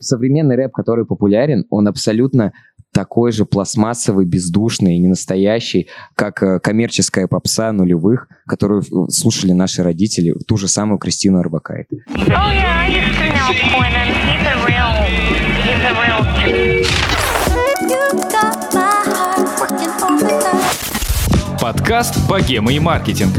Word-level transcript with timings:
Современный 0.00 0.54
рэп, 0.56 0.72
который 0.72 1.04
популярен, 1.04 1.64
он 1.70 1.88
абсолютно 1.88 2.52
такой 2.92 3.32
же 3.32 3.44
пластмассовый, 3.44 4.26
бездушный 4.26 4.94
и 4.94 4.98
ненастоящий, 4.98 5.88
как 6.14 6.42
э, 6.42 6.60
коммерческая 6.60 7.26
попса 7.26 7.72
нулевых, 7.72 8.28
которую 8.46 8.82
э, 8.82 9.10
слушали 9.10 9.52
наши 9.52 9.82
родители, 9.82 10.34
ту 10.46 10.56
же 10.56 10.68
самую 10.68 10.98
Кристину 10.98 11.38
Арбакайте. 11.38 12.04
Oh 12.08 12.30
yeah. 12.30 12.78
Подкаст 21.60 22.16
«Богема 22.28 22.72
и 22.72 22.78
маркетинг». 22.78 23.34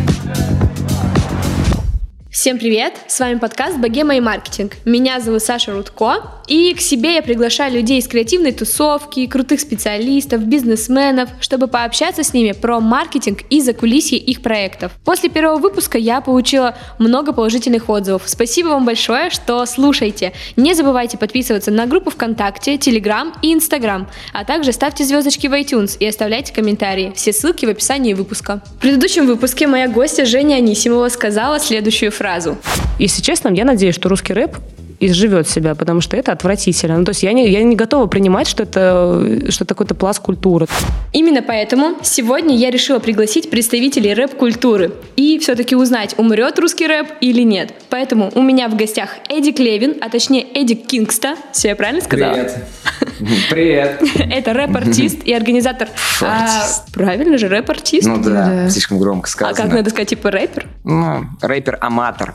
Всем 2.31 2.59
привет! 2.59 2.93
С 3.07 3.19
вами 3.19 3.39
подкаст 3.39 3.79
«Богема 3.79 4.15
и 4.15 4.19
маркетинг». 4.19 4.73
Меня 4.85 5.19
зовут 5.19 5.41
Саша 5.41 5.73
Рудко, 5.73 6.21
и 6.47 6.75
к 6.75 6.79
себе 6.79 7.15
я 7.15 7.23
приглашаю 7.23 7.73
людей 7.73 7.97
из 7.97 8.07
креативной 8.07 8.51
тусовки, 8.51 9.25
крутых 9.25 9.59
специалистов, 9.59 10.43
бизнесменов, 10.43 11.29
чтобы 11.41 11.67
пообщаться 11.67 12.23
с 12.23 12.31
ними 12.31 12.51
про 12.51 12.79
маркетинг 12.81 13.39
и 13.49 13.61
закулисье 13.61 14.19
их 14.19 14.43
проектов. 14.43 14.91
После 15.03 15.29
первого 15.29 15.57
выпуска 15.57 15.97
я 15.97 16.21
получила 16.21 16.77
много 16.99 17.33
положительных 17.33 17.89
отзывов. 17.89 18.21
Спасибо 18.27 18.67
вам 18.67 18.85
большое, 18.85 19.31
что 19.31 19.65
слушаете. 19.65 20.33
Не 20.55 20.75
забывайте 20.75 21.17
подписываться 21.17 21.71
на 21.71 21.87
группу 21.87 22.11
ВКонтакте, 22.11 22.77
Телеграм 22.77 23.33
и 23.41 23.55
Инстаграм, 23.55 24.07
а 24.33 24.45
также 24.45 24.71
ставьте 24.71 25.03
звездочки 25.03 25.47
в 25.47 25.53
iTunes 25.53 25.97
и 25.99 26.05
оставляйте 26.05 26.53
комментарии. 26.53 27.11
Все 27.15 27.33
ссылки 27.33 27.65
в 27.65 27.69
описании 27.69 28.13
выпуска. 28.13 28.61
В 28.75 28.81
предыдущем 28.81 29.25
выпуске 29.25 29.65
моя 29.65 29.87
гостья 29.87 30.25
Женя 30.25 30.57
Анисимова 30.57 31.09
сказала 31.09 31.59
следующую 31.59 32.11
фразу. 32.19 32.57
Если 32.99 33.21
честно, 33.21 33.47
я 33.49 33.63
надеюсь, 33.63 33.95
что 33.95 34.09
русский 34.09 34.33
рэп 34.33 34.57
изживет 34.99 35.47
себя, 35.47 35.75
потому 35.75 36.01
что 36.01 36.17
это 36.17 36.31
отвратительно. 36.31 36.97
Ну, 36.97 37.05
то 37.05 37.11
есть 37.11 37.23
я 37.23 37.33
не, 37.33 37.49
я 37.49 37.63
не 37.63 37.75
готова 37.75 38.07
принимать, 38.07 38.47
что 38.47 38.63
это, 38.63 39.49
что 39.51 39.63
это 39.63 39.73
какой-то 39.73 39.95
пласт 39.95 40.19
культуры. 40.19 40.67
Именно 41.13 41.41
поэтому 41.41 41.97
сегодня 42.01 42.55
я 42.55 42.69
решила 42.69 42.99
пригласить 42.99 43.49
представителей 43.49 44.13
рэп-культуры 44.13 44.91
и 45.15 45.39
все-таки 45.39 45.75
узнать, 45.75 46.15
умрет 46.17 46.59
русский 46.59 46.87
рэп 46.87 47.07
или 47.21 47.41
нет. 47.43 47.73
Поэтому 47.89 48.31
у 48.35 48.41
меня 48.41 48.67
в 48.67 48.75
гостях 48.75 49.09
Эдик 49.29 49.59
Левин, 49.59 49.95
а 50.01 50.09
точнее 50.09 50.43
Эдик 50.53 50.85
Кингста. 50.87 51.35
Все 51.51 51.69
я 51.69 51.75
правильно 51.75 52.01
сказала? 52.01 52.35
Привет. 53.49 54.01
Это 54.17 54.53
рэп-артист 54.53 55.23
и 55.23 55.33
организатор. 55.33 55.89
А, 56.21 56.65
правильно 56.93 57.37
же, 57.37 57.47
рэп-артист? 57.47 58.07
Ну 58.07 58.21
да, 58.21 58.69
слишком 58.69 58.99
громко 58.99 59.27
А 59.27 59.31
сказано. 59.31 59.55
как 59.55 59.73
надо 59.73 59.89
сказать, 59.89 60.09
типа 60.09 60.31
рэпер? 60.31 60.67
Ну, 60.83 61.25
рэпер-аматор. 61.41 62.33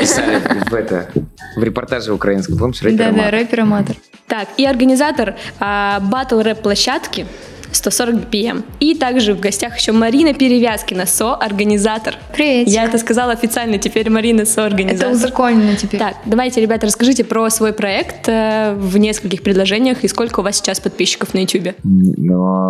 Писали 0.00 0.40
в 0.68 0.74
это, 0.74 1.10
в 1.56 1.62
репортаже 1.62 1.83
украинском, 2.14 2.56
помнишь, 2.58 2.82
рэпер-аматор? 2.82 3.14
Да-да, 3.16 3.30
рэпер-аматор. 3.30 3.96
Так, 4.26 4.48
и 4.56 4.64
организатор 4.64 5.34
а, 5.60 6.00
батл 6.00 6.40
рэп-площадки 6.40 7.26
140 7.72 8.14
BPM. 8.30 8.62
И 8.78 8.94
также 8.94 9.34
в 9.34 9.40
гостях 9.40 9.76
еще 9.76 9.90
Марина 9.92 10.32
Перевязкина, 10.32 11.06
со-организатор. 11.06 12.14
Привет. 12.32 12.68
Я 12.68 12.84
это 12.84 12.98
сказала 12.98 13.32
официально, 13.32 13.78
теперь 13.78 14.08
Марина 14.10 14.42
Это 14.42 14.50
со-организатор. 14.50 15.12
узаконено 15.12 15.74
теперь. 15.76 15.98
Так, 15.98 16.16
давайте, 16.24 16.60
ребята, 16.60 16.86
расскажите 16.86 17.24
про 17.24 17.50
свой 17.50 17.72
проект 17.72 18.28
э, 18.28 18.74
в 18.78 18.96
нескольких 18.96 19.42
предложениях 19.42 20.04
и 20.04 20.08
сколько 20.08 20.38
у 20.40 20.42
вас 20.44 20.56
сейчас 20.56 20.78
подписчиков 20.78 21.34
на 21.34 21.38
YouTube. 21.40 21.74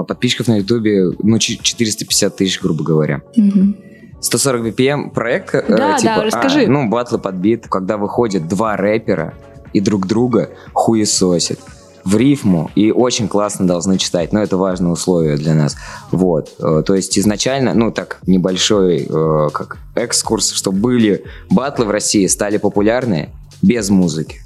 Подписчиков 0.09 0.49
на 0.49 0.57
Ютубе, 0.59 1.11
ну, 1.23 1.39
ч- 1.39 1.59
450 1.63 2.37
тысяч, 2.37 2.61
грубо 2.63 2.83
говоря. 2.83 3.21
Мгм. 3.37 3.77
140 4.25 4.63
BPM 4.69 5.11
проект, 5.11 5.55
э, 5.55 5.65
Да, 5.69 5.99
типа, 5.99 6.15
да, 6.17 6.25
расскажи. 6.25 6.65
а, 6.65 6.69
ну, 6.69 6.89
батлы 6.89 7.19
под 7.19 7.35
бит, 7.35 7.67
когда 7.69 7.99
выходят 7.99 8.49
два 8.49 8.77
рэпера 8.77 9.35
и 9.75 9.81
друг 9.81 10.07
друга 10.07 10.51
хуесосят 10.73 11.61
в 12.05 12.17
рифму 12.17 12.71
и 12.75 12.91
очень 12.91 13.29
классно 13.29 13.67
должны 13.67 13.99
читать, 13.99 14.33
но 14.33 14.43
это 14.43 14.57
важное 14.57 14.93
условие 14.93 15.37
для 15.37 15.55
нас. 15.55 15.77
Вот, 16.11 16.51
Э, 16.59 16.83
то 16.85 16.95
есть 16.95 17.19
изначально, 17.19 17.75
ну 17.75 17.91
так 17.93 18.19
небольшой 18.27 19.07
э, 19.09 19.49
как 19.53 19.79
экскурс, 19.95 20.53
что 20.53 20.73
были 20.73 21.25
батлы 21.51 21.85
в 21.85 21.91
России, 21.91 22.27
стали 22.27 22.57
популярны 22.57 23.29
без 23.63 23.91
музыки. 23.91 24.41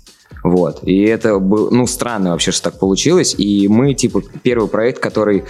Вот. 0.50 0.81
И 0.82 1.03
это 1.03 1.38
был, 1.38 1.70
ну, 1.70 1.86
странно 1.86 2.31
вообще, 2.31 2.50
что 2.50 2.70
так 2.70 2.78
получилось. 2.78 3.34
И 3.38 3.69
мы, 3.69 3.94
типа, 3.94 4.22
первый 4.42 4.69
проект, 4.69 5.00
который, 5.00 5.44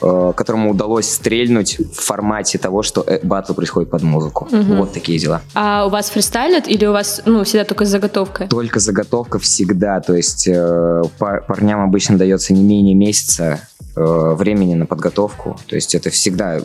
э, 0.00 0.32
которому 0.36 0.70
удалось 0.70 1.10
стрельнуть 1.10 1.78
в 1.78 2.00
формате 2.00 2.58
того, 2.58 2.82
что 2.82 3.04
э, 3.06 3.20
батл 3.22 3.54
происходит 3.54 3.90
под 3.90 4.02
музыку. 4.02 4.48
Мгм. 4.50 4.78
Вот 4.78 4.92
такие 4.92 5.18
дела. 5.18 5.42
А 5.54 5.86
у 5.86 5.90
вас 5.90 6.10
фристайлят 6.10 6.68
или 6.68 6.86
у 6.86 6.92
вас 6.92 7.22
ну, 7.26 7.44
всегда 7.44 7.64
только 7.64 7.84
с 7.84 7.88
заготовкой? 7.88 8.48
Только 8.48 8.80
заготовка 8.80 9.38
всегда. 9.38 10.00
То 10.00 10.14
есть 10.14 10.48
э, 10.48 11.02
пар- 11.18 11.44
парням 11.46 11.80
обычно 11.80 12.16
дается 12.18 12.52
не 12.54 12.62
менее 12.62 12.94
месяца 12.94 13.60
времени 13.94 14.74
на 14.74 14.86
подготовку. 14.86 15.58
То 15.66 15.76
есть 15.76 15.94
это 15.94 16.10
всегда 16.10 16.60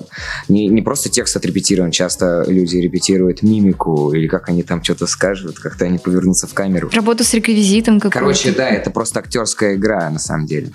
не, 0.48 0.68
не 0.68 0.82
просто 0.82 1.10
текст 1.10 1.36
отрепетирован. 1.36 1.92
Часто 1.92 2.46
люди 2.48 2.78
репетируют 2.78 3.44
мимику 3.44 4.14
или 4.14 4.28
как 4.28 4.50
они 4.50 4.64
там 4.64 4.84
что-то 4.84 5.08
скажут, 5.08 5.60
как-то 5.60 5.86
они 5.86 5.98
повернутся 5.98 6.48
в 6.48 6.54
камеру. 6.54 6.90
Работа 6.94 7.24
с 7.24 7.34
реквизитом 7.34 8.00
какой-то. 8.00 8.20
Короче, 8.20 8.52
да, 8.52 8.70
это 8.70 8.92
просто 8.92 9.20
актерская 9.20 9.76
игра 9.76 10.10
на 10.10 10.20
самом 10.20 10.46
деле. 10.46 10.72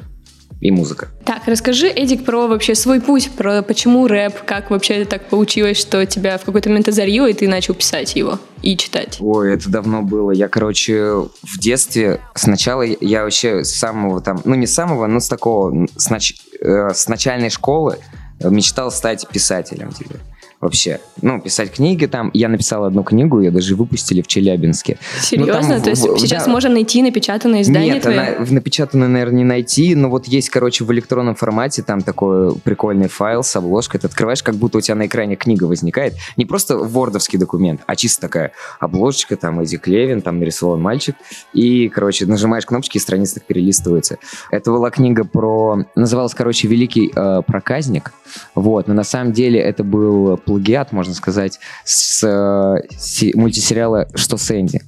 И 0.63 0.71
музыка. 0.71 1.09
Так, 1.25 1.43
расскажи, 1.47 1.89
Эдик, 1.89 2.25
про 2.25 2.47
вообще 2.47 2.77
свой 2.77 3.01
путь, 3.01 3.33
про 3.33 3.63
почему 3.63 4.07
рэп, 4.07 4.45
как 4.47 4.71
вообще 4.71 5.05
так 5.05 5.29
получилось, 5.29 5.77
что 5.77 6.07
тебя 6.07 6.39
в 6.39 6.45
какой-то 6.45 6.69
момент 6.69 6.87
озарило, 6.87 7.29
и 7.29 7.33
ты 7.33 7.49
начал 7.49 7.75
писать 7.75 8.15
его 8.15 8.39
и 8.63 8.77
читать. 8.77 9.17
Ой, 9.19 9.55
это 9.55 9.69
давно 9.69 10.03
было. 10.03 10.31
Я, 10.31 10.47
короче, 10.47 11.15
в 11.43 11.59
детстве 11.59 12.21
сначала 12.37 12.83
я 12.83 13.25
вообще 13.25 13.65
с 13.65 13.75
самого 13.75 14.21
там, 14.21 14.41
ну 14.45 14.55
не 14.55 14.69
с 14.69 14.73
самого, 14.73 15.09
но 15.09 15.19
с 15.19 15.27
такого, 15.27 15.89
с, 15.97 16.09
нач- 16.13 16.37
э, 16.61 16.95
с 16.95 17.09
начальной 17.09 17.51
школы 17.51 17.99
мечтал 18.41 18.93
стать 18.93 19.27
писателем 19.29 19.91
типа. 19.91 20.15
Вообще. 20.63 21.01
Ну, 21.23 21.41
писать 21.41 21.73
книги 21.73 22.07
там. 22.07 22.31
Я 22.33 22.49
написал 22.49 22.85
одну 22.85 23.03
книгу, 23.03 23.41
ее 23.41 23.51
даже 23.51 23.75
выпустили 23.75 24.23
в 24.23 24.29
Челябинске. 24.29 24.97
Серьезно? 25.21 25.61
Ну, 25.61 25.69
там 25.69 25.83
То 25.83 25.91
есть 25.91 26.07
в- 26.07 26.19
сейчас 26.21 26.45
да. 26.45 26.53
можно 26.53 26.71
найти 26.71 27.03
напечатанное 27.03 27.63
издание 27.63 27.95
Нет, 27.95 28.03
твое? 28.05 28.21
она 28.21 28.45
в 28.45 28.53
напечатанной, 28.53 29.09
наверное, 29.09 29.39
не 29.39 29.45
найти, 29.45 29.97
но 29.97 30.09
вот 30.09 30.29
есть, 30.29 30.51
короче, 30.51 30.85
в 30.85 30.93
электронном 30.93 31.35
формате 31.35 31.83
там 31.83 32.01
такой 32.01 32.55
прикольный 32.55 33.09
файл 33.09 33.43
с 33.43 33.57
обложкой. 33.57 33.99
Ты 33.99 34.07
открываешь, 34.07 34.45
как 34.45 34.55
будто 34.55 34.79
у 34.79 34.81
тебя 34.81 34.95
на 34.95 35.07
экране 35.07 35.35
книга 35.35 35.65
возникает. 35.65 36.15
Не 36.37 36.47
просто 36.47 36.79
вордовский 36.79 37.41
документ, 37.41 37.81
а 37.89 37.97
чисто 37.97 38.21
такая 38.21 38.53
обложечка, 38.79 39.35
там 39.37 39.59
Эдди 39.61 39.79
Клевин, 39.79 40.23
там 40.23 40.39
нарисован 40.39 40.81
мальчик. 40.81 41.17
И, 41.53 41.89
короче, 41.89 42.25
нажимаешь 42.27 42.67
кнопочки, 42.67 42.99
и 42.99 43.01
страница 43.01 43.35
так 43.35 43.47
перелистывается. 43.47 44.19
Это 44.53 44.71
была 44.71 44.91
книга 44.91 45.25
про... 45.25 45.87
Называлась, 45.97 46.35
короче, 46.35 46.69
«Великий 46.69 47.11
э, 47.13 47.43
проказник». 47.45 48.13
Вот, 48.55 48.87
но 48.87 48.95
на 48.95 49.05
самом 49.05 49.33
деле 49.33 49.59
это 49.59 49.83
был 49.83 50.37
плагиат, 50.53 50.93
можно 50.93 51.15
сказать, 51.15 51.59
с 51.85 52.23
э, 52.23 53.33
мультисериала 53.35 54.09
«Что 54.15 54.37
с 54.37 54.51
Энди?». 54.51 54.83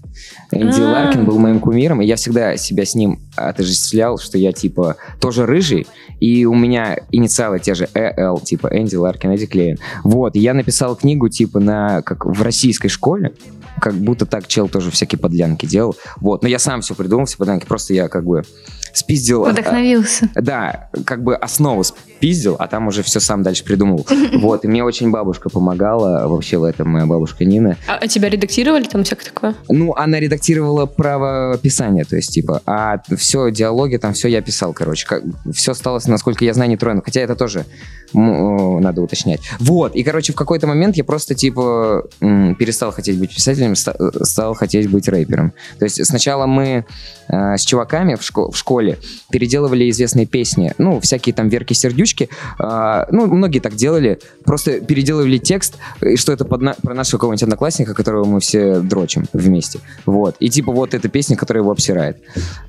Энди 0.52 0.80
А. 0.80 0.90
Ларкин 0.90 1.24
был 1.24 1.38
моим 1.38 1.58
кумиром, 1.58 2.02
и 2.02 2.06
я 2.06 2.16
всегда 2.16 2.56
себя 2.56 2.84
с 2.84 2.94
ним 2.94 3.20
отождествлял, 3.34 4.18
что 4.18 4.38
я, 4.38 4.52
типа, 4.52 4.96
тоже 5.20 5.46
рыжий, 5.46 5.86
и 6.20 6.44
у 6.44 6.54
меня 6.54 6.98
инициалы 7.10 7.58
те 7.58 7.74
же 7.74 7.88
ЭЛ, 7.94 8.40
типа, 8.40 8.68
Энди 8.72 8.96
Ларкин, 8.96 9.30
Эдди 9.30 9.46
Клейн. 9.46 9.78
Вот, 10.04 10.36
и 10.36 10.40
я 10.40 10.54
написал 10.54 10.96
книгу, 10.96 11.28
типа, 11.28 11.60
на, 11.60 12.02
как 12.02 12.26
в 12.26 12.42
российской 12.42 12.88
школе, 12.88 13.32
как 13.80 13.94
будто 13.94 14.26
так 14.26 14.46
чел 14.46 14.68
тоже 14.68 14.90
всякие 14.90 15.18
подлянки 15.18 15.66
делал. 15.66 15.96
Вот, 16.20 16.42
но 16.42 16.48
я 16.48 16.58
сам 16.58 16.82
все 16.82 16.94
придумал, 16.94 17.26
все 17.26 17.36
подлянки, 17.38 17.66
просто 17.66 17.94
я, 17.94 18.08
как 18.08 18.24
бы, 18.24 18.42
спиздил... 18.94 19.44
а, 19.44 19.50
Вдохновился. 19.50 20.30
да, 20.34 20.88
как 21.04 21.22
бы 21.22 21.36
основу 21.36 21.84
спиздил, 21.84 22.56
а 22.58 22.66
там 22.68 22.86
уже 22.86 23.02
все 23.02 23.20
сам 23.20 23.42
дальше 23.42 23.64
придумал. 23.64 24.06
Вот, 24.34 24.64
и 24.64 24.68
мне 24.68 24.82
очень 24.84 25.10
бабушка 25.10 25.48
помогала, 25.48 26.26
вообще 26.28 26.58
в 26.58 26.64
этом 26.64 26.88
моя 26.88 27.06
бабушка 27.06 27.44
Нина. 27.44 27.76
А, 27.86 27.96
а 28.00 28.08
тебя 28.08 28.28
редактировали 28.28 28.84
там 28.84 29.04
всякое 29.04 29.24
такое? 29.24 29.54
Ну, 29.68 29.94
она 29.94 30.18
редактировала 30.20 30.86
правописание, 30.86 32.04
то 32.04 32.16
есть, 32.16 32.32
типа, 32.32 32.62
а 32.66 33.00
все, 33.16 33.50
диалоги, 33.50 33.96
там 33.96 34.12
все 34.12 34.28
я 34.28 34.40
писал, 34.42 34.72
короче. 34.72 35.06
Как, 35.06 35.22
все 35.52 35.72
осталось, 35.72 36.06
насколько 36.06 36.44
я 36.44 36.54
знаю, 36.54 36.70
не 36.70 36.76
троено. 36.76 37.02
Хотя 37.04 37.20
это 37.20 37.34
тоже 37.36 37.64
надо 38.12 39.02
уточнять. 39.02 39.40
Вот, 39.58 39.96
и, 39.96 40.02
короче, 40.04 40.32
в 40.32 40.36
какой-то 40.36 40.66
момент 40.66 40.96
я 40.96 41.04
просто, 41.04 41.34
типа, 41.34 42.04
перестал 42.20 42.92
хотеть 42.92 43.18
быть 43.18 43.34
писателем, 43.34 43.72
э, 43.72 44.24
стал 44.24 44.54
хотеть 44.54 44.88
быть 44.88 45.08
рэпером. 45.08 45.52
То 45.78 45.84
есть 45.84 46.04
сначала 46.06 46.46
мы 46.46 46.84
э, 47.28 47.56
с 47.56 47.64
чуваками 47.64 48.14
в, 48.14 48.20
шко- 48.20 48.52
в 48.52 48.56
школе 48.56 48.83
переделывали 49.30 49.90
известные 49.90 50.26
песни, 50.26 50.72
ну, 50.78 51.00
всякие 51.00 51.34
там 51.34 51.48
Верки-сердючки, 51.48 52.28
э, 52.58 53.04
ну, 53.10 53.26
многие 53.26 53.60
так 53.60 53.74
делали, 53.74 54.18
просто 54.44 54.80
переделывали 54.80 55.38
текст, 55.38 55.76
и 56.00 56.16
что 56.16 56.32
это 56.32 56.44
под 56.44 56.62
на- 56.62 56.74
про 56.74 56.94
нашего 56.94 57.18
какого-нибудь 57.18 57.42
одноклассника, 57.42 57.94
которого 57.94 58.24
мы 58.24 58.40
все 58.40 58.80
дрочим 58.80 59.26
вместе. 59.32 59.80
Вот. 60.06 60.36
И 60.40 60.48
типа 60.48 60.72
вот 60.72 60.94
эта 60.94 61.08
песня, 61.08 61.36
которая 61.36 61.62
его 61.62 61.72
обсирает. 61.72 62.18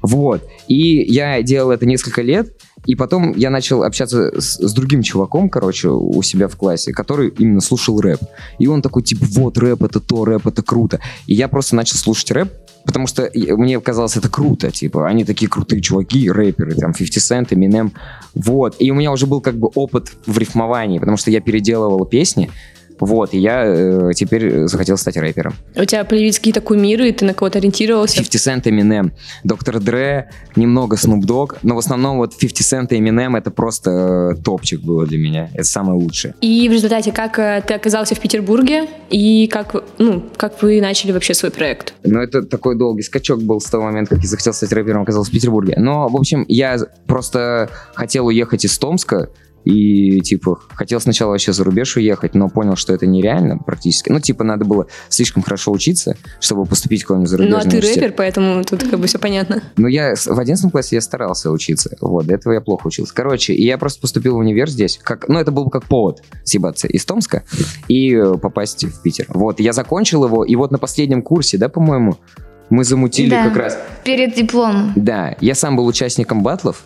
Вот. 0.02 0.42
И 0.68 1.02
я 1.12 1.42
делал 1.42 1.72
это 1.72 1.86
несколько 1.86 2.22
лет, 2.22 2.54
и 2.86 2.96
потом 2.96 3.36
я 3.36 3.50
начал 3.50 3.84
общаться 3.84 4.40
с, 4.40 4.58
с 4.60 4.74
другим 4.74 5.02
чуваком, 5.02 5.50
короче, 5.50 5.90
у 5.90 6.22
себя 6.22 6.48
в 6.48 6.56
классе, 6.56 6.94
который 6.94 7.34
именно 7.38 7.62
слушал 7.62 8.00
рэп. 8.00 8.20
И 8.60 8.68
он 8.68 8.82
такой, 8.82 9.04
типа, 9.04 9.26
вот, 9.30 9.58
рэп 9.58 9.84
это 9.84 10.00
то, 10.00 10.26
рэп 10.26 10.48
это 10.48 10.62
круто. 10.62 11.00
И 11.26 11.34
я 11.34 11.48
просто 11.48 11.76
начал 11.76 11.98
слушать 11.98 12.32
рэп, 12.32 12.52
Потому 12.86 13.08
что 13.08 13.30
мне 13.34 13.80
казалось 13.80 14.16
это 14.16 14.30
круто, 14.30 14.72
типа, 14.72 15.08
они 15.08 15.26
такие 15.26 15.50
крутые 15.50 15.82
чуваки, 15.82 16.30
рэперы, 16.30 16.76
там, 16.76 16.94
50 16.94 17.18
Cent, 17.18 17.50
Eminem, 17.50 17.92
вот. 18.36 18.76
И 18.80 18.92
у 18.92 18.96
меня 18.96 19.12
уже 19.12 19.26
был 19.26 19.42
как 19.42 19.56
бы 19.56 19.70
опыт 19.74 20.12
в 20.26 20.38
рифмовании, 20.38 21.00
потому 21.00 21.18
что 21.18 21.32
я 21.32 21.42
переделывал 21.42 22.06
песни, 22.06 22.52
вот, 23.00 23.34
и 23.34 23.38
я 23.38 23.64
э, 23.66 24.12
теперь 24.16 24.68
захотел 24.68 24.98
стать 24.98 25.18
рэпером. 25.18 25.54
У 25.76 25.86
тебя 25.86 26.04
появились 26.06 26.38
какие-то 26.38 26.62
кумиры, 26.62 27.10
и 27.10 27.12
ты 27.12 27.26
на 27.26 27.34
кого-то 27.34 27.60
ориентировался? 27.60 28.18
50 28.18 28.42
Cent, 28.42 28.64
Eminem, 28.64 29.12
Доктор 29.44 29.80
Дре, 29.80 30.30
немного 30.56 30.96
Snoop 30.96 31.22
Dogg, 31.22 31.58
но 31.64 31.76
в 31.76 31.80
основном 31.80 32.18
вот 32.18 32.38
50 32.38 32.90
Cent 32.90 32.96
и 32.96 33.00
Eminem 33.00 33.38
это 33.38 33.52
просто 33.52 34.36
э, 34.38 34.42
топчик 34.44 34.82
было 34.82 35.06
для 35.06 35.18
меня, 35.18 35.50
это 35.54 35.66
самое 35.66 36.00
лучшее. 36.00 36.36
И 36.42 36.68
в 36.70 36.72
результате, 36.72 37.12
как 37.12 37.40
э, 37.40 37.64
ты 37.66 37.74
оказался 37.74 38.16
в 38.16 38.20
Петербурге, 38.20 38.88
и 39.10 39.48
как, 39.48 39.76
ну, 39.98 40.24
как 40.38 40.62
вы 40.62 40.82
начали 40.82 41.12
вообще 41.12 41.34
свой 41.34 41.52
проект? 41.52 41.94
Но 42.04 42.22
это 42.22 42.44
такой 42.44 42.78
долгий 42.78 43.04
скачок 43.04 43.42
был 43.42 43.60
с 43.60 43.66
того 43.66 43.86
момента, 43.86 44.16
как 44.16 44.24
я 44.24 44.30
захотел 44.30 44.54
стать 44.54 44.72
рэпером, 44.72 45.02
оказался 45.02 45.32
в 45.32 45.34
Петербурге. 45.34 45.76
Но, 45.78 46.08
в 46.08 46.16
общем, 46.16 46.46
я 46.48 46.78
просто 47.08 47.70
хотел 47.94 48.28
уехать 48.28 48.66
из 48.66 48.78
Томска, 48.78 49.30
и, 49.66 50.22
типа, 50.22 50.60
хотел 50.70 51.02
сначала 51.02 51.32
вообще 51.32 51.52
за 51.52 51.64
рубеж 51.64 51.98
уехать, 51.98 52.36
но 52.36 52.50
понял, 52.50 52.76
что 52.76 52.94
это 52.94 53.06
нереально 53.08 53.58
практически. 53.58 54.10
Ну, 54.10 54.20
типа, 54.20 54.44
надо 54.44 54.64
было 54.64 54.88
слишком 55.10 55.44
хорошо 55.44 55.72
учиться, 55.72 56.16
чтобы 56.40 56.66
поступить 56.66 57.02
в 57.04 57.08
какой-нибудь 57.08 57.32
Ну, 57.32 57.38
зарубежный 57.38 57.80
а 57.80 57.82
ты 57.82 57.82
рэпер, 57.82 58.14
поэтому 58.16 58.64
тут 58.64 58.84
как 58.84 59.00
бы 59.00 59.08
все 59.08 59.18
понятно. 59.18 59.64
Ну, 59.78 59.88
я 59.88 60.14
в 60.16 60.40
11 60.40 60.72
классе 60.72 60.96
я 60.96 61.02
старался 61.02 61.52
учиться. 61.52 61.98
Вот, 62.00 62.28
до 62.28 62.36
этого 62.36 62.54
я 62.54 62.62
плохо 62.62 62.88
учился. 62.88 63.14
Короче, 63.14 63.54
и 63.54 63.66
я 63.66 63.78
просто 63.78 64.00
поступил 64.02 64.36
в 64.36 64.38
универ 64.38 64.70
здесь. 64.70 65.00
Как, 65.02 65.28
ну, 65.28 65.40
это 65.40 65.52
был 65.52 65.70
как 65.70 65.86
повод 65.86 66.22
съебаться 66.44 66.88
из 66.88 67.04
Томска 67.06 67.44
и 67.88 68.14
э, 68.14 68.38
попасть 68.38 68.86
в 68.86 69.02
Питер. 69.02 69.26
Вот, 69.30 69.60
я 69.60 69.74
закончил 69.74 70.24
его, 70.26 70.46
и 70.46 70.56
вот 70.56 70.72
на 70.72 70.78
последнем 70.78 71.22
курсе, 71.24 71.58
да, 71.58 71.70
по-моему, 71.70 72.18
мы 72.70 72.84
замутили 72.84 73.30
Да. 73.30 73.46
как 73.46 73.58
раз... 73.58 73.78
Перед 74.04 74.36
дипломом. 74.36 74.94
Да, 74.96 75.36
я 75.42 75.56
сам 75.56 75.76
был 75.76 75.86
участником 75.86 76.44
батлов, 76.44 76.84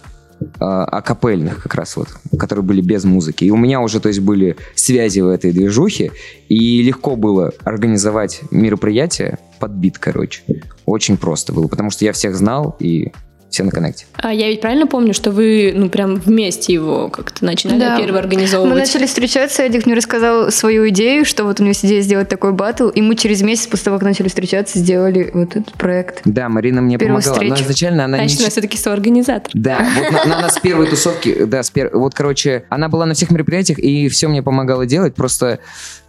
акапельных 0.59 1.63
как 1.63 1.75
раз 1.75 1.95
вот, 1.95 2.09
которые 2.37 2.63
были 2.63 2.81
без 2.81 3.03
музыки. 3.03 3.43
И 3.45 3.51
у 3.51 3.57
меня 3.57 3.81
уже, 3.81 3.99
то 3.99 4.09
есть, 4.09 4.19
были 4.19 4.57
связи 4.75 5.19
в 5.19 5.27
этой 5.27 5.51
движухе, 5.51 6.11
и 6.47 6.81
легко 6.81 7.15
было 7.15 7.51
организовать 7.63 8.41
мероприятие 8.51 9.39
под 9.59 9.71
бит, 9.71 9.97
короче. 9.97 10.41
Очень 10.85 11.17
просто 11.17 11.53
было, 11.53 11.67
потому 11.67 11.91
что 11.91 12.05
я 12.05 12.13
всех 12.13 12.35
знал, 12.35 12.75
и 12.79 13.11
все 13.49 13.63
на 13.63 13.71
коннекте. 13.71 14.05
А 14.17 14.33
я 14.33 14.47
ведь 14.49 14.61
правильно 14.61 14.85
помню, 14.87 15.13
что 15.13 15.31
вы, 15.31 15.73
ну, 15.75 15.89
прям 15.89 16.15
вместе 16.15 16.71
его 16.73 17.09
как-то 17.09 17.43
начинали 17.45 17.79
Да. 17.79 17.97
первый 17.97 18.13
Мы 18.13 18.19
организовывать? 18.19 18.75
начали 18.77 19.05
встречаться, 19.07 19.63
Эдик 19.63 19.85
мне 19.85 19.95
рассказал 19.95 20.51
свою 20.51 20.87
идею, 20.89 21.25
что 21.25 21.43
вот 21.45 21.59
у 21.59 21.63
него 21.63 21.69
есть 21.71 21.83
идея 21.85 22.01
сделать 22.01 22.29
такой 22.29 22.53
батл, 22.53 22.89
и 22.89 23.01
мы 23.01 23.15
через 23.15 23.41
месяц 23.41 23.67
после 23.67 23.85
того, 23.85 23.97
как 23.97 24.07
начали 24.07 24.27
встречаться, 24.27 24.77
сделали 24.79 25.31
вот 25.33 25.55
этот 25.55 25.73
проект. 25.73 26.21
Да, 26.25 26.47
Марина 26.49 26.81
мне 26.81 26.97
Первую 26.97 27.21
помогала, 27.21 27.41
но 27.43 27.55
встречу. 27.55 27.63
изначально 27.71 28.05
она 28.05 28.17
Значит, 28.17 28.37
не... 28.39 28.43
она 28.45 28.51
все-таки 28.51 28.77
соорганизатор. 28.77 29.51
Да, 29.53 29.79
вот 29.97 30.11
на, 30.11 30.25
на 30.35 30.41
нас 30.41 30.55
с 30.55 30.59
первой 30.59 30.87
тусовки, 30.87 31.43
да, 31.45 31.63
с 31.63 31.71
пер- 31.71 31.89
вот, 31.93 32.13
короче, 32.13 32.65
она 32.69 32.87
была 32.89 33.05
на 33.05 33.13
всех 33.15 33.31
мероприятиях 33.31 33.79
и 33.79 34.09
все 34.09 34.27
мне 34.27 34.43
помогала 34.43 34.85
делать, 34.85 35.15
просто 35.15 35.59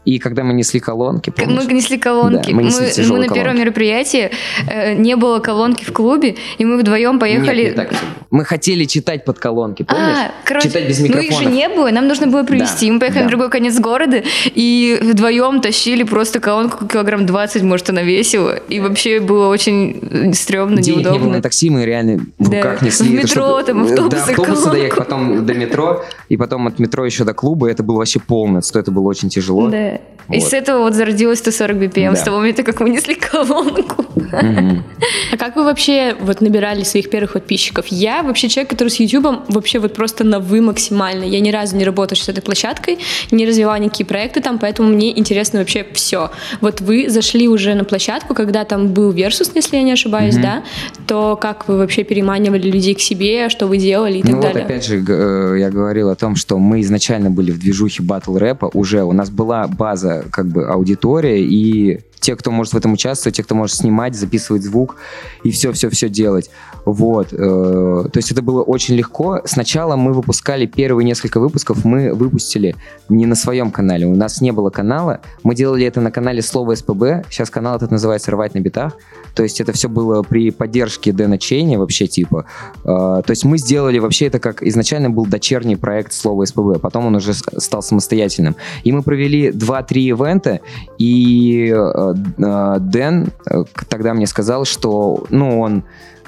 и 0.05 0.19
когда 0.19 0.45
мы 0.45 0.55
несли 0.55 0.81
колонки, 0.81 1.31
помнишь? 1.31 1.65
Мы 1.67 1.73
несли 1.75 1.99
колонки. 1.99 2.49
Да, 2.51 2.57
мы 2.57 2.63
несли 2.63 2.87
мы, 2.87 2.91
тяжелые 2.91 3.29
на 3.29 3.35
первом 3.35 3.51
колонки. 3.51 3.61
мероприятии 3.61 4.31
э, 4.67 4.95
не 4.95 5.15
было 5.15 5.41
колонки 5.41 5.85
в 5.85 5.93
клубе, 5.93 6.37
и 6.59 6.65
мы 6.65 6.79
вдвоем 6.79 7.19
поехали. 7.19 7.65
Нет, 7.65 7.77
не 7.77 7.77
так. 7.77 7.91
Мы 8.31 8.45
хотели 8.45 8.85
читать 8.87 9.25
под 9.25 9.39
колонки, 9.39 9.83
помнишь? 9.83 10.17
А, 10.17 10.31
короче, 10.45 10.69
читать 10.69 10.89
без 10.89 11.01
ну 11.01 11.19
их 11.19 11.33
же 11.33 11.45
не 11.45 11.69
было, 11.69 11.91
нам 11.91 12.09
нужно 12.09 12.29
было 12.29 12.45
привезти. 12.45 12.87
Да, 12.87 12.95
мы 12.95 13.01
поехали 13.01 13.19
да. 13.19 13.25
на 13.25 13.29
другой 13.31 13.51
конец 13.51 13.79
города 13.79 14.23
и 14.47 14.99
вдвоем 15.03 15.61
тащили 15.61 16.03
просто 16.05 16.41
колонку 16.41 16.87
килограмм 16.87 17.27
20, 17.27 17.63
может, 17.63 17.91
она 17.91 18.03
весила. 18.03 18.57
И 18.69 18.81
вообще 18.81 19.21
было 19.21 19.49
очень 19.49 19.99
э, 20.11 20.33
стрёмно, 20.33 20.81
Денег 20.81 20.99
не 20.99 21.05
было 21.05 21.13
неудобно. 21.15 21.37
на 21.37 21.43
такси, 21.43 21.69
мы 21.69 21.85
реально 21.85 22.25
в 22.39 22.49
Да. 22.49 22.57
руках 22.57 22.83
несли. 22.83 23.09
В 23.09 23.13
метро, 23.13 23.61
чтобы- 23.61 23.65
там, 23.65 23.85
Да, 23.87 23.91
автобусы, 23.93 24.31
автобусы 24.31 24.71
доехать, 24.71 24.99
потом 24.99 25.45
до 25.45 25.55
метро, 25.55 26.05
и 26.29 26.37
потом 26.39 26.67
от 26.69 26.79
метро 26.79 27.05
еще 27.05 27.25
до 27.25 27.35
клуба. 27.35 27.71
Это 27.71 27.83
было 27.83 27.99
вообще 27.99 28.19
полное, 28.21 28.63
что 28.63 28.79
это 28.79 28.91
было 28.91 29.07
очень 29.09 29.29
тяжело. 29.29 29.69
Да. 29.69 29.90
И 30.29 30.39
Вот. 30.39 30.49
с 30.49 30.53
этого 30.53 30.83
вот 30.85 30.95
зародилось 30.95 31.41
140 31.41 31.77
BPM, 31.77 32.11
Да. 32.11 32.17
с 32.17 32.23
того 32.23 32.37
момента, 32.39 32.63
как 32.63 32.79
мы 32.79 32.91
несли 32.91 33.17
колонку. 33.17 34.05
Мгм. 34.15 34.85
А 35.33 35.37
как 35.37 35.57
вы 35.57 35.65
вообще 35.65 36.15
вот 36.21 36.41
набирали 36.41 36.85
своих 36.85 37.11
первых 37.11 37.33
подписчиков? 37.33 37.87
Я 37.89 38.23
вообще 38.23 38.49
человек, 38.49 38.71
который 38.71 38.91
с 38.91 39.01
Ютубом 39.01 39.43
вообще 39.49 39.81
вот 39.81 39.93
просто 39.95 40.23
на 40.23 40.39
вы 40.39 40.61
максимально. 40.61 41.25
Я 41.25 41.41
ни 41.41 41.51
разу 41.51 41.77
не 41.77 41.85
работала 41.85 42.17
с 42.17 42.29
этой 42.29 42.43
площадкой, 42.43 42.99
не 43.33 43.45
развивала 43.45 43.75
никакие 43.79 44.07
проекты 44.07 44.41
там, 44.41 44.61
поэтому 44.61 44.89
мне 44.91 45.19
интересно 45.19 45.59
вообще 45.59 45.85
все. 45.95 46.31
Вот 46.61 46.81
вы 46.81 47.09
зашли 47.11 47.49
уже 47.49 47.75
на 47.75 47.83
площадку, 47.85 48.35
когда 48.35 48.65
там 48.65 48.89
был 48.89 49.11
Версус, 49.11 49.51
если 49.57 49.79
я 49.79 49.83
не 49.83 49.93
ошибаюсь, 49.93 50.37
да? 50.37 50.63
То 51.09 51.37
как 51.41 51.67
вы 51.67 51.77
вообще 51.77 52.05
переманивали 52.05 52.71
людей 52.71 52.95
к 52.95 53.01
себе, 53.01 53.49
что 53.49 53.67
вы 53.67 53.79
делали 53.79 54.19
и 54.19 54.23
так 54.23 54.31
Ну 54.31 54.37
вот 54.37 54.45
далее? 54.47 54.65
опять 54.65 54.85
же, 54.85 55.05
э, 55.09 55.57
я 55.59 55.71
говорил 55.71 56.09
о 56.09 56.15
том, 56.15 56.37
что 56.37 56.57
мы 56.59 56.83
изначально 56.83 57.31
были 57.31 57.51
в 57.51 57.59
движухе 57.59 58.05
батл 58.05 58.37
рэпа, 58.37 58.71
уже 58.75 59.03
у 59.03 59.13
нас 59.13 59.29
была 59.31 59.67
база, 59.81 60.25
как 60.31 60.47
бы, 60.47 60.67
аудитория, 60.67 61.41
и 61.41 62.01
те, 62.21 62.37
кто 62.37 62.51
может 62.51 62.75
в 62.75 62.77
этом 62.77 62.93
участвовать, 62.93 63.37
те, 63.37 63.43
кто 63.43 63.55
может 63.55 63.77
снимать, 63.77 64.15
записывать 64.15 64.63
звук 64.63 64.97
и 65.43 65.51
все-все-все 65.51 66.09
делать. 66.09 66.51
Вот. 66.85 67.33
э, 67.33 67.37
То 67.37 68.17
есть 68.17 68.33
это 68.33 68.43
было 68.43 68.63
очень 68.63 68.95
легко. 68.95 69.41
Сначала 69.45 69.97
мы 69.97 70.13
выпускали 70.13 70.67
первые 70.67 71.05
несколько 71.05 71.41
выпусков, 71.41 71.85
мы 71.85 72.13
выпустили 72.15 72.77
не 73.09 73.27
на 73.27 73.35
своем 73.35 73.71
канале. 73.71 74.07
У 74.07 74.15
нас 74.15 74.41
не 74.41 74.53
было 74.53 74.71
канала. 74.71 75.21
Мы 75.43 75.55
делали 75.55 75.87
это 75.87 76.01
на 76.01 76.11
канале 76.11 76.43
Слово 76.43 76.75
СПБ. 76.75 77.25
Сейчас 77.31 77.51
канал 77.51 77.77
этот 77.77 77.91
называется 77.91 78.31
«Рвать 78.31 78.55
на 78.55 78.61
битах». 78.61 78.97
То 79.35 79.43
есть 79.43 79.61
это 79.61 79.73
все 79.73 79.89
было 79.89 80.23
при 80.23 80.51
поддержке 80.51 81.13
Дэна 81.13 81.39
Чейни 81.39 81.77
вообще 81.77 82.07
типа. 82.07 82.47
Э, 82.85 83.23
То 83.25 83.31
есть 83.31 83.45
мы 83.45 83.59
сделали 83.59 83.99
вообще 83.99 84.27
это 84.27 84.39
как 84.39 84.63
изначально 84.63 85.11
был 85.11 85.27
дочерний 85.27 85.77
проект 85.77 86.13
Слово 86.13 86.45
СПБ. 86.45 86.81
Потом 86.81 87.07
он 87.07 87.17
уже 87.17 87.35
стал 87.35 87.83
самостоятельным. 87.83 88.57
И 88.85 88.93
мы 88.93 89.03
провели 89.03 89.51
2-3 89.51 89.99
ивента, 90.01 90.61
и 90.99 91.73
э, 91.75 92.10
Дэн 92.15 93.33
э, 93.47 93.65
тогда 93.89 94.15
мне 94.15 94.27
сказал, 94.27 94.65
что, 94.65 95.27
ну, 95.31 95.61
он 95.61 95.85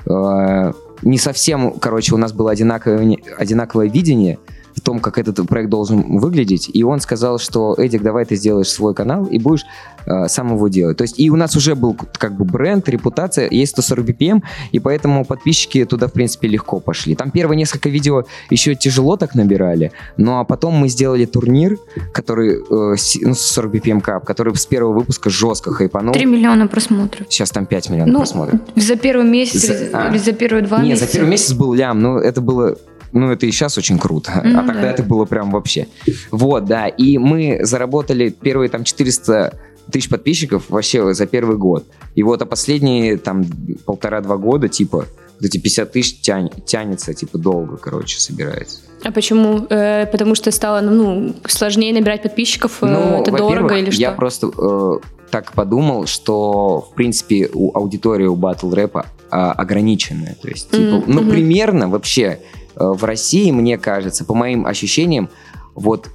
э, 0.07 0.73
не 1.03 1.19
совсем, 1.19 1.73
короче, 1.73 2.15
у 2.15 2.19
нас 2.19 2.33
было 2.33 2.51
одинаковое, 2.51 3.19
одинаковое 3.39 3.89
видение 3.89 4.39
в 4.75 4.81
том, 4.81 5.01
как 5.01 5.19
этот 5.19 5.47
проект 5.49 5.71
должен 5.71 6.19
выглядеть, 6.19 6.71
и 6.73 6.83
он 6.85 7.01
сказал, 7.01 7.39
что, 7.39 7.75
Эдик, 7.79 8.03
давай 8.03 8.25
ты 8.25 8.37
сделаешь 8.37 8.69
свой 8.69 8.95
канал 8.95 9.27
и 9.27 9.39
будешь 9.39 9.65
э, 10.07 10.29
сам 10.29 10.55
его 10.55 10.69
делать. 10.69 10.97
То 10.97 11.03
есть 11.03 11.19
и 11.21 11.31
у 11.31 11.37
нас 11.37 11.57
уже 11.57 11.75
был 11.75 11.97
как 12.19 12.37
бы 12.37 12.45
бренд, 12.45 12.89
репутация, 12.89 13.49
есть 13.51 13.73
140 13.73 14.07
BPM, 14.07 14.43
и 14.73 14.79
поэтому 14.79 15.25
подписчики 15.25 15.85
туда, 15.85 16.07
в 16.09 16.13
принципе, 16.13 16.49
легко 16.49 16.81
пошли. 16.81 17.15
Там 17.15 17.31
первые 17.31 17.57
несколько 17.57 17.89
видео 17.89 18.25
еще 18.51 18.75
тяжело 18.75 19.17
так 19.17 19.35
набирали, 19.35 19.93
ну 20.17 20.39
а 20.39 20.45
потом 20.45 20.75
мы 20.75 20.89
сделали 20.89 21.25
турнир, 21.27 21.77
который, 22.13 22.57
э, 22.61 22.97
ну, 23.23 23.35
40 23.35 23.73
BPM 23.75 24.03
Cup, 24.03 24.25
который 24.25 24.55
с 24.55 24.67
первого 24.67 24.93
выпуска 24.95 25.31
жестко 25.31 25.73
хайпанул. 25.73 26.13
3 26.15 26.25
миллиона 26.27 26.67
просмотров. 26.67 27.27
Сейчас 27.29 27.51
там 27.51 27.67
5 27.67 27.91
миллионов 27.91 28.13
Ну, 28.13 28.19
просмотров. 28.21 28.61
за 28.77 28.97
первый 28.97 29.27
месяц 29.29 29.67
За- 29.67 29.75
или, 29.75 29.91
а. 29.93 30.09
или 30.11 30.19
за 30.19 30.33
первые 30.33 30.63
два 30.65 30.83
Не, 30.83 30.91
месяца. 30.91 31.07
за 31.07 31.13
первый 31.13 31.29
месяц 31.31 31.53
был 31.53 31.75
лям, 31.75 32.01
но 32.01 32.19
это 32.19 32.41
было... 32.41 32.77
Ну, 33.13 33.31
это 33.31 33.47
и 33.47 33.51
сейчас 33.51 33.79
очень 33.79 33.99
круто. 33.99 34.33
а 34.35 34.43
Ну 34.43 34.67
тогда 34.67 34.83
да. 34.83 34.91
это 34.91 35.03
было 35.03 35.25
прям 35.25 35.51
вообще. 35.51 35.87
Вот, 36.31 36.65
да. 36.65 36.89
И 36.89 37.19
мы 37.19 37.61
заработали 37.63 38.31
первые 38.31 38.69
там 38.69 38.85
400 38.85 39.59
тысяч 39.91 40.09
подписчиков 40.09 40.65
вообще 40.71 41.13
за 41.13 41.27
первый 41.27 41.57
год. 41.57 41.85
И 42.15 42.23
вот, 42.23 42.41
а 42.43 42.47
последние 42.47 43.17
там 43.19 43.45
полтора-два 43.85 44.37
года, 44.37 44.69
типа, 44.69 45.07
вот 45.41 45.45
эти 45.45 45.59
50 45.59 45.93
тысяч 45.93 46.21
тянь- 46.21 46.51
тянется, 46.65 47.13
типа, 47.15 47.37
долго, 47.39 47.77
короче, 47.77 48.19
собирается. 48.21 48.79
А 49.05 49.11
почему? 49.11 49.67
Э, 49.69 50.07
потому 50.07 50.35
что 50.35 50.51
стало 50.53 50.81
ну, 50.81 51.35
сложнее 51.47 51.93
набирать 51.93 52.23
подписчиков? 52.23 52.79
э, 52.83 52.87
Ну, 52.87 53.21
это 53.23 53.33
дорого 53.33 53.75
или 53.77 53.91
что? 53.91 54.01
Я 54.01 54.13
просто 54.13 54.51
э, 54.57 54.99
так 55.31 55.53
подумал, 55.53 56.07
что, 56.07 56.89
в 56.93 56.95
принципе, 56.95 57.51
у 57.53 57.77
аудитория 57.77 58.29
у 58.29 58.37
батл 58.37 58.71
рэпа 58.73 59.07
а, 59.31 59.53
ограниченная. 59.53 60.37
То 60.41 60.49
есть, 60.49 60.71
типа, 60.71 60.97
Мгм, 60.99 61.05
ну, 61.07 61.31
примерно 61.31 61.89
вообще 61.89 62.23
э, 62.23 62.62
в 62.77 63.05
России, 63.05 63.51
мне 63.51 63.79
кажется, 63.79 64.25
по 64.25 64.35
моим 64.35 64.67
ощущениям, 64.67 65.29
вот 65.75 66.09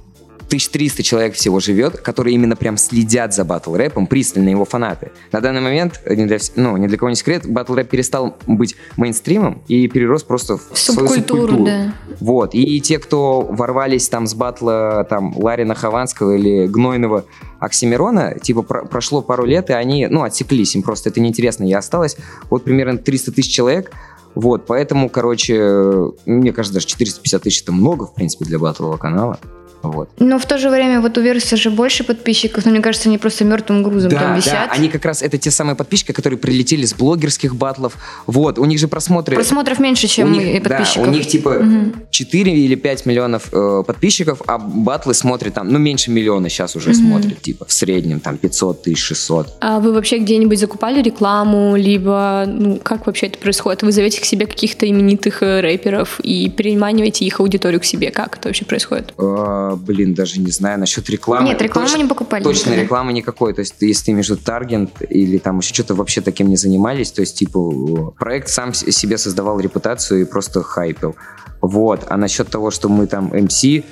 1300 0.46 1.02
человек 1.02 1.34
всего 1.34 1.60
живет, 1.60 1.98
которые 2.00 2.34
именно 2.34 2.56
прям 2.56 2.78
следят 2.78 3.34
за 3.34 3.44
батл 3.44 3.74
рэпом, 3.74 4.06
пристально 4.06 4.48
его 4.48 4.64
фанаты. 4.64 5.12
На 5.30 5.42
данный 5.42 5.60
момент, 5.60 6.00
э, 6.06 6.14
не 6.14 6.24
для, 6.24 6.38
ну, 6.56 6.78
ни 6.78 6.86
для 6.86 6.96
кого 6.96 7.10
не 7.10 7.16
секрет, 7.16 7.46
батл 7.46 7.74
рэп 7.74 7.90
перестал 7.90 8.34
быть 8.46 8.74
мейнстримом 8.96 9.60
и 9.68 9.86
перерос 9.88 10.22
просто 10.22 10.56
в 10.56 10.78
свою 10.78 11.00
Субкультуру, 11.06 11.40
субкультуру. 11.48 11.64
да. 11.66 11.92
Вот. 12.20 12.54
И 12.54 12.80
те, 12.80 12.98
кто 12.98 13.42
ворвались 13.42 14.08
там 14.08 14.26
с 14.26 14.32
батла 14.32 15.04
там 15.04 15.36
Ларина 15.36 15.74
Хованского 15.74 16.34
или 16.36 16.66
Гнойного 16.66 17.26
Оксимирона, 17.58 18.38
типа 18.40 18.62
про- 18.62 18.84
прошло 18.86 19.20
пару 19.20 19.44
лет, 19.44 19.68
и 19.68 19.74
они, 19.74 20.06
ну, 20.06 20.22
отсеклись, 20.22 20.74
им 20.74 20.82
просто 20.82 21.10
это 21.10 21.20
неинтересно. 21.20 21.64
И 21.68 21.72
осталось 21.74 22.16
вот 22.48 22.64
примерно 22.64 22.96
300 22.96 23.32
тысяч 23.32 23.52
человек, 23.52 23.90
вот, 24.38 24.66
поэтому, 24.66 25.10
короче, 25.10 26.12
мне 26.24 26.52
кажется, 26.52 26.74
даже 26.74 26.86
450 26.86 27.42
тысяч 27.42 27.62
это 27.62 27.72
много, 27.72 28.06
в 28.06 28.14
принципе, 28.14 28.44
для 28.44 28.60
батлового 28.60 28.96
канала. 28.96 29.40
Вот. 29.82 30.10
Но 30.18 30.38
в 30.38 30.46
то 30.46 30.58
же 30.58 30.70
время 30.70 31.00
вот 31.00 31.16
у 31.18 31.20
Верса 31.20 31.56
же 31.56 31.70
больше 31.70 32.04
подписчиков, 32.04 32.64
но 32.64 32.70
мне 32.72 32.80
кажется, 32.80 33.08
они 33.08 33.18
просто 33.18 33.44
мертвым 33.44 33.82
грузом 33.82 34.10
там 34.10 34.20
Да, 34.20 34.36
висят. 34.36 34.52
да, 34.52 34.68
они 34.72 34.88
как 34.88 35.04
раз, 35.04 35.22
это 35.22 35.38
те 35.38 35.50
самые 35.50 35.76
подписчики, 35.76 36.12
которые 36.12 36.38
прилетели 36.38 36.84
с 36.84 36.94
блогерских 36.94 37.54
батлов. 37.54 37.96
Вот, 38.26 38.58
у 38.58 38.64
них 38.64 38.78
же 38.78 38.88
просмотры... 38.88 39.36
Просмотров 39.36 39.78
меньше, 39.78 40.08
чем 40.08 40.32
у 40.32 40.34
и 40.34 40.38
них, 40.44 40.62
да, 40.62 40.70
подписчиков. 40.70 41.08
у 41.08 41.10
них 41.10 41.26
типа 41.26 41.62
4 42.10 42.52
или 42.52 42.74
5 42.74 43.06
миллионов 43.06 43.48
э, 43.52 43.82
подписчиков, 43.86 44.42
а 44.46 44.58
батлы 44.58 45.14
смотрят 45.14 45.54
там, 45.54 45.68
ну, 45.72 45.78
меньше 45.78 46.10
миллиона 46.10 46.48
сейчас 46.48 46.76
уже 46.76 46.94
смотрят, 46.94 47.40
типа, 47.40 47.64
в 47.66 47.72
среднем 47.72 48.20
там 48.20 48.36
500 48.36 48.82
тысяч, 48.82 48.98
600. 49.02 49.58
А 49.60 49.78
вы 49.80 49.92
вообще 49.92 50.18
где-нибудь 50.18 50.58
закупали 50.58 51.02
рекламу, 51.02 51.76
либо, 51.76 52.44
ну, 52.46 52.80
как 52.82 53.06
вообще 53.06 53.26
это 53.26 53.38
происходит? 53.38 53.82
Вы 53.82 53.92
зовете 53.92 54.20
к 54.20 54.24
себе 54.24 54.46
каких-то 54.46 54.88
именитых 54.88 55.42
э, 55.42 55.60
рэперов 55.60 56.20
и 56.20 56.50
переманиваете 56.50 57.24
их 57.24 57.40
аудиторию 57.40 57.80
к 57.80 57.84
себе? 57.84 58.10
Как 58.10 58.36
это 58.38 58.48
вообще 58.48 58.64
происходит? 58.64 59.14
Э, 59.18 59.67
блин, 59.76 60.14
даже 60.14 60.40
не 60.40 60.50
знаю 60.50 60.78
насчет 60.78 61.08
рекламы. 61.10 61.48
Нет, 61.48 61.60
рекламу 61.62 61.88
Точ- 61.88 61.98
не 61.98 62.04
покупали 62.04 62.42
Точно 62.42 62.70
никогда. 62.70 62.82
рекламы 62.82 63.12
никакой. 63.12 63.54
То 63.54 63.60
есть, 63.60 63.74
если 63.80 64.06
ты 64.06 64.12
между 64.12 64.36
таргет 64.36 64.90
или 65.08 65.38
там 65.38 65.58
еще 65.58 65.74
что-то 65.74 65.94
вообще 65.94 66.20
таким 66.20 66.48
не 66.48 66.56
занимались, 66.56 67.10
то 67.12 67.20
есть, 67.20 67.38
типа, 67.38 68.12
проект 68.18 68.48
сам 68.48 68.74
себе 68.74 69.18
создавал 69.18 69.60
репутацию 69.60 70.22
и 70.22 70.24
просто 70.24 70.62
хайпил. 70.62 71.16
Вот. 71.60 72.06
А 72.08 72.16
насчет 72.16 72.48
того, 72.48 72.70
что 72.70 72.88
мы 72.88 73.06
там 73.06 73.32
MC 73.32 73.84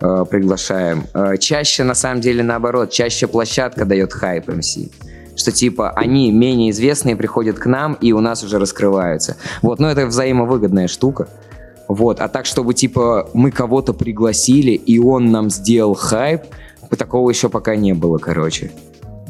э, 0.00 0.24
приглашаем, 0.30 1.04
э, 1.14 1.36
чаще, 1.38 1.84
на 1.84 1.94
самом 1.94 2.20
деле, 2.20 2.42
наоборот, 2.42 2.90
чаще 2.90 3.26
площадка 3.26 3.84
дает 3.84 4.12
хайп 4.12 4.48
MC. 4.48 4.90
Что 5.34 5.50
типа 5.50 5.90
они 5.90 6.30
менее 6.30 6.70
известные 6.70 7.16
приходят 7.16 7.58
к 7.58 7.66
нам 7.66 7.94
и 7.94 8.12
у 8.12 8.20
нас 8.20 8.42
уже 8.44 8.58
раскрываются. 8.58 9.36
Вот, 9.62 9.78
но 9.78 9.90
это 9.90 10.06
взаимовыгодная 10.06 10.88
штука. 10.88 11.28
Вот, 11.94 12.20
а 12.20 12.28
так, 12.28 12.46
чтобы, 12.46 12.74
типа, 12.74 13.28
мы 13.34 13.50
кого-то 13.50 13.92
пригласили, 13.92 14.72
и 14.72 14.98
он 14.98 15.30
нам 15.30 15.50
сделал 15.50 15.94
хайп, 15.94 16.42
такого 16.96 17.30
еще 17.30 17.48
пока 17.48 17.76
не 17.76 17.92
было, 17.94 18.18
короче. 18.18 18.70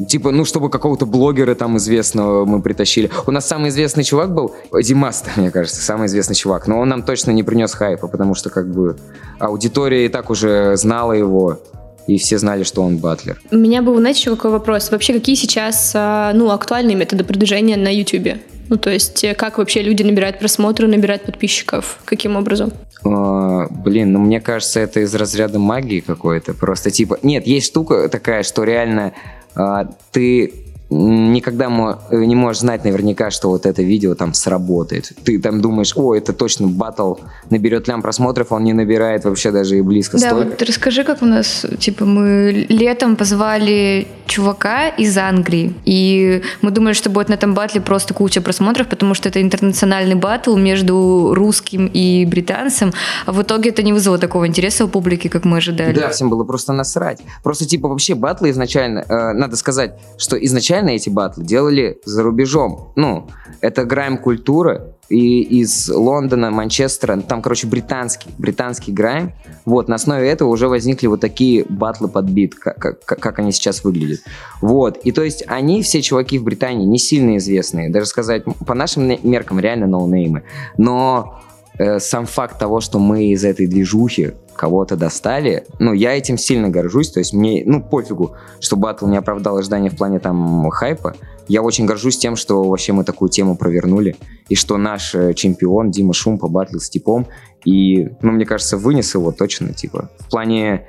Типа, 0.08 0.30
ну, 0.30 0.44
чтобы 0.44 0.70
какого-то 0.70 1.06
блогера 1.06 1.54
там 1.54 1.76
известного 1.76 2.44
мы 2.44 2.62
притащили. 2.62 3.10
У 3.26 3.30
нас 3.30 3.46
самый 3.46 3.68
известный 3.68 4.04
чувак 4.04 4.34
был, 4.34 4.54
Димаста, 4.82 5.30
мне 5.36 5.50
кажется, 5.50 5.82
самый 5.82 6.06
известный 6.06 6.34
чувак, 6.34 6.66
но 6.66 6.80
он 6.80 6.88
нам 6.88 7.02
точно 7.02 7.30
не 7.30 7.42
принес 7.42 7.74
хайпа, 7.74 8.08
потому 8.08 8.34
что, 8.34 8.50
как 8.50 8.70
бы, 8.70 8.96
аудитория 9.38 10.06
и 10.06 10.08
так 10.08 10.30
уже 10.30 10.76
знала 10.76 11.12
его, 11.12 11.58
и 12.06 12.18
все 12.18 12.38
знали, 12.38 12.62
что 12.62 12.82
он 12.82 12.98
батлер. 12.98 13.40
У 13.50 13.56
меня 13.56 13.82
был, 13.82 13.96
знаете, 13.98 14.20
еще 14.20 14.34
какой 14.34 14.50
вопрос? 14.50 14.90
Вообще, 14.90 15.12
какие 15.12 15.36
сейчас, 15.36 15.92
а, 15.94 16.32
ну, 16.32 16.50
актуальные 16.50 16.96
методы 16.96 17.22
продвижения 17.22 17.76
на 17.76 17.94
YouTube? 17.94 18.38
Ну, 18.68 18.76
то 18.76 18.90
есть, 18.90 19.24
э, 19.24 19.34
как 19.34 19.58
вообще 19.58 19.82
люди 19.82 20.02
набирают 20.02 20.38
просмотры, 20.38 20.86
набирают 20.88 21.22
подписчиков? 21.24 21.98
Каким 22.04 22.36
образом? 22.36 22.72
А, 23.04 23.66
блин, 23.70 24.12
ну 24.12 24.20
мне 24.20 24.40
кажется, 24.40 24.80
это 24.80 25.00
из 25.00 25.14
разряда 25.14 25.58
магии 25.58 26.00
какой-то. 26.00 26.54
Просто 26.54 26.90
типа... 26.90 27.18
Нет, 27.22 27.46
есть 27.46 27.66
штука 27.66 28.08
такая, 28.08 28.42
что 28.42 28.64
реально 28.64 29.12
а, 29.54 29.88
ты 30.12 30.52
никогда 30.92 31.98
э, 32.10 32.24
не 32.24 32.34
можешь 32.34 32.60
знать 32.60 32.84
наверняка, 32.84 33.30
что 33.30 33.48
вот 33.48 33.66
это 33.66 33.82
видео 33.82 34.14
там 34.14 34.34
сработает. 34.34 35.12
Ты 35.24 35.40
там 35.40 35.60
думаешь, 35.60 35.92
о, 35.96 36.14
это 36.14 36.32
точно 36.32 36.68
батл 36.68 37.14
наберет 37.50 37.88
лям 37.88 38.02
просмотров, 38.02 38.52
он 38.52 38.64
не 38.64 38.72
набирает 38.72 39.24
вообще 39.24 39.50
даже 39.50 39.78
и 39.78 39.80
близко 39.80 40.18
Да, 40.18 40.30
столько. 40.30 40.50
вот 40.50 40.62
расскажи, 40.62 41.04
как 41.04 41.22
у 41.22 41.26
нас, 41.26 41.64
типа, 41.78 42.04
мы 42.04 42.66
летом 42.68 43.16
позвали 43.16 44.06
чувака 44.26 44.88
из 44.88 45.16
Англии, 45.18 45.74
и 45.84 46.42
мы 46.60 46.70
думали, 46.70 46.94
что 46.94 47.10
будет 47.10 47.28
на 47.28 47.34
этом 47.34 47.54
батле 47.54 47.80
просто 47.80 48.14
куча 48.14 48.40
просмотров, 48.40 48.88
потому 48.88 49.14
что 49.14 49.28
это 49.28 49.40
интернациональный 49.40 50.14
батл 50.14 50.56
между 50.56 51.32
русским 51.34 51.86
и 51.86 52.24
британцем, 52.24 52.92
а 53.26 53.32
в 53.32 53.42
итоге 53.42 53.70
это 53.70 53.82
не 53.82 53.92
вызвало 53.92 54.18
такого 54.18 54.46
интереса 54.46 54.84
у 54.84 54.88
публики, 54.88 55.28
как 55.28 55.44
мы 55.44 55.58
ожидали. 55.58 55.94
Да, 55.94 56.10
всем 56.10 56.30
было 56.30 56.44
просто 56.44 56.72
насрать. 56.72 57.20
Просто, 57.42 57.66
типа, 57.66 57.88
вообще 57.88 58.14
батлы 58.14 58.50
изначально, 58.50 59.00
э, 59.00 59.32
надо 59.32 59.56
сказать, 59.56 59.98
что 60.18 60.36
изначально 60.36 60.90
эти 60.90 61.08
батлы 61.08 61.44
делали 61.44 61.98
за 62.04 62.22
рубежом. 62.22 62.92
Ну, 62.96 63.28
это 63.60 63.84
грайм-культура, 63.84 64.94
и 65.08 65.42
из 65.42 65.88
Лондона, 65.88 66.50
Манчестера, 66.50 67.20
там, 67.20 67.42
короче, 67.42 67.66
британский, 67.66 68.30
британский 68.38 68.92
грайм. 68.92 69.32
Вот, 69.64 69.88
на 69.88 69.96
основе 69.96 70.28
этого 70.28 70.48
уже 70.48 70.68
возникли 70.68 71.06
вот 71.06 71.20
такие 71.20 71.64
батлы 71.68 72.08
под 72.08 72.26
бит, 72.26 72.54
как, 72.54 72.78
как, 72.78 73.04
как 73.04 73.38
они 73.38 73.52
сейчас 73.52 73.84
выглядят. 73.84 74.20
Вот, 74.60 74.96
и 74.98 75.12
то 75.12 75.22
есть 75.22 75.44
они, 75.48 75.82
все 75.82 76.02
чуваки 76.02 76.38
в 76.38 76.44
Британии, 76.44 76.86
не 76.86 76.98
сильно 76.98 77.36
известные, 77.36 77.90
даже 77.90 78.06
сказать, 78.06 78.44
по 78.66 78.74
нашим 78.74 79.06
меркам 79.22 79.60
реально 79.60 79.86
ноунеймы, 79.86 80.44
но 80.76 81.42
э, 81.78 81.98
сам 81.98 82.26
факт 82.26 82.58
того, 82.58 82.80
что 82.80 82.98
мы 82.98 83.26
из 83.26 83.44
этой 83.44 83.66
движухи 83.66 84.32
кого-то 84.54 84.96
достали, 84.96 85.64
ну, 85.78 85.92
я 85.92 86.16
этим 86.16 86.38
сильно 86.38 86.68
горжусь, 86.68 87.10
то 87.10 87.18
есть 87.18 87.32
мне, 87.32 87.62
ну, 87.64 87.82
пофигу, 87.82 88.36
что 88.60 88.76
батл 88.76 89.06
не 89.06 89.16
оправдал 89.16 89.56
ожидания 89.56 89.90
в 89.90 89.96
плане 89.96 90.18
там 90.18 90.68
хайпа, 90.70 91.14
я 91.48 91.62
очень 91.62 91.86
горжусь 91.86 92.18
тем, 92.18 92.36
что 92.36 92.62
вообще 92.64 92.92
мы 92.92 93.04
такую 93.04 93.28
тему 93.28 93.56
провернули, 93.56 94.16
и 94.48 94.54
что 94.54 94.76
наш 94.76 95.14
э, 95.14 95.34
чемпион 95.34 95.90
Дима 95.90 96.14
Шум 96.14 96.38
побатлил 96.38 96.80
с 96.80 96.88
типом, 96.88 97.26
и, 97.64 98.10
ну, 98.22 98.32
мне 98.32 98.44
кажется, 98.44 98.76
вынес 98.76 99.14
его 99.14 99.32
точно, 99.32 99.72
типа, 99.72 100.10
в 100.18 100.30
плане 100.30 100.88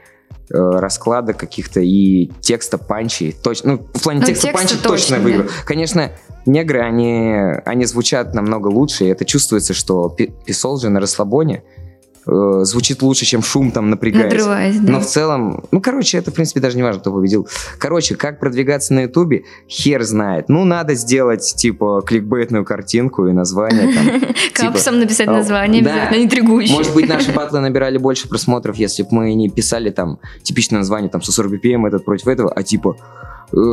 э, 0.49 0.55
расклада 0.55 1.33
каких-то 1.33 1.79
и 1.79 2.31
текста 2.41 2.77
панчей, 2.77 3.31
точно, 3.31 3.73
ну, 3.73 3.87
в 3.93 4.03
плане 4.03 4.19
Ну, 4.19 4.25
текста, 4.25 4.47
текста 4.47 4.59
панчей 4.59 4.77
точно, 4.77 4.89
точно 4.89 5.19
выиграл. 5.19 5.49
Конечно, 5.65 6.11
негры, 6.45 6.81
они, 6.81 7.33
они 7.65 7.85
звучат 7.85 8.33
намного 8.33 8.67
лучше, 8.67 9.05
и 9.05 9.07
это 9.07 9.25
чувствуется, 9.25 9.73
что 9.73 10.09
Писол 10.45 10.77
же 10.79 10.89
на 10.89 10.99
расслабоне 10.99 11.63
э, 12.25 12.59
звучит 12.63 13.01
лучше, 13.01 13.25
чем 13.25 13.41
шум 13.41 13.71
там 13.71 13.89
напрягаясь. 13.89 14.31
Надрываясь, 14.31 14.79
да. 14.79 14.93
Но 14.93 14.99
в 14.99 15.05
целом, 15.05 15.63
ну, 15.71 15.81
короче, 15.81 16.17
это, 16.17 16.31
в 16.31 16.33
принципе, 16.33 16.59
даже 16.59 16.77
не 16.77 16.83
важно, 16.83 17.01
кто 17.01 17.13
победил. 17.13 17.47
Короче, 17.77 18.15
как 18.15 18.39
продвигаться 18.39 18.93
на 18.93 19.01
Ютубе, 19.01 19.43
хер 19.69 20.03
знает. 20.03 20.49
Ну, 20.49 20.65
надо 20.65 20.95
сделать, 20.95 21.53
типа, 21.55 22.01
кликбейтную 22.05 22.65
картинку 22.65 23.27
и 23.27 23.33
название 23.33 23.93
там. 23.93 24.19
типа, 24.53 24.71
Капсом 24.71 24.99
написать 24.99 25.27
э, 25.27 25.31
название, 25.31 25.81
обязательно 25.81 26.17
не 26.17 26.25
интригующее. 26.25 26.77
Может 26.77 26.93
быть, 26.93 27.07
наши 27.07 27.31
батлы 27.31 27.59
набирали 27.59 27.97
больше 27.97 28.27
просмотров, 28.27 28.77
если 28.77 29.03
бы 29.03 29.09
мы 29.11 29.33
не 29.33 29.49
писали 29.49 29.89
там 29.89 30.19
типичное 30.43 30.79
название, 30.79 31.09
там, 31.09 31.21
140 31.21 31.53
BPM 31.53 31.87
этот 31.87 32.05
против 32.05 32.27
этого, 32.27 32.51
а 32.51 32.63
типа 32.63 32.97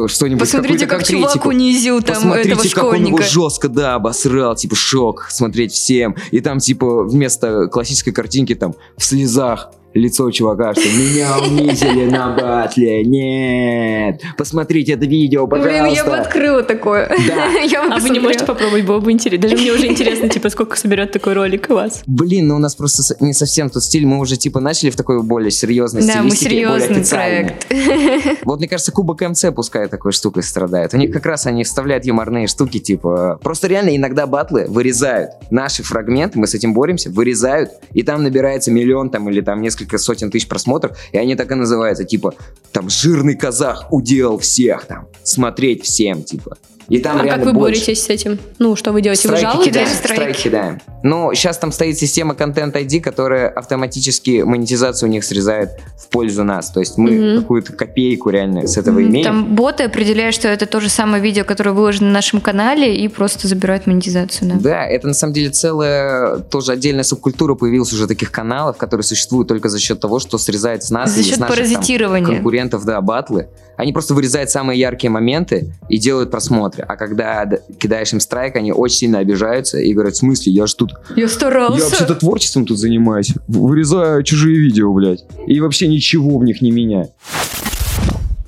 что-нибудь, 0.09 0.41
Посмотрите, 0.41 0.87
какую-то 0.87 0.87
как 0.87 1.05
чувак 1.07 1.33
конкретику. 1.33 1.49
унизил 1.49 2.03
там 2.03 2.17
Посмотрите, 2.17 2.51
этого 2.51 2.63
как 2.63 2.85
он 2.85 2.95
его 2.97 3.17
школьника. 3.17 3.23
жестко, 3.23 3.69
да, 3.69 3.95
обосрал, 3.95 4.55
типа, 4.55 4.77
шок, 4.77 5.27
смотреть 5.31 5.73
всем. 5.73 6.17
И 6.31 6.41
там, 6.41 6.59
типа, 6.59 7.05
вместо 7.05 7.67
классической 7.69 8.13
картинки, 8.13 8.55
там, 8.55 8.75
в 8.97 9.05
слезах 9.05 9.71
лицо 9.95 10.31
чувака, 10.31 10.75
что 10.75 10.83
меня 10.83 11.39
унизили 11.39 12.09
на 12.09 12.35
батле, 12.35 13.05
нет, 13.05 14.21
посмотрите 14.37 14.93
это 14.93 15.07
видео, 15.07 15.47
пожалуйста. 15.47 15.83
Блин, 15.83 15.95
я 15.95 16.05
бы 16.05 16.17
открыла 16.17 16.63
такое. 16.63 17.09
Да. 17.09 17.49
Я 17.71 17.83
бы 17.83 17.95
А 17.95 17.99
вы 17.99 18.11
не 18.11 18.21
можете 18.21 18.45
попробовать, 18.45 18.85
было 18.85 19.01
бы 19.01 19.13
интересно. 19.13 19.49
Даже 19.49 19.61
мне 19.61 19.73
уже 19.73 19.87
интересно, 19.87 20.29
типа, 20.29 20.51
сколько 20.51 20.77
соберет 20.77 21.13
такой 21.13 21.35
ролик 21.35 21.67
у 21.71 21.75
вас. 21.75 22.03
Блин, 22.07 22.49
ну 22.49 22.57
у 22.57 22.59
нас 22.59 22.75
просто 22.75 23.03
не 23.21 23.33
совсем 23.33 23.71
тот 23.71 23.83
стиль, 23.83 24.07
мы 24.07 24.19
уже, 24.19 24.37
типа, 24.37 24.61
начали 24.61 24.91
в 24.91 24.97
такой 24.97 25.23
более 25.23 25.51
серьезной 25.51 26.07
Да, 26.07 26.23
мы 26.23 26.31
серьезный 26.31 27.05
проект. 27.05 27.67
Вот, 28.45 28.59
мне 28.59 28.69
кажется, 28.69 28.93
Кубок 28.93 29.21
МЦ 29.21 29.47
пускай 29.55 29.89
такой 29.89 30.13
штукой 30.13 30.43
страдает. 30.43 30.95
У 30.95 30.97
них 30.97 31.13
как 31.13 31.27
раз 31.27 31.47
они 31.47 31.65
вставляют 31.65 32.05
юморные 32.05 32.47
штуки, 32.47 32.79
типа... 32.79 33.39
Просто 33.43 33.69
реально 33.69 33.97
иногда 33.97 34.27
батлы 34.27 34.67
вырезают 34.69 35.33
наши 35.51 35.83
фрагменты, 35.83 36.39
мы 36.39 36.47
с 36.47 36.55
этим 36.55 36.75
боремся, 36.75 37.11
вырезают, 37.11 37.71
и 37.93 38.03
там 38.03 38.23
набирается 38.23 38.71
миллион 38.71 39.11
там 39.11 39.29
или 39.29 39.41
там 39.41 39.61
несколько 39.61 39.80
сотен 39.99 40.31
тысяч 40.31 40.49
просмотров, 40.49 40.97
и 41.13 41.19
они 41.19 41.37
так 41.37 41.51
и 41.51 41.55
называются, 41.55 42.05
типа, 42.05 42.35
там, 42.73 42.89
жирный 42.89 43.37
казах 43.37 43.93
уделал 43.93 44.39
всех, 44.39 44.87
там, 44.87 45.09
смотреть 45.23 45.85
всем, 45.85 46.23
типа. 46.23 46.57
И 46.91 46.99
там 46.99 47.21
А 47.21 47.25
реально 47.25 47.45
как 47.45 47.55
вы 47.55 47.59
больше. 47.59 47.81
боретесь 47.83 48.03
с 48.05 48.09
этим? 48.11 48.39
Ну, 48.59 48.75
что 48.75 48.91
вы 48.91 49.01
делаете? 49.01 49.29
Вы 49.29 49.37
Страйки 49.37 49.53
жалуетесь? 49.53 49.73
кидаем, 49.73 49.89
Страйки. 49.89 50.13
страйки 50.21 50.43
кидаем. 50.43 50.81
Ну, 51.05 51.33
сейчас 51.35 51.57
там 51.57 51.71
стоит 51.73 51.97
система 51.97 52.35
Content 52.35 52.73
ID, 52.73 53.01
которая 53.01 53.49
автоматически 53.49 54.43
монетизацию 54.43 55.09
у 55.09 55.13
них 55.13 55.25
срезает 55.25 55.71
в 55.97 56.09
пользу 56.09 56.43
нас. 56.45 56.71
То 56.73 56.81
есть 56.81 56.99
мы 56.99 57.11
Мгм. 57.13 57.41
какую-то 57.43 57.73
копейку 57.75 58.31
реально 58.31 58.67
с 58.67 58.77
этого 58.77 58.99
Мгм. 58.99 59.09
имеем. 59.11 59.25
Там 59.25 59.55
боты 59.55 59.85
определяют, 59.85 60.35
что 60.35 60.49
это 60.49 60.67
то 60.67 60.81
же 60.81 60.89
самое 60.89 61.23
видео, 61.23 61.45
которое 61.45 61.71
выложено 61.71 62.09
на 62.09 62.13
нашем 62.15 62.41
канале, 62.41 62.97
и 62.97 63.07
просто 63.09 63.47
забирают 63.47 63.87
монетизацию. 63.87 64.51
Да. 64.51 64.57
Да, 64.61 64.85
это 64.85 65.07
на 65.07 65.15
самом 65.15 65.33
деле 65.33 65.51
целая 65.51 66.39
тоже 66.39 66.73
отдельная 66.73 67.05
субкультура 67.05 67.55
появилась 67.55 67.93
уже 67.93 68.09
таких 68.09 68.33
каналов, 68.33 68.77
которые 68.77 69.05
существуют 69.05 69.47
только 69.49 69.69
за 69.69 69.79
счет 69.79 70.01
того, 70.01 70.19
что 70.19 70.39
срезает 70.39 70.83
с 70.83 70.91
нас 70.91 71.11
За 71.13 71.23
счет 71.23 71.37
с 71.37 71.39
наших, 71.39 71.57
там, 71.57 71.65
паразитирования. 71.67 72.27
конкурентов, 72.35 72.85
да, 72.85 73.01
батлы. 73.01 73.49
Они 73.81 73.95
просто 73.95 74.13
вырезают 74.13 74.51
самые 74.51 74.79
яркие 74.79 75.11
моменты 75.11 75.73
и 75.89 75.97
делают 75.97 76.31
просмотры. 76.31 76.85
А 76.87 76.97
когда 76.97 77.49
кидаешь 77.79 78.13
им 78.13 78.21
страйк, 78.21 78.57
они 78.57 78.73
очень 78.73 78.97
сильно 78.99 79.21
обижаются 79.21 79.79
и 79.79 79.95
говорят, 79.95 80.13
в 80.13 80.19
смысле, 80.19 80.53
я 80.53 80.67
ж 80.67 80.75
тут 80.75 80.93
Я 81.17 81.29
старался. 81.29 81.79
Я 81.79 81.85
вообще-то 81.85 82.15
творчеством 82.15 82.67
тут 82.67 82.79
занимаюсь. 82.79 83.33
Вырезаю 83.49 84.23
чужие 84.23 84.59
видео, 84.59 84.93
блядь. 84.93 85.25
И 85.47 85.59
вообще 85.61 85.89
ничего 85.89 86.37
в 86.37 86.45
них 86.45 86.61
не 86.61 86.73
меняю. 86.73 87.09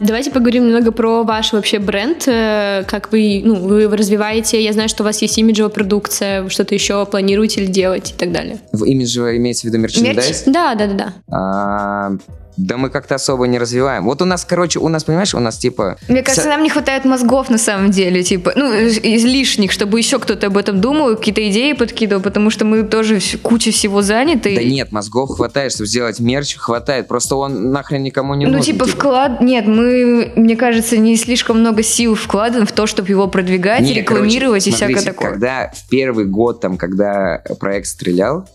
Давайте 0.01 0.31
поговорим 0.31 0.67
немного 0.67 0.93
про 0.93 1.23
ваш 1.23 1.55
вообще 1.55 1.79
бренд, 1.79 2.25
э, 2.27 2.85
как 2.87 3.11
вы, 3.11 3.41
ну, 3.43 3.55
вы 3.55 3.83
его 3.83 3.97
развиваете. 3.97 4.63
Я 4.63 4.75
знаю, 4.75 4.91
что 4.91 5.03
у 5.03 5.07
вас 5.07 5.23
есть 5.23 5.39
имиджевая 5.39 5.71
продукция, 5.71 6.43
вы 6.43 6.51
что-то 6.51 6.75
еще 6.75 7.07
планируете 7.07 7.63
ли 7.63 7.69
делать 7.69 8.11
и 8.11 8.19
так 8.19 8.33
далее. 8.33 8.59
В 8.73 8.85
имидже 8.85 9.37
имеется 9.39 9.63
в 9.63 9.71
виду 9.71 9.79
мерчендайз? 9.79 10.43
Да, 10.47 10.75
да, 10.75 10.89
да, 10.89 10.95
да. 10.95 11.13
А, 11.31 12.13
Да 12.57 12.77
мы 12.77 12.91
как-то 12.91 13.15
особо 13.15 13.47
не 13.47 13.59
развиваем. 13.59 14.05
Вот 14.05 14.21
у 14.23 14.25
нас, 14.25 14.45
короче, 14.45 14.79
у 14.79 14.89
нас, 14.89 15.05
понимаешь, 15.05 15.35
у 15.35 15.41
нас 15.41 15.59
типа... 15.59 15.97
Мне 16.09 16.23
кажется, 16.23 16.49
нам 16.49 16.63
не 16.63 16.71
хватает 16.71 17.05
мозгов 17.05 17.51
на 17.51 17.59
самом 17.59 17.91
деле, 17.91 18.23
типа, 18.23 18.53
ну, 18.57 18.73
из 18.75 19.25
лишних, 19.25 19.73
чтобы 19.73 19.99
еще 19.99 20.19
кто-то 20.19 20.49
об 20.49 20.57
этом 20.57 20.81
думал, 20.81 21.17
какие-то 21.17 21.49
идеи 21.51 21.73
подкидывал, 21.73 22.23
потому 22.23 22.51
что 22.51 22.65
мы 22.65 22.83
тоже 22.83 23.21
куча 23.43 23.71
всего 23.71 24.03
заняты. 24.03 24.55
Да 24.55 24.63
нет, 24.63 24.93
мозгов 24.93 25.31
хватает, 25.37 25.73
чтобы 25.73 25.87
сделать 25.87 26.21
мерч, 26.21 26.57
хватает. 26.57 27.09
Просто 27.09 27.37
он 27.37 27.71
нахрен 27.73 28.03
никому 28.03 28.35
не 28.35 28.47
Ну, 28.47 28.53
нужен. 28.53 28.65
типа, 28.75 28.87
вклад... 28.87 29.41
Нет, 29.41 29.67
мы, 29.67 30.33
мне 30.37 30.57
кажется, 30.57 30.97
не 30.97 31.17
слишком 31.17 31.61
много 31.61 31.83
сил 31.83 32.15
вкладываем 32.15 32.67
в 32.67 32.73
то, 32.73 32.87
чтобы 32.87 33.09
его 33.09 33.27
продвигать, 33.29 33.81
Не, 33.81 33.95
рекламировать 33.95 34.65
короче, 34.65 34.71
и 34.71 34.73
всякое 34.73 34.95
смотрите, 34.95 35.13
такое. 35.13 35.31
Когда 35.31 35.73
в 35.75 35.89
первый 35.89 36.27
год, 36.27 36.61
там, 36.61 36.77
когда 36.77 37.43
проект 37.59 37.87
стрелял, 37.87 38.49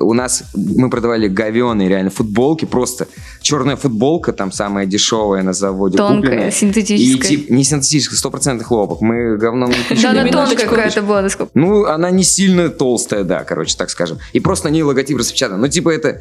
у 0.00 0.12
нас 0.12 0.44
мы 0.54 0.90
продавали 0.90 1.28
говеные 1.28 1.88
реально 1.88 2.10
футболки, 2.10 2.64
просто 2.66 3.06
черная 3.48 3.76
футболка, 3.76 4.34
там 4.34 4.52
самая 4.52 4.84
дешевая 4.84 5.42
на 5.42 5.54
заводе 5.54 5.96
Тонкая, 5.96 6.20
купленная. 6.20 6.48
И 6.48 6.52
синтетическая. 6.52 7.30
тип, 7.30 7.48
не 7.48 7.64
синтетическая, 7.64 8.18
стопроцентный 8.18 8.66
хлопок. 8.66 9.00
Мы 9.00 9.38
говном 9.38 9.70
не 9.70 10.02
Да, 10.02 10.10
она 10.10 10.28
тонкая 10.28 10.68
какая-то 10.68 11.00
была, 11.00 11.22
насколько... 11.22 11.50
Ну, 11.54 11.86
она 11.86 12.10
не 12.10 12.24
сильно 12.24 12.68
толстая, 12.68 13.24
да, 13.24 13.44
короче, 13.44 13.74
так 13.78 13.88
скажем. 13.88 14.18
И 14.34 14.40
просто 14.40 14.68
на 14.68 14.72
ней 14.72 14.82
логотип 14.82 15.16
распечатан. 15.16 15.58
Ну, 15.58 15.66
типа, 15.68 15.88
это 15.88 16.20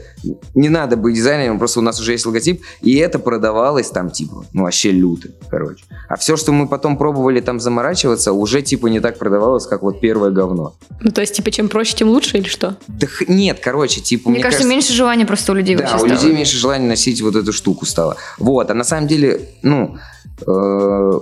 не 0.56 0.70
надо 0.70 0.96
быть 0.96 1.16
дизайнером, 1.16 1.60
просто 1.60 1.80
у 1.80 1.84
нас 1.84 2.00
уже 2.00 2.14
есть 2.14 2.26
логотип, 2.26 2.64
и 2.82 2.96
это 2.96 3.20
продавалось 3.20 3.90
там, 3.90 4.10
типа, 4.10 4.46
ну, 4.54 4.64
вообще 4.64 4.92
люто, 4.92 5.28
короче. 5.50 5.84
А 6.08 6.16
все, 6.16 6.38
что 6.38 6.54
мы 6.54 6.66
потом 6.70 6.98
пробовали 6.98 7.42
там 7.42 7.60
заморачиваться, 7.60 8.32
уже, 8.32 8.62
типа, 8.62 8.88
не 8.88 9.02
так 9.02 9.18
продавалось, 9.18 9.68
как 9.68 9.82
вот 9.84 10.00
первое 10.00 10.32
говно. 10.32 10.76
Ну, 11.02 11.12
то 11.12 11.20
есть, 11.20 11.34
типа, 11.34 11.52
чем 11.52 11.68
проще, 11.68 11.94
тем 11.98 12.08
лучше 12.08 12.38
или 12.38 12.48
что? 12.48 12.78
Да 12.88 13.08
нет, 13.28 13.60
короче, 13.62 14.00
типа, 14.00 14.30
Мне, 14.30 14.42
кажется, 14.42 14.66
меньше 14.66 14.94
желания 14.94 15.26
просто 15.26 15.52
у 15.52 15.56
людей 15.56 15.76
Да, 15.76 15.82
вообще 15.82 15.96
у 15.98 16.00
стало. 16.00 16.14
людей 16.14 16.34
меньше 16.34 16.56
желания 16.56 16.88
носить 16.88 17.17
вот 17.22 17.36
эту 17.36 17.54
штуку 17.54 17.86
стало. 17.86 18.16
Вот, 18.38 18.70
а 18.72 18.74
на 18.74 18.84
самом 18.84 19.08
деле, 19.08 19.50
ну, 19.64 19.98
э, 20.46 21.20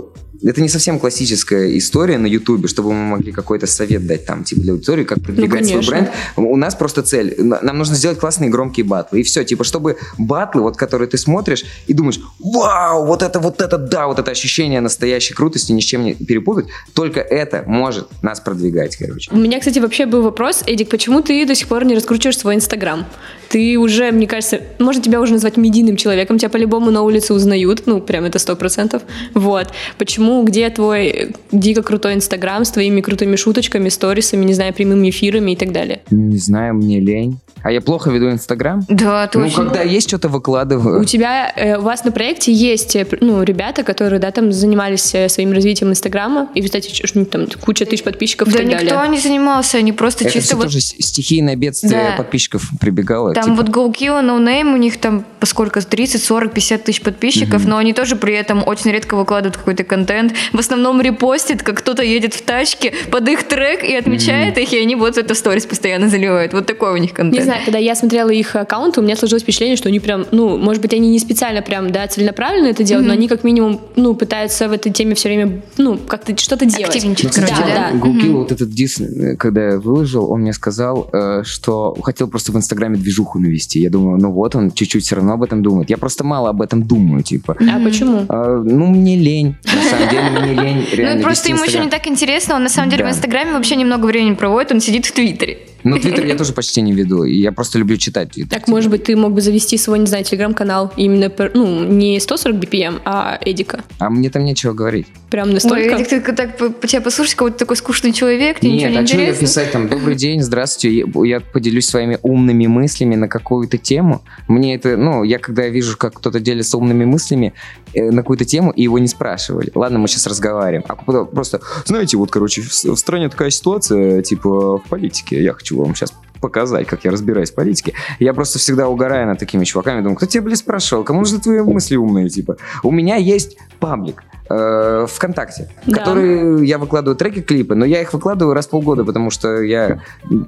это 0.50 0.62
не 0.62 0.70
совсем 0.70 1.00
классическая 1.00 1.78
история 1.78 2.18
на 2.18 2.28
Ютубе, 2.28 2.68
чтобы 2.68 2.94
мы 2.94 3.18
могли 3.18 3.32
какой-то 3.32 3.68
совет 3.68 4.06
дать 4.06 4.26
там, 4.26 4.44
типа, 4.44 4.62
для 4.62 4.74
аудитории, 4.74 5.04
как 5.04 5.22
продвигать 5.22 5.66
свой 5.66 5.82
конечно. 5.82 5.92
бренд. 5.92 6.10
У 6.36 6.56
нас 6.56 6.76
просто 6.76 7.02
цель. 7.02 7.36
Нам 7.38 7.78
нужно 7.78 7.96
сделать 7.96 8.20
классные 8.20 8.50
громкие 8.50 8.86
батлы. 8.86 9.22
И 9.22 9.24
все, 9.24 9.44
типа, 9.44 9.64
чтобы 9.64 9.98
батлы, 10.18 10.62
вот, 10.62 10.78
которые 10.78 11.08
ты 11.08 11.18
смотришь 11.18 11.66
и 11.88 11.94
думаешь, 11.94 12.20
вау, 12.40 13.06
вот 13.06 13.24
это, 13.24 13.40
вот 13.40 13.62
это, 13.62 13.78
да, 13.78 14.08
вот 14.08 14.20
это 14.20 14.32
ощущение 14.32 14.82
настоящей 14.82 15.34
крутости 15.34 15.72
ни 15.72 15.82
с 15.82 15.84
чем 15.84 16.04
не 16.04 16.14
перепутать, 16.14 16.68
только 16.94 17.20
это 17.20 17.64
может 17.66 18.08
нас 18.22 18.40
продвигать, 18.40 18.96
короче. 18.98 19.32
У 19.32 19.38
меня, 19.38 19.60
кстати, 19.60 19.80
вообще 19.80 20.06
был 20.06 20.22
вопрос, 20.22 20.64
Эдик, 20.68 20.90
почему 20.90 21.22
ты 21.22 21.46
до 21.46 21.56
сих 21.56 21.68
пор 21.68 21.86
не 21.86 21.96
раскручиваешь 21.96 22.38
свой 22.38 22.56
Инстаграм? 22.56 23.06
Ты 23.50 23.78
уже, 23.78 24.12
мне 24.12 24.28
кажется, 24.28 24.62
можно 24.80 25.02
тебя 25.02 25.22
уже 25.22 25.34
назвать 25.34 25.58
медийным 25.58 25.98
человеком, 25.98 26.38
тебя 26.38 26.50
по-любому 26.50 26.92
на 26.92 27.04
улице 27.04 27.34
узнают, 27.34 27.84
ну, 27.86 28.02
прям 28.02 28.26
это 28.26 28.40
сто 28.40 28.56
процентов. 28.56 29.04
Вот. 29.34 29.68
Почему, 29.98 30.35
где 30.44 30.70
твой 30.70 31.34
дико 31.52 31.82
крутой 31.84 32.16
Инстаграм 32.16 32.64
с 32.66 32.72
твоими 32.72 33.02
крутыми 33.02 33.36
шуточками, 33.36 33.90
сторисами, 33.90 34.46
не 34.46 34.54
знаю, 34.54 34.74
прямыми 34.74 35.10
эфирами 35.10 35.52
и 35.52 35.56
так 35.56 35.72
далее? 35.72 36.02
Не 36.12 36.38
знаю, 36.38 36.74
мне 36.76 37.00
лень. 37.00 37.38
А 37.64 37.72
я 37.72 37.82
плохо 37.82 38.12
веду 38.12 38.30
Инстаграм? 38.30 38.84
Да, 38.90 39.28
Ну, 39.34 39.42
точно. 39.46 39.64
когда 39.64 39.82
есть 39.82 40.08
что-то 40.08 40.28
выкладываю. 40.30 41.02
У 41.02 41.04
тебя, 41.04 41.52
э, 41.56 41.78
у 41.78 41.82
вас 41.82 42.04
на 42.04 42.12
проекте 42.12 42.54
есть, 42.54 42.96
э, 42.96 43.08
ну, 43.22 43.42
ребята, 43.42 43.82
которые, 43.84 44.20
да, 44.20 44.30
там 44.30 44.52
занимались 44.52 45.16
э, 45.16 45.30
своим 45.30 45.52
развитием 45.52 45.90
Инстаграма, 45.90 46.48
и, 46.54 46.62
кстати, 46.62 46.92
там 47.26 47.48
куча 47.62 47.86
тысяч 47.88 48.04
подписчиков 48.04 48.50
и 48.50 48.52
Да 48.52 48.58
так 48.60 48.68
никто 48.68 48.90
далее. 48.96 49.10
не 49.12 49.18
занимался, 49.18 49.80
они 49.80 49.94
просто 49.94 50.26
Это 50.26 50.34
чисто 50.34 50.48
все 50.50 50.56
вот... 50.58 50.64
тоже 50.66 50.80
с- 50.80 50.94
стихийное 51.00 51.56
бедствие 51.56 52.10
Да. 52.12 52.18
подписчиков 52.18 52.70
прибегало. 52.80 53.34
Там 53.34 53.44
типа. 53.46 53.56
вот 53.56 53.70
GoKill, 53.70 54.22
No 54.22 54.38
Name, 54.40 54.72
у 54.74 54.78
них 54.78 54.98
там 55.00 55.26
по 55.40 55.48
сколько, 55.48 55.82
30, 55.82 56.22
40, 56.24 56.54
50 56.54 56.84
тысяч 56.84 57.02
подписчиков, 57.02 57.66
но 57.66 57.78
они 57.78 57.94
тоже 57.94 58.16
при 58.16 58.36
этом 58.36 58.62
очень 58.68 58.92
редко 58.92 59.16
выкладывают 59.16 59.58
какой-то 59.58 59.84
контент. 59.84 60.06
В 60.54 60.60
основном 60.60 61.02
репостят, 61.02 61.64
как 61.64 61.80
кто-то 61.80 62.04
едет 62.04 62.34
в 62.34 62.42
тачке 62.42 62.94
под 63.12 63.28
их 63.28 63.44
трек 63.44 63.84
и 63.84 63.96
отмечает 63.96 64.58
их, 64.58 64.74
и 64.74 64.80
они 64.80 64.96
вот 64.96 65.18
это 65.18 65.34
в 65.34 65.38
сторис 65.38 65.66
постоянно 65.66 66.10
заливают. 66.10 66.54
Вот 66.54 66.66
такой 66.66 66.94
у 66.94 66.98
них 66.98 67.14
контент. 67.14 67.40
Не 67.40 67.44
знаю, 67.44 67.62
когда 67.66 67.80
я 67.80 67.96
смотрела 67.96 68.30
их 68.30 68.56
аккаунты, 68.56 69.02
у 69.02 69.04
меня 69.04 69.16
сложилось 69.16 69.44
впечатление, 69.44 69.78
что 69.78 69.90
они 69.90 70.00
прям, 70.00 70.26
ну, 70.32 70.58
может 70.58 70.82
быть, 70.82 70.94
они 70.94 71.10
не 71.10 71.20
специально 71.20 71.62
прям, 71.62 71.92
да, 71.92 72.08
целенаправленно 72.08 72.68
это 72.68 72.84
делают, 72.84 73.08
но 73.08 73.14
они 73.14 73.28
как 73.28 73.44
минимум, 73.44 73.82
ну, 73.96 74.16
пытаются 74.16 74.68
в 74.68 74.72
этой 74.72 74.92
теме 74.92 75.16
все 75.16 75.30
время, 75.30 75.62
ну, 75.78 75.98
как-то 75.98 76.38
что-то 76.38 76.66
делать. 76.66 76.96
Активничать, 76.96 77.36
да, 77.36 77.42
короче, 77.42 77.62
да? 77.62 77.90
да. 77.92 77.98
Гулкил 77.98 78.38
вот 78.40 78.52
этот 78.52 78.70
дис, 78.70 79.02
когда 79.38 79.72
я 79.72 79.80
выложил, 79.80 80.32
он 80.32 80.42
мне 80.42 80.54
сказал, 80.54 81.10
э, 81.12 81.44
что 81.44 81.96
хотел 82.02 82.28
просто 82.28 82.52
в 82.52 82.58
Инстаграме 82.58 82.98
движуху 82.98 83.40
навести. 83.40 83.80
Я 83.80 83.90
думаю, 83.90 84.20
ну 84.20 84.32
вот 84.32 84.56
он 84.56 84.72
чуть-чуть 84.72 85.04
все 85.04 85.16
равно 85.16 85.34
об 85.34 85.44
этом 85.44 85.64
думает. 85.64 85.90
Я 85.90 85.98
просто 85.98 86.24
мало 86.24 86.50
об 86.50 86.62
этом 86.62 86.84
думаю, 86.84 87.24
типа. 87.24 87.56
А 87.60 87.80
почему? 87.84 88.26
А, 88.30 88.62
ну, 88.64 88.88
мне 88.88 89.16
лень. 89.16 89.56
На 89.64 89.90
самом 89.90 90.05
деле, 90.10 90.30
мне 90.30 90.54
лень 90.54 90.88
реально 90.92 91.16
Ну, 91.18 91.24
просто 91.24 91.50
ему 91.50 91.64
еще 91.64 91.80
не 91.80 91.90
так 91.90 92.08
интересно, 92.08 92.56
он 92.56 92.64
на 92.64 92.70
самом 92.70 92.90
деле 92.90 93.06
в 93.06 93.10
Инстаграме 93.10 93.54
вообще 93.54 93.76
немного 93.76 94.06
времени 94.06 94.36
проводит, 94.36 94.72
он 94.72 94.80
сидит 94.82 95.06
в 95.06 95.12
Твиттере. 95.12 95.60
Ну, 95.86 96.00
Твиттер 96.00 96.26
я 96.26 96.36
тоже 96.36 96.52
почти 96.52 96.82
не 96.82 96.94
веду. 96.94 97.26
и 97.26 97.36
Я 97.36 97.52
просто 97.52 97.78
люблю 97.78 97.96
читать 97.98 98.32
Твиттер. 98.32 98.60
Так, 98.60 98.68
может 98.68 98.90
быть, 98.90 99.04
ты 99.04 99.16
мог 99.16 99.34
бы 99.34 99.42
завести 99.42 99.78
свой, 99.78 100.00
не 100.00 100.08
знаю, 100.08 100.24
телеграм-канал 100.24 100.92
именно, 100.98 101.32
ну, 101.54 101.84
не 101.86 102.20
140 102.20 102.58
BPM, 102.58 103.02
а 103.06 103.38
Эдика. 103.40 103.84
А 104.00 104.10
мне 104.10 104.32
там 104.32 104.44
нечего 104.44 104.74
говорить. 104.74 105.06
Прям 105.30 105.50
Ой, 105.50 105.54
настолько. 105.54 105.96
Эдик, 105.96 106.08
ты 106.08 106.22
так 106.22 106.58
тебя 106.58 107.02
послушаешь, 107.02 107.36
какой-то 107.36 107.60
такой 107.60 107.76
скучный 107.76 108.14
человек, 108.14 108.60
тебе 108.60 108.72
ничего 108.72 108.90
Нет, 108.90 109.00
не 109.00 109.04
а 109.04 109.08
что 109.08 109.22
я 109.22 109.34
писать 109.34 109.72
там? 109.72 109.88
Добрый 109.88 110.16
день, 110.16 110.42
здравствуйте. 110.42 111.06
Я, 111.24 111.40
поделюсь 111.40 111.88
своими 111.88 112.18
умными 112.24 112.66
мыслями 112.66 113.16
на 113.16 113.28
какую-то 113.28 113.78
тему. 113.78 114.24
Мне 114.48 114.76
это, 114.76 114.98
ну, 114.98 115.24
я 115.24 115.38
когда 115.38 115.68
вижу, 115.68 115.98
как 115.98 116.16
кто-то 116.16 116.40
делится 116.40 116.78
умными 116.78 117.06
мыслями 117.06 117.54
э, 117.94 118.10
на 118.10 118.24
какую-то 118.24 118.46
тему, 118.46 118.72
и 118.72 118.82
его 118.82 118.98
не 118.98 119.08
спрашивали. 119.08 119.72
Ладно, 119.76 120.00
мы 120.00 120.08
сейчас 120.08 120.26
разговариваем. 120.26 120.84
А 120.88 120.96
просто, 120.96 121.62
знаете, 121.86 122.18
вот, 122.18 122.32
короче, 122.32 122.62
в 122.62 122.96
стране 122.96 123.30
такая 123.30 123.52
ситуация, 123.52 124.24
типа, 124.24 124.80
в 124.80 124.84
политике. 124.90 125.44
Я 125.44 125.54
хочу 125.54 125.75
вам 125.84 125.96
сейчас 125.96 126.14
показать, 126.42 126.88
как 126.88 127.06
я 127.06 127.12
разбираюсь 127.12 127.52
в 127.52 127.56
политике. 127.56 127.94
Я 128.20 128.34
просто 128.34 128.60
всегда 128.60 128.88
угораю 128.88 129.28
над 129.28 129.40
такими 129.40 129.64
чуваками. 129.64 130.02
Думаю, 130.02 130.16
кто 130.16 130.26
тебя, 130.26 130.44
блин, 130.44 130.56
спрашивал? 130.58 131.04
Кому 131.04 131.20
нужны 131.22 131.40
твои 131.40 131.62
мысли 131.62 131.96
умные, 131.96 132.30
типа? 132.30 132.58
У 132.84 132.92
меня 132.92 133.16
есть 133.16 133.58
паблик 133.80 134.24
э, 134.50 135.08
ВКонтакте, 135.10 135.70
Да. 135.86 135.98
который 135.98 136.66
я 136.68 136.78
выкладываю 136.78 137.16
треки, 137.16 137.42
клипы, 137.42 137.76
но 137.76 137.86
я 137.86 138.02
их 138.02 138.14
выкладываю 138.14 138.54
раз 138.54 138.68
в 138.68 138.70
полгода, 138.70 139.04
потому 139.04 139.32
что 139.32 139.62
я 139.62 140.02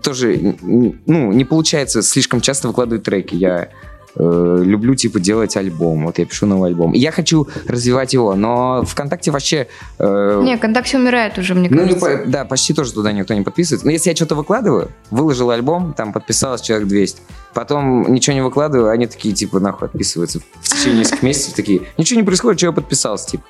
тоже, 0.03 0.55
ну, 0.61 1.31
не 1.31 1.45
получается 1.45 2.01
слишком 2.01 2.41
часто 2.41 2.67
выкладывать 2.67 3.03
треки. 3.03 3.35
Я 3.35 3.69
э, 4.15 4.61
люблю, 4.63 4.95
типа, 4.95 5.19
делать 5.19 5.55
альбом. 5.57 6.05
Вот 6.05 6.17
я 6.19 6.25
пишу 6.25 6.45
новый 6.45 6.69
альбом. 6.69 6.93
И 6.93 6.99
я 6.99 7.11
хочу 7.11 7.47
развивать 7.67 8.13
его, 8.13 8.35
но 8.35 8.83
ВКонтакте 8.85 9.31
вообще... 9.31 9.67
э, 9.99 10.41
Не, 10.43 10.57
ВКонтакте 10.57 10.97
умирает 10.97 11.37
уже, 11.37 11.53
мне 11.55 11.69
ну, 11.69 11.77
кажется. 11.83 11.99
по- 11.99 12.25
да, 12.31 12.45
почти 12.45 12.73
тоже 12.73 12.93
туда 12.93 13.11
никто 13.11 13.33
не 13.33 13.41
подписывается. 13.41 13.85
Но 13.85 13.91
если 13.91 14.09
я 14.09 14.15
что-то 14.15 14.35
выкладываю, 14.35 14.89
выложил 15.11 15.49
альбом, 15.51 15.93
там 15.93 16.13
подписалось 16.13 16.61
человек 16.61 16.87
200. 16.87 17.21
Потом 17.57 18.13
ничего 18.13 18.35
не 18.35 18.41
выкладываю, 18.41 18.91
они 18.91 19.07
такие, 19.07 19.33
типа, 19.33 19.59
нахуй 19.59 19.87
отписываются 19.87 20.39
в 20.61 20.69
течение 20.69 20.99
нескольких 20.99 21.23
месяцев, 21.23 21.53
такие, 21.55 21.81
ничего 21.97 22.19
не 22.19 22.23
происходит, 22.23 22.59
что 22.59 22.67
я 22.67 22.71
подписался, 22.71 23.31
типа. 23.31 23.45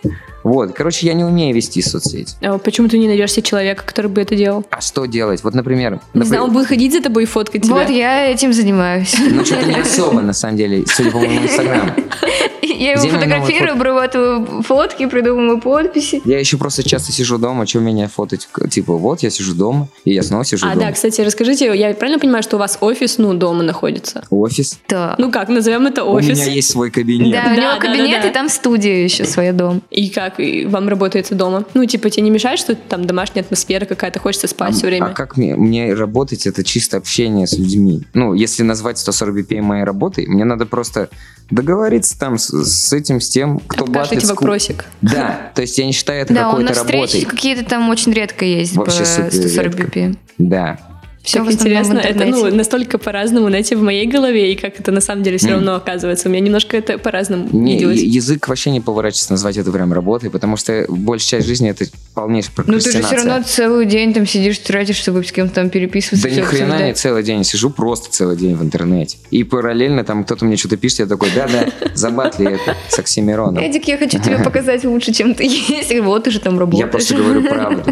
Вот, 0.46 0.72
короче, 0.72 1.06
я 1.08 1.14
не 1.14 1.26
умею 1.26 1.54
вести 1.54 1.82
соцсети. 1.82 2.34
А 2.40 2.58
почему 2.58 2.88
ты 2.88 3.00
не 3.00 3.10
найдешь 3.10 3.34
себе 3.34 3.44
человека, 3.44 3.84
который 3.84 4.08
бы 4.08 4.22
это 4.22 4.34
делал? 4.38 4.64
А 4.70 4.80
что 4.80 5.08
делать? 5.08 5.44
Вот, 5.44 5.54
например... 5.54 6.00
Не 6.14 6.22
напри- 6.22 6.26
знаю, 6.26 6.44
он 6.46 6.54
будет 6.54 6.68
ходить 6.68 6.94
за 6.94 7.02
тобой 7.02 7.24
и 7.24 7.26
фоткать 7.26 7.64
тебя. 7.64 7.74
Вот 7.74 7.90
я 7.90 8.32
этим 8.32 8.54
занимаюсь. 8.54 9.14
Ну, 9.20 9.44
что-то 9.44 9.66
не 9.66 9.76
особо, 9.76 10.22
на 10.22 10.32
самом 10.32 10.56
деле, 10.56 10.86
судя 10.88 11.12
по 11.12 11.18
моему 11.18 11.44
инстаграму. 11.44 11.92
Я 12.78 12.92
его 12.94 13.02
Где 13.02 13.10
фотографирую, 13.12 13.74
обрабатываю 13.74 14.62
фотки, 14.64 15.06
придумываю 15.08 15.60
подписи. 15.60 16.22
Я 16.26 16.40
еще 16.40 16.58
просто 16.58 16.84
часто 16.84 17.12
сижу 17.12 17.38
дома, 17.38 17.66
что 17.66 17.80
меня 17.80 18.08
фотать? 18.08 18.48
Типа, 18.70 18.94
вот 18.96 19.22
я 19.24 19.30
сижу 19.30 19.56
дома, 19.56 19.88
и 20.06 20.14
я 20.14 20.24
снова 20.24 20.46
сижу 20.46 20.66
А, 20.68 20.74
дома. 20.74 20.88
да, 20.88 20.92
кстати, 20.92 21.22
расскажите, 21.22 21.66
я 21.76 21.94
правильно 21.94 22.20
понимаю, 22.20 22.44
что 22.44 22.58
у 22.58 22.60
вас 22.60 22.78
офис, 22.82 23.18
ну, 23.18 23.34
дома 23.34 23.64
находится? 23.64 24.24
Офис. 24.30 24.80
Да. 24.88 25.16
Ну 25.18 25.32
как, 25.32 25.50
назовем 25.50 25.88
это 25.88 26.04
У 26.04 26.14
офис. 26.14 26.30
меня 26.38 26.46
есть 26.46 26.70
свой 26.70 26.92
кабинет. 26.92 27.32
Да, 27.32 27.42
у 27.52 27.56
Да, 27.56 27.56
него 27.56 27.72
да, 27.74 27.80
кабинет, 27.80 28.12
да, 28.18 28.22
да. 28.24 28.30
и 28.30 28.34
там 28.34 28.50
студия 28.50 29.04
еще 29.04 29.26
своя 29.26 29.54
дом. 29.54 29.82
И 29.90 30.10
как 30.10 30.40
и 30.40 30.66
вам 30.66 30.88
работается 30.90 31.36
дома? 31.36 31.66
Ну, 31.74 31.86
типа, 31.86 32.10
тебе 32.10 32.24
не 32.24 32.30
мешает, 32.32 32.60
что 32.60 32.76
там 32.76 33.06
домашняя 33.06 33.42
атмосфера 33.44 33.86
какая-то, 33.86 34.20
хочется 34.20 34.48
спать 34.48 34.76
все 34.76 34.88
время? 34.88 35.06
А 35.08 35.10
как 35.10 35.38
мне, 35.38 35.56
мне 35.56 35.94
работать? 35.94 36.46
Это 36.48 36.64
чисто 36.64 36.98
общение 36.98 37.48
с 37.48 37.58
людьми. 37.58 38.04
Ну, 38.14 38.34
если 38.34 38.64
назвать 38.64 38.98
140 39.00 39.36
BPM 39.38 39.62
моей 39.62 39.84
работой, 39.84 40.28
мне 40.28 40.46
надо 40.46 40.66
просто 40.66 41.10
договориться 41.50 42.18
там 42.20 42.38
с, 42.38 42.48
с 42.50 42.94
этим, 42.94 43.20
с 43.22 43.30
тем, 43.30 43.60
кто 43.60 43.86
Откашляйте 43.86 44.16
батлит. 44.16 44.30
вопросик. 44.32 44.86
Да, 45.02 45.52
то 45.56 45.62
есть 45.62 45.78
я 45.78 45.86
не 45.86 45.92
считаю 45.92 46.22
это 46.22 46.34
Да, 46.34 46.48
у 46.50 46.52
какой-то 46.52 46.70
нас 46.70 46.78
встречи 46.80 47.14
работой. 47.16 47.26
какие-то 47.26 47.66
там 47.66 47.90
очень 47.90 48.12
редко 48.14 48.46
есть 48.46 48.76
Вообще 48.76 49.00
по 49.00 49.06
супер 49.06 49.32
140 49.32 49.76
редко. 49.76 50.00
BPM. 50.00 50.18
Да. 50.38 50.80
Всё 51.28 51.44
Так 51.44 51.54
интересно, 51.56 52.00
это 52.00 52.24
ну, 52.24 52.56
настолько 52.56 52.98
по-разному, 52.98 53.50
знаете, 53.50 53.76
в 53.76 53.82
моей 53.82 54.08
голове, 54.08 54.54
и 54.54 54.56
как 54.56 54.80
это 54.80 54.94
на 54.94 55.02
самом 55.02 55.24
деле 55.24 55.38
все 55.38 55.50
равно 55.50 55.76
оказывается. 55.76 56.30
У 56.30 56.32
меня 56.32 56.40
немножко 56.40 56.78
это 56.78 56.98
по-разному 56.98 57.50
Не, 57.52 57.74
виделось. 57.74 58.00
язык 58.02 58.48
вообще 58.48 58.72
не 58.72 58.80
поворачивается 58.80 59.34
назвать 59.34 59.58
это 59.58 59.70
прям 59.74 59.92
работой, 59.92 60.30
потому 60.30 60.56
что 60.56 60.86
большая 60.88 61.42
часть 61.42 61.48
жизни 61.48 61.70
это 61.70 61.84
полнейшая 62.14 62.54
Ну 62.66 62.80
ты 62.80 62.80
же 62.80 63.00
прокрастинация. 63.00 63.04
все 63.18 63.28
равно 63.28 63.44
целый 63.46 63.86
день 63.88 64.14
там 64.14 64.26
сидишь, 64.26 64.58
тратишь, 64.60 64.96
чтобы 64.96 65.22
с 65.26 65.34
кем-то 65.34 65.54
там 65.56 65.70
переписываться. 65.70 66.30
Да 66.30 66.34
ни 66.34 66.40
хрена 66.40 66.88
не 66.88 66.94
целый 66.94 67.24
день, 67.24 67.44
сижу 67.44 67.72
просто 67.72 68.10
целый 68.10 68.38
день 68.38 68.56
в 68.56 68.64
интернете. 68.64 69.18
И 69.30 69.44
параллельно 69.44 70.06
там 70.06 70.24
кто-то 70.24 70.46
мне 70.46 70.56
что-то 70.56 70.78
пишет, 70.78 71.00
я 71.00 71.06
такой, 71.08 71.28
да-да, 71.36 71.68
забатли 71.94 72.54
это 72.54 72.78
с 72.88 72.98
Оксимироном. 73.00 73.62
Эдик, 73.62 73.86
я 73.90 73.98
хочу 73.98 74.18
тебе 74.22 74.38
показать 74.46 74.86
лучше, 74.86 75.12
чем 75.12 75.36
ты 75.36 75.44
есть. 75.44 75.94
Вот 76.00 76.24
ты 76.24 76.32
же 76.32 76.40
там 76.40 76.58
работаешь. 76.58 76.86
Я 76.86 76.88
просто 76.90 77.16
говорю 77.16 77.44
правду. 77.50 77.84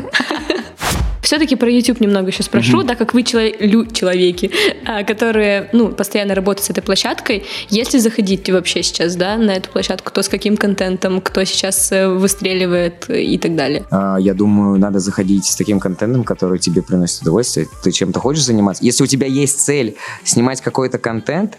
Все-таки 1.25 1.55
про 1.55 1.67
YouTube 1.71 2.01
немного 2.01 2.27
еще 2.27 2.43
спрошу, 2.43 2.83
да, 2.83 2.93
как 2.93 3.15
вы 3.15 3.23
чело- 3.23 3.51
лю- 3.59 3.87
человеки, 3.91 4.51
а, 4.85 5.03
которые, 5.03 5.69
ну, 5.73 5.89
постоянно 5.89 6.35
работают 6.35 6.65
с 6.65 6.69
этой 6.69 6.81
площадкой, 6.83 7.43
если 7.69 7.97
заходить 7.97 8.47
вообще 8.51 8.83
сейчас, 8.83 9.15
да, 9.15 9.35
на 9.37 9.51
эту 9.55 9.71
площадку, 9.71 10.11
кто 10.11 10.21
с 10.21 10.29
каким 10.29 10.55
контентом, 10.55 11.21
кто 11.21 11.43
сейчас 11.43 11.91
э, 11.91 12.07
выстреливает 12.07 13.09
и 13.09 13.39
так 13.39 13.55
далее. 13.55 13.85
А, 13.89 14.17
Я 14.19 14.35
думаю, 14.35 14.77
надо 14.79 14.99
заходить 14.99 15.45
с 15.45 15.55
таким 15.55 15.79
контентом, 15.79 16.23
который 16.23 16.59
тебе 16.59 16.83
приносит 16.83 17.23
удовольствие. 17.23 17.65
Ты 17.83 17.91
чем-то 17.91 18.19
хочешь 18.19 18.43
заниматься? 18.43 18.83
Если 18.85 19.03
у 19.03 19.07
тебя 19.07 19.25
есть 19.25 19.59
цель 19.61 19.95
снимать 20.23 20.61
какой-то 20.61 20.99
контент 20.99 21.57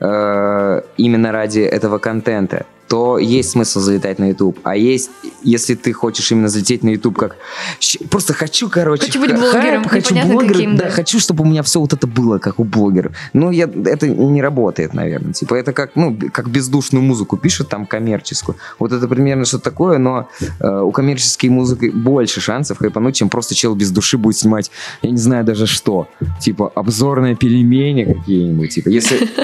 э, 0.00 0.80
именно 0.98 1.32
ради 1.32 1.60
этого 1.60 1.96
контента, 1.98 2.66
то 2.88 3.18
есть 3.18 3.50
смысл 3.50 3.80
залетать 3.80 4.18
на 4.18 4.28
YouTube. 4.28 4.60
А 4.62 4.76
есть, 4.76 5.10
если 5.42 5.74
ты 5.74 5.92
хочешь 5.92 6.30
именно 6.30 6.48
залететь 6.48 6.84
на 6.84 6.90
YouTube, 6.90 7.16
как 7.16 7.36
просто 8.10 8.32
хочу, 8.32 8.68
короче, 8.68 9.06
Хочу 9.06 9.20
быть 9.20 9.34
блогером, 9.34 9.84
хайп, 9.84 10.04
хочу 10.04 10.14
блогером, 10.14 10.48
каким, 10.48 10.76
да, 10.76 10.84
да. 10.84 10.90
хочу, 10.90 11.18
чтобы 11.18 11.44
у 11.44 11.46
меня 11.46 11.62
все 11.62 11.80
вот 11.80 11.92
это 11.92 12.06
было, 12.06 12.38
как 12.38 12.60
у 12.60 12.64
блогеров. 12.64 13.12
Ну, 13.32 13.50
я, 13.50 13.64
это 13.86 14.08
не 14.08 14.40
работает, 14.40 14.94
наверное. 14.94 15.32
Типа, 15.32 15.54
это 15.54 15.72
как, 15.72 15.96
ну, 15.96 16.16
как 16.32 16.48
бездушную 16.48 17.02
музыку 17.02 17.36
пишут, 17.36 17.68
там, 17.68 17.86
коммерческую. 17.86 18.56
Вот 18.78 18.92
это 18.92 19.08
примерно 19.08 19.44
что 19.44 19.58
такое, 19.58 19.98
но 19.98 20.28
э, 20.60 20.80
у 20.80 20.92
коммерческой 20.92 21.48
музыки 21.48 21.86
больше 21.86 22.40
шансов 22.40 22.78
хайпануть, 22.78 23.16
чем 23.16 23.28
просто 23.28 23.54
чел 23.54 23.74
без 23.74 23.90
души 23.90 24.16
будет 24.16 24.36
снимать, 24.36 24.70
я 25.02 25.10
не 25.10 25.18
знаю 25.18 25.44
даже 25.44 25.66
что. 25.66 26.08
Типа, 26.40 26.70
обзорные 26.74 27.34
пельмени 27.34 28.04
какие-нибудь. 28.04 28.74
Типа, 28.74 28.88
если... 28.88 29.28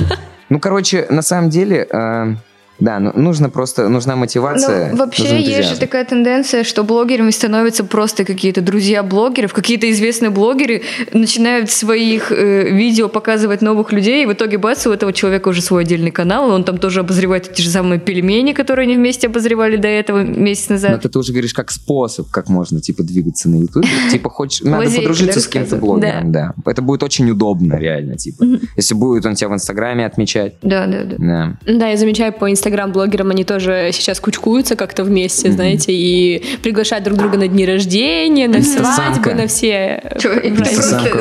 Ну, 0.48 0.60
короче, 0.60 1.06
на 1.08 1.22
самом 1.22 1.48
деле... 1.48 1.88
э, 1.90 2.34
да, 2.82 2.98
ну, 2.98 3.12
нужно 3.14 3.48
просто, 3.48 3.88
нужна 3.88 4.16
мотивация. 4.16 4.90
Ну, 4.90 4.96
вообще 4.96 5.22
нужен 5.22 5.38
есть 5.38 5.68
же 5.68 5.78
такая 5.78 6.04
тенденция, 6.04 6.64
что 6.64 6.82
блогерами 6.82 7.30
становятся 7.30 7.84
просто 7.84 8.24
какие-то 8.24 8.60
друзья 8.60 9.04
блогеров, 9.04 9.52
какие-то 9.52 9.88
известные 9.92 10.30
блогеры 10.30 10.82
начинают 11.12 11.70
в 11.70 11.72
своих 11.72 12.32
э, 12.32 12.70
видео 12.70 13.08
показывать 13.08 13.62
новых 13.62 13.92
людей, 13.92 14.24
и 14.24 14.26
в 14.26 14.32
итоге 14.32 14.58
бац, 14.58 14.84
у 14.88 14.90
этого 14.90 15.12
человека 15.12 15.48
уже 15.48 15.62
свой 15.62 15.82
отдельный 15.84 16.10
канал, 16.10 16.50
и 16.50 16.52
он 16.52 16.64
там 16.64 16.78
тоже 16.78 17.00
обозревает 17.00 17.48
эти 17.48 17.62
же 17.62 17.70
самые 17.70 18.00
пельмени, 18.00 18.52
которые 18.52 18.86
они 18.86 18.96
вместе 18.96 19.28
обозревали 19.28 19.76
до 19.76 19.86
этого 19.86 20.24
месяц 20.24 20.68
Но 20.68 20.74
назад. 20.74 20.90
это 20.92 21.08
ты 21.08 21.18
уже 21.20 21.30
говоришь 21.30 21.54
как 21.54 21.70
способ, 21.70 22.30
как 22.30 22.48
можно, 22.48 22.80
типа, 22.80 23.04
двигаться 23.04 23.48
на 23.48 23.60
Ютубе. 23.60 23.88
Типа, 24.10 24.28
хочешь, 24.28 24.62
надо 24.62 24.90
подружиться 24.90 25.36
да, 25.36 25.40
с 25.40 25.46
кем-то 25.46 25.76
блогером, 25.76 26.32
да. 26.32 26.54
Это 26.66 26.82
будет 26.82 27.04
очень 27.04 27.30
удобно, 27.30 27.74
реально, 27.74 28.16
типа. 28.16 28.44
Если 28.76 28.94
будет 28.94 29.24
он 29.24 29.36
тебя 29.36 29.50
в 29.50 29.54
Инстаграме 29.54 30.04
отмечать. 30.04 30.54
Да, 30.62 30.86
да, 30.86 31.04
да. 31.04 31.16
Да. 31.18 31.56
Да, 31.72 31.88
я 31.88 31.96
замечаю 31.96 32.32
по 32.32 32.50
инстаграм-блогерам, 32.72 33.30
они 33.30 33.44
тоже 33.44 33.90
сейчас 33.92 34.18
кучкуются 34.20 34.76
как-то 34.76 35.04
вместе, 35.04 35.52
знаете, 35.52 35.92
и 35.92 36.42
приглашают 36.62 37.04
друг 37.04 37.18
друга 37.18 37.36
на 37.36 37.46
дни 37.48 37.66
рождения, 37.66 38.48
на 38.48 38.62
свадьбы, 38.62 39.34
на 39.34 39.46
все... 39.46 40.02
Чё. 40.18 40.32
Инстасамка. 40.40 41.18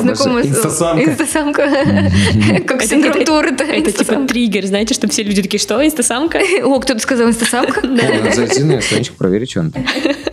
Инстасамка. 1.03 1.69
Как 2.65 2.77
Это- 2.77 2.87
синдром 2.87 3.15
это- 3.17 3.25
Туретта. 3.25 3.63
Это 3.65 3.91
типа 3.91 4.15
триггер, 4.27 4.65
знаете, 4.65 4.93
чтобы 4.93 5.11
все 5.11 5.23
люди 5.23 5.41
такие, 5.41 5.59
что, 5.59 5.85
инстасамка? 5.85 6.39
О, 6.63 6.79
кто-то 6.79 6.99
сказал 6.99 7.27
инстасамка? 7.29 7.81
О, 7.83 7.87
надо 7.87 8.31
зайти 8.33 8.63
на 8.63 8.81
страничку, 8.81 9.15
проверить, 9.17 9.51
что 9.51 9.59
он 9.61 9.71
там. 9.71 9.85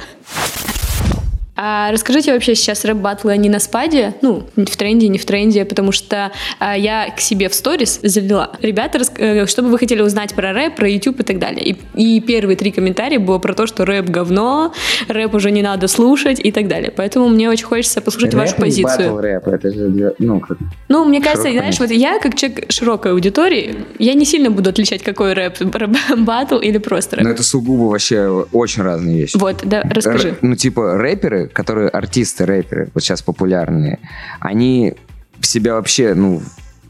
А 1.61 1.91
расскажите 1.91 2.33
вообще 2.33 2.55
сейчас 2.55 2.85
рэп-баттлы, 2.85 3.33
они 3.33 3.49
на 3.49 3.59
спаде? 3.59 4.15
Ну, 4.23 4.45
не 4.55 4.67
в 4.67 4.77
тренде, 4.77 5.09
не 5.09 5.19
в 5.19 5.25
тренде, 5.25 5.65
потому 5.65 5.91
что 5.91 6.31
а, 6.61 6.77
я 6.79 7.11
к 7.11 7.19
себе 7.21 7.49
в 7.49 7.55
сторис 7.55 7.99
залила. 8.05 8.53
Ребята, 8.63 8.99
рас- 9.01 9.11
э, 9.19 9.45
что 9.47 9.63
бы 9.63 9.69
вы 9.71 9.79
хотели 9.79 10.01
узнать 10.01 10.35
про 10.37 10.53
рэп, 10.53 10.77
про 10.77 10.89
YouTube 10.89 11.19
и 11.19 11.23
так 11.25 11.41
далее. 11.41 11.65
И, 11.65 11.77
и 11.97 12.21
первые 12.21 12.57
три 12.57 12.71
комментария 12.71 13.19
было 13.19 13.39
про 13.39 13.55
то, 13.55 13.67
что 13.67 13.85
рэп 13.85 14.09
говно, 14.09 14.73
рэп 15.09 15.35
уже 15.35 15.51
не 15.51 15.63
надо 15.63 15.89
слушать 15.89 16.39
и 16.39 16.53
так 16.53 16.69
далее. 16.69 16.93
Поэтому 16.95 17.29
мне 17.29 17.51
очень 17.51 17.67
хочется 17.67 18.01
послушать 18.01 18.35
вашу 18.35 18.53
Рэп 18.53 18.59
и 18.59 18.63
позицию. 18.63 19.15
батл 19.15 19.19
рэп, 19.19 19.49
это 19.49 19.73
же, 19.73 19.89
для- 19.89 20.13
ну, 20.21 20.39
как... 20.39 20.59
Ну, 20.89 21.05
мне 21.07 21.21
кажется, 21.21 21.49
Широкое 21.49 21.59
знаешь, 21.61 21.81
вот 21.81 21.91
я 21.91 22.21
как 22.21 22.37
человек 22.37 22.71
широкой 22.71 23.11
аудитории, 23.11 23.85
я 23.99 24.15
не 24.15 24.25
сильно 24.25 24.53
буду 24.53 24.71
отличать, 24.71 25.03
какой 25.03 25.33
рэп, 25.33 25.57
рэп-баттл 25.61 26.59
или 26.63 26.79
просто 26.79 27.17
рэп. 27.17 27.25
Ну, 27.25 27.31
это 27.33 27.43
сугубо 27.43 27.91
вообще 27.91 28.29
очень 28.53 28.85
разные 28.85 29.19
вещи. 29.19 29.37
Вот, 29.37 29.57
да, 29.65 29.83
расскажи. 29.91 30.29
Р- 30.29 30.39
ну, 30.41 30.55
типа, 30.55 30.97
рэперы, 30.97 31.48
которые 31.53 31.89
артисты, 31.89 32.47
рэперы, 32.47 32.91
вот 32.95 33.03
сейчас 33.03 33.23
популярные, 33.23 33.99
они 34.41 34.95
себя 35.41 35.75
вообще, 35.75 36.15
ну, 36.15 36.43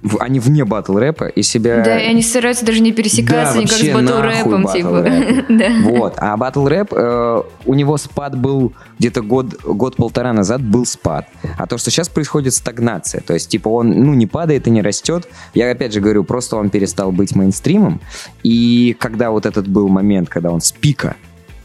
в- 0.03 0.19
они 0.21 0.39
вне 0.41 0.65
батл 0.65 0.97
рэпа 0.97 1.27
и 1.27 1.43
себя... 1.43 1.83
Да, 1.83 1.99
и 1.99 2.07
они 2.07 2.23
стараются 2.23 2.65
даже 2.65 2.81
не 2.81 2.93
пересекаться 2.93 3.55
Да, 3.55 3.61
никак 3.61 3.79
с 3.79 3.89
батл 3.89 4.21
рэпом, 4.21 4.73
типа. 4.73 5.07
Да. 5.49 5.71
Вот. 5.83 6.15
А 6.19 6.37
батл 6.37 6.67
рэп, 6.67 6.93
э, 6.93 7.43
у 7.65 7.75
него 7.75 7.97
спад 7.97 8.39
был 8.39 8.73
где-то 8.99 9.23
год, 9.23 9.61
год-полтора 9.65 10.33
назад 10.33 10.63
был 10.63 10.87
спад. 10.87 11.27
А 11.57 11.67
то, 11.67 11.79
что 11.79 11.91
сейчас 11.91 12.09
происходит 12.09 12.55
стагнация. 12.55 13.21
То 13.23 13.35
есть, 13.35 13.49
типа, 13.49 13.69
он, 13.69 13.91
ну, 13.91 14.15
не 14.15 14.27
падает 14.27 14.67
и 14.69 14.71
не 14.71 14.83
растет. 14.83 15.29
Я, 15.55 15.71
опять 15.71 15.93
же, 15.93 16.01
говорю, 16.01 16.25
просто 16.25 16.57
он 16.57 16.71
перестал 16.71 17.11
быть 17.11 17.35
мейнстримом. 17.35 18.01
И 18.43 18.97
когда 19.01 19.31
вот 19.31 19.47
этот 19.47 19.67
был 19.67 19.89
момент, 19.89 20.29
когда 20.29 20.51
он 20.51 20.61
с 20.61 20.71
пика 20.73 21.17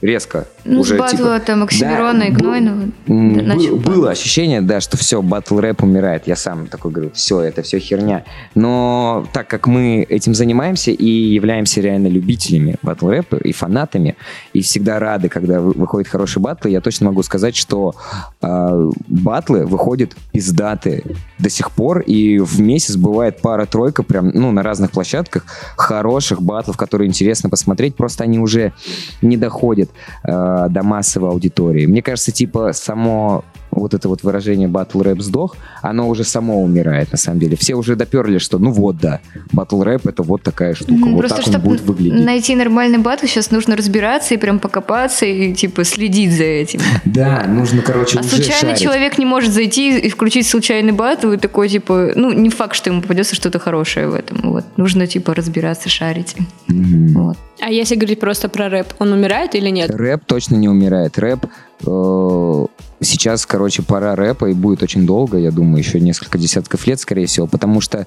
резко 0.03 0.47
Ну, 0.65 0.81
уже, 0.81 0.95
с 0.95 0.99
батла 0.99 1.17
типа, 1.17 1.39
там 1.45 1.63
Оксимирона 1.63 2.19
да, 2.19 2.25
и 2.25 2.31
Гнойного. 2.31 2.89
Был- 3.07 3.75
было 3.77 4.11
ощущение, 4.11 4.61
да, 4.61 4.81
что 4.81 4.97
все, 4.97 5.21
батл 5.21 5.59
рэп 5.59 5.83
умирает. 5.83 6.27
Я 6.27 6.35
сам 6.35 6.67
такой 6.67 6.91
говорю, 6.91 7.11
все, 7.13 7.39
это 7.41 7.61
все 7.63 7.79
херня. 7.79 8.25
Но 8.53 9.25
так 9.33 9.47
как 9.47 9.65
мы 9.67 10.05
этим 10.07 10.35
занимаемся 10.35 10.91
и 10.91 11.05
являемся 11.05 11.79
реально 11.81 12.07
любителями 12.07 12.75
батл 12.81 13.07
рэпа 13.09 13.37
и 13.37 13.53
фанатами, 13.53 14.15
и 14.51 14.61
всегда 14.61 14.99
рады, 14.99 15.29
когда 15.29 15.61
вы- 15.61 15.71
выходят 15.73 16.07
хорошие 16.09 16.43
батлы, 16.43 16.69
я 16.71 16.81
точно 16.81 17.07
могу 17.07 17.23
сказать, 17.23 17.55
что 17.55 17.95
э, 18.41 18.89
батлы 19.07 19.65
выходят 19.65 20.11
пиздатые 20.33 21.03
до 21.39 21.49
сих 21.49 21.71
пор, 21.71 21.99
и 22.01 22.39
в 22.39 22.59
месяц 22.59 22.97
бывает 22.97 23.41
пара-тройка 23.41 24.03
прям, 24.03 24.29
ну, 24.33 24.51
на 24.51 24.63
разных 24.63 24.91
площадках 24.91 25.45
хороших 25.77 26.41
батлов, 26.41 26.75
которые 26.77 27.07
интересно 27.07 27.49
посмотреть, 27.49 27.95
просто 27.95 28.23
они 28.25 28.39
уже 28.39 28.73
не 29.21 29.37
доходят 29.37 29.89
э, 30.23 30.67
до 30.69 30.83
массовой 30.83 31.29
аудитории. 31.29 31.85
Мне 31.85 32.01
кажется, 32.01 32.31
типа, 32.31 32.71
само 32.73 33.43
вот 33.75 33.95
это 33.95 34.07
вот 34.07 34.21
выражение 34.21 34.67
батл 34.67 35.01
рэп 35.01 35.19
сдох, 35.21 35.55
оно 35.81 36.07
уже 36.07 36.23
само 36.23 36.61
умирает, 36.63 37.11
на 37.11 37.17
самом 37.17 37.39
деле. 37.39 37.57
Все 37.57 37.73
уже 37.73 37.95
доперли, 37.95 38.37
что 38.37 38.59
ну 38.59 38.71
вот, 38.71 38.97
да, 38.97 39.19
батл 39.51 39.81
рэп 39.81 40.05
это 40.05 40.21
вот 40.21 40.43
такая 40.43 40.75
штука, 40.75 40.93
Ну, 40.93 41.13
вот 41.13 41.19
Просто 41.27 41.51
так 41.51 41.55
он 41.55 41.69
будет 41.69 41.81
выглядеть. 41.81 42.23
найти 42.23 42.55
нормальный 42.55 42.99
батл, 42.99 43.25
сейчас 43.25 43.49
нужно 43.49 43.75
разбираться 43.75 44.35
и 44.35 44.37
прям 44.37 44.59
покопаться 44.59 45.25
и 45.25 45.53
типа 45.55 45.83
следить 45.85 46.33
за 46.33 46.43
этим. 46.43 46.81
Да, 47.05 47.45
нужно, 47.47 47.81
короче, 47.81 48.17
А 48.17 48.21
уже 48.21 48.29
случайный 48.29 48.75
шарить. 48.75 48.81
человек 48.81 49.17
не 49.17 49.25
может 49.25 49.51
зайти 49.51 49.97
и 49.97 50.09
включить 50.09 50.45
случайный 50.47 50.91
батл 50.93 51.31
и 51.31 51.37
такой 51.37 51.67
типа, 51.67 52.11
ну 52.15 52.31
не 52.31 52.49
факт, 52.51 52.75
что 52.75 52.91
ему 52.91 53.01
попадется 53.01 53.33
что-то 53.35 53.57
хорошее 53.59 54.07
в 54.07 54.13
этом. 54.13 54.51
Вот 54.51 54.65
нужно 54.77 55.07
типа 55.07 55.33
разбираться, 55.33 55.89
шарить. 55.89 56.35
Вот. 56.67 57.37
А 57.65 57.69
если 57.69 57.95
говорить 57.95 58.19
просто 58.19 58.49
про 58.49 58.67
рэп, 58.67 58.93
он 58.99 59.13
умирает 59.13 59.55
или 59.55 59.69
нет? 59.69 59.89
Рэп 59.89 60.25
точно 60.25 60.57
не 60.57 60.67
умирает. 60.67 61.17
Рэп 61.17 61.45
э, 61.87 62.65
сейчас, 62.99 63.45
короче, 63.45 63.83
пора 63.83 64.17
рэпа 64.17 64.47
и 64.47 64.53
будет 64.53 64.83
очень 64.83 65.05
долго, 65.05 65.37
я 65.37 65.49
думаю, 65.49 65.77
еще 65.77 66.01
несколько 66.01 66.37
десятков 66.37 66.85
лет, 66.87 66.99
скорее 66.99 67.25
всего, 67.25 67.47
потому 67.47 67.79
что 67.79 68.05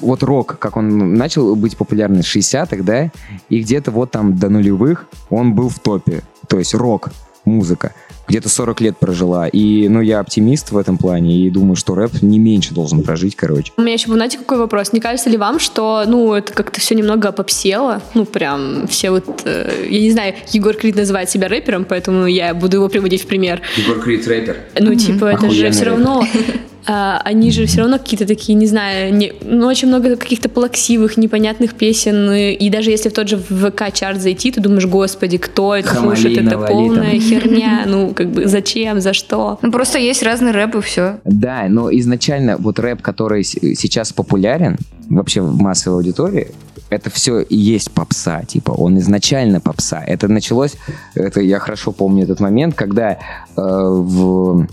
вот 0.00 0.24
рок, 0.24 0.58
как 0.58 0.76
он 0.76 1.14
начал 1.14 1.54
быть 1.54 1.76
популярным 1.76 2.22
в 2.22 2.36
60-х, 2.36 2.82
да, 2.82 3.12
и 3.48 3.60
где-то 3.60 3.92
вот 3.92 4.10
там 4.10 4.36
до 4.36 4.48
нулевых 4.48 5.06
он 5.30 5.54
был 5.54 5.68
в 5.68 5.78
топе. 5.78 6.22
То 6.48 6.58
есть 6.58 6.74
рок, 6.74 7.10
музыка. 7.44 7.92
Где-то 8.28 8.48
40 8.48 8.80
лет 8.80 8.98
прожила. 8.98 9.48
И, 9.48 9.88
ну, 9.88 10.00
я 10.00 10.20
оптимист 10.20 10.72
в 10.72 10.78
этом 10.78 10.98
плане 10.98 11.46
и 11.46 11.50
думаю, 11.50 11.76
что 11.76 11.94
рэп 11.94 12.22
не 12.22 12.38
меньше 12.38 12.74
должен 12.74 13.02
прожить, 13.02 13.36
короче. 13.36 13.72
У 13.76 13.82
меня 13.82 13.94
еще 13.94 14.08
был, 14.08 14.14
знаете, 14.16 14.38
какой 14.38 14.58
вопрос? 14.58 14.92
Не 14.92 15.00
кажется 15.00 15.30
ли 15.30 15.36
вам, 15.36 15.58
что, 15.58 16.04
ну, 16.06 16.34
это 16.34 16.52
как-то 16.52 16.80
все 16.80 16.94
немного 16.94 17.32
попсело? 17.32 18.02
Ну, 18.14 18.24
прям 18.24 18.86
все 18.88 19.10
вот... 19.10 19.42
э, 19.44 19.86
я 19.88 20.00
не 20.00 20.10
знаю, 20.10 20.34
Егор 20.52 20.74
Крид 20.74 20.96
называет 20.96 21.30
себя 21.30 21.48
рэпером, 21.48 21.84
поэтому 21.84 22.26
я 22.26 22.54
буду 22.54 22.78
его 22.78 22.88
приводить 22.88 23.22
в 23.22 23.26
пример. 23.26 23.62
Егор 23.76 24.00
Крид 24.00 24.26
рэпер. 24.26 24.56
Ну, 24.78 24.94
типа, 24.94 25.26
это 25.26 25.50
же 25.50 25.70
все 25.70 25.84
рэпер. 25.84 26.26
а, 26.86 27.20
они 27.24 27.50
же 27.50 27.66
все 27.66 27.80
равно 27.80 27.98
какие-то 27.98 28.26
такие, 28.26 28.54
не 28.54 28.66
знаю, 28.66 29.12
не, 29.12 29.32
ну, 29.42 29.66
очень 29.66 29.88
много 29.88 30.16
каких-то 30.16 30.48
плаксивых, 30.48 31.16
непонятных 31.16 31.74
песен, 31.74 32.30
и, 32.30 32.52
и 32.52 32.70
даже 32.70 32.90
если 32.90 33.08
в 33.08 33.12
тот 33.12 33.28
же 33.28 33.36
ВК-чарт 33.36 34.20
зайти, 34.20 34.52
ты 34.52 34.60
думаешь, 34.60 34.86
господи, 34.86 35.38
кто 35.38 35.74
это 35.74 35.88
Хамали, 35.88 36.14
слушает, 36.14 36.46
это 36.46 36.58
полная 36.58 37.10
там. 37.10 37.20
херня, 37.20 37.84
ну, 37.86 38.14
как 38.14 38.30
бы, 38.30 38.46
зачем, 38.46 39.00
за 39.00 39.12
что? 39.12 39.58
Ну, 39.62 39.72
просто 39.72 39.98
есть 39.98 40.22
разный 40.22 40.52
рэп 40.52 40.76
и 40.76 40.80
все. 40.80 41.18
Да, 41.24 41.66
но 41.68 41.90
изначально 41.90 42.56
вот 42.56 42.78
рэп, 42.78 43.02
который 43.02 43.42
сейчас 43.42 44.12
популярен 44.12 44.76
вообще 45.08 45.40
в 45.40 45.60
массовой 45.60 45.96
аудитории, 45.96 46.52
это 46.88 47.10
все 47.10 47.40
и 47.40 47.56
есть 47.56 47.90
попса, 47.90 48.42
типа, 48.44 48.70
он 48.70 48.98
изначально 48.98 49.60
попса. 49.60 50.02
Это 50.06 50.28
началось, 50.28 50.76
это 51.14 51.40
я 51.40 51.58
хорошо 51.58 51.92
помню 51.92 52.24
этот 52.24 52.38
момент, 52.40 52.74
когда 52.74 53.12
э, 53.12 53.16
в 53.56 54.68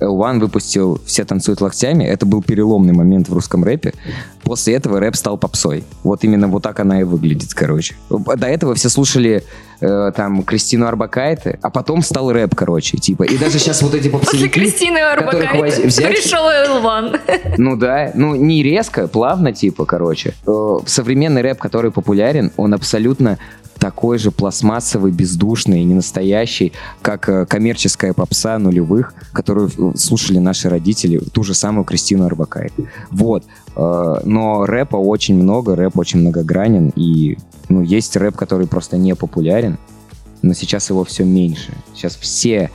L1 0.00 0.40
выпустил 0.40 1.00
«Все 1.06 1.24
танцуют 1.24 1.60
локтями», 1.60 2.04
это 2.04 2.26
был 2.26 2.42
переломный 2.42 2.92
момент 2.92 3.28
в 3.28 3.32
русском 3.32 3.64
рэпе. 3.64 3.92
После 4.42 4.74
этого 4.74 5.00
рэп 5.00 5.16
стал 5.16 5.38
попсой. 5.38 5.84
Вот 6.02 6.24
именно 6.24 6.48
вот 6.48 6.62
так 6.62 6.80
она 6.80 7.00
и 7.00 7.04
выглядит, 7.04 7.54
короче. 7.54 7.94
До 8.10 8.46
этого 8.46 8.74
все 8.74 8.88
слушали 8.88 9.44
э, 9.80 10.12
там 10.14 10.42
Кристину 10.42 10.86
Арбакайте, 10.86 11.58
а 11.62 11.70
потом 11.70 12.02
стал 12.02 12.32
рэп, 12.32 12.54
короче, 12.54 12.98
типа. 12.98 13.22
И 13.22 13.38
даже 13.38 13.58
сейчас 13.58 13.82
вот 13.82 13.94
эти 13.94 14.08
После 14.08 14.18
попсовики... 14.18 14.48
Кристины 14.48 14.98
Арбакайте 14.98 15.86
взять- 15.86 16.08
пришел 16.08 16.48
Элван. 16.50 17.16
ну 17.58 17.76
да, 17.76 18.10
ну 18.14 18.34
не 18.34 18.62
резко, 18.62 19.08
плавно 19.08 19.52
типа, 19.52 19.84
короче. 19.86 20.34
Э, 20.46 20.78
Современный 20.86 21.42
рэп, 21.42 21.58
который 21.58 21.90
популярен, 21.90 22.50
он 22.56 22.74
абсолютно 22.74 23.38
такой 23.84 24.16
же 24.16 24.30
пластмассовый, 24.30 25.12
бездушный 25.12 25.82
и 25.82 25.84
ненастоящий, 25.84 26.72
как 27.02 27.28
э, 27.28 27.44
коммерческая 27.44 28.14
попса 28.14 28.58
нулевых, 28.58 29.12
которую 29.34 29.68
э, 29.68 29.92
слушали 29.98 30.38
наши 30.38 30.70
родители, 30.70 31.18
ту 31.18 31.42
же 31.42 31.52
самую 31.52 31.84
Кристину 31.84 32.24
Арбакайте. 32.24 32.88
Вот. 33.10 33.44
Э, 33.76 34.20
Но 34.24 34.64
рэпа 34.64 34.96
очень 34.96 35.34
много, 35.34 35.76
рэп 35.76 35.98
очень 35.98 36.20
многогранен, 36.20 36.92
и 36.96 37.36
ну, 37.68 37.82
есть 37.82 38.16
рэп, 38.16 38.36
который 38.36 38.66
просто 38.66 38.96
не 38.96 39.14
популярен, 39.14 39.76
но 40.40 40.54
сейчас 40.54 40.88
его 40.88 41.04
все 41.04 41.24
меньше. 41.24 41.74
Сейчас 41.94 42.16
все 42.16 42.70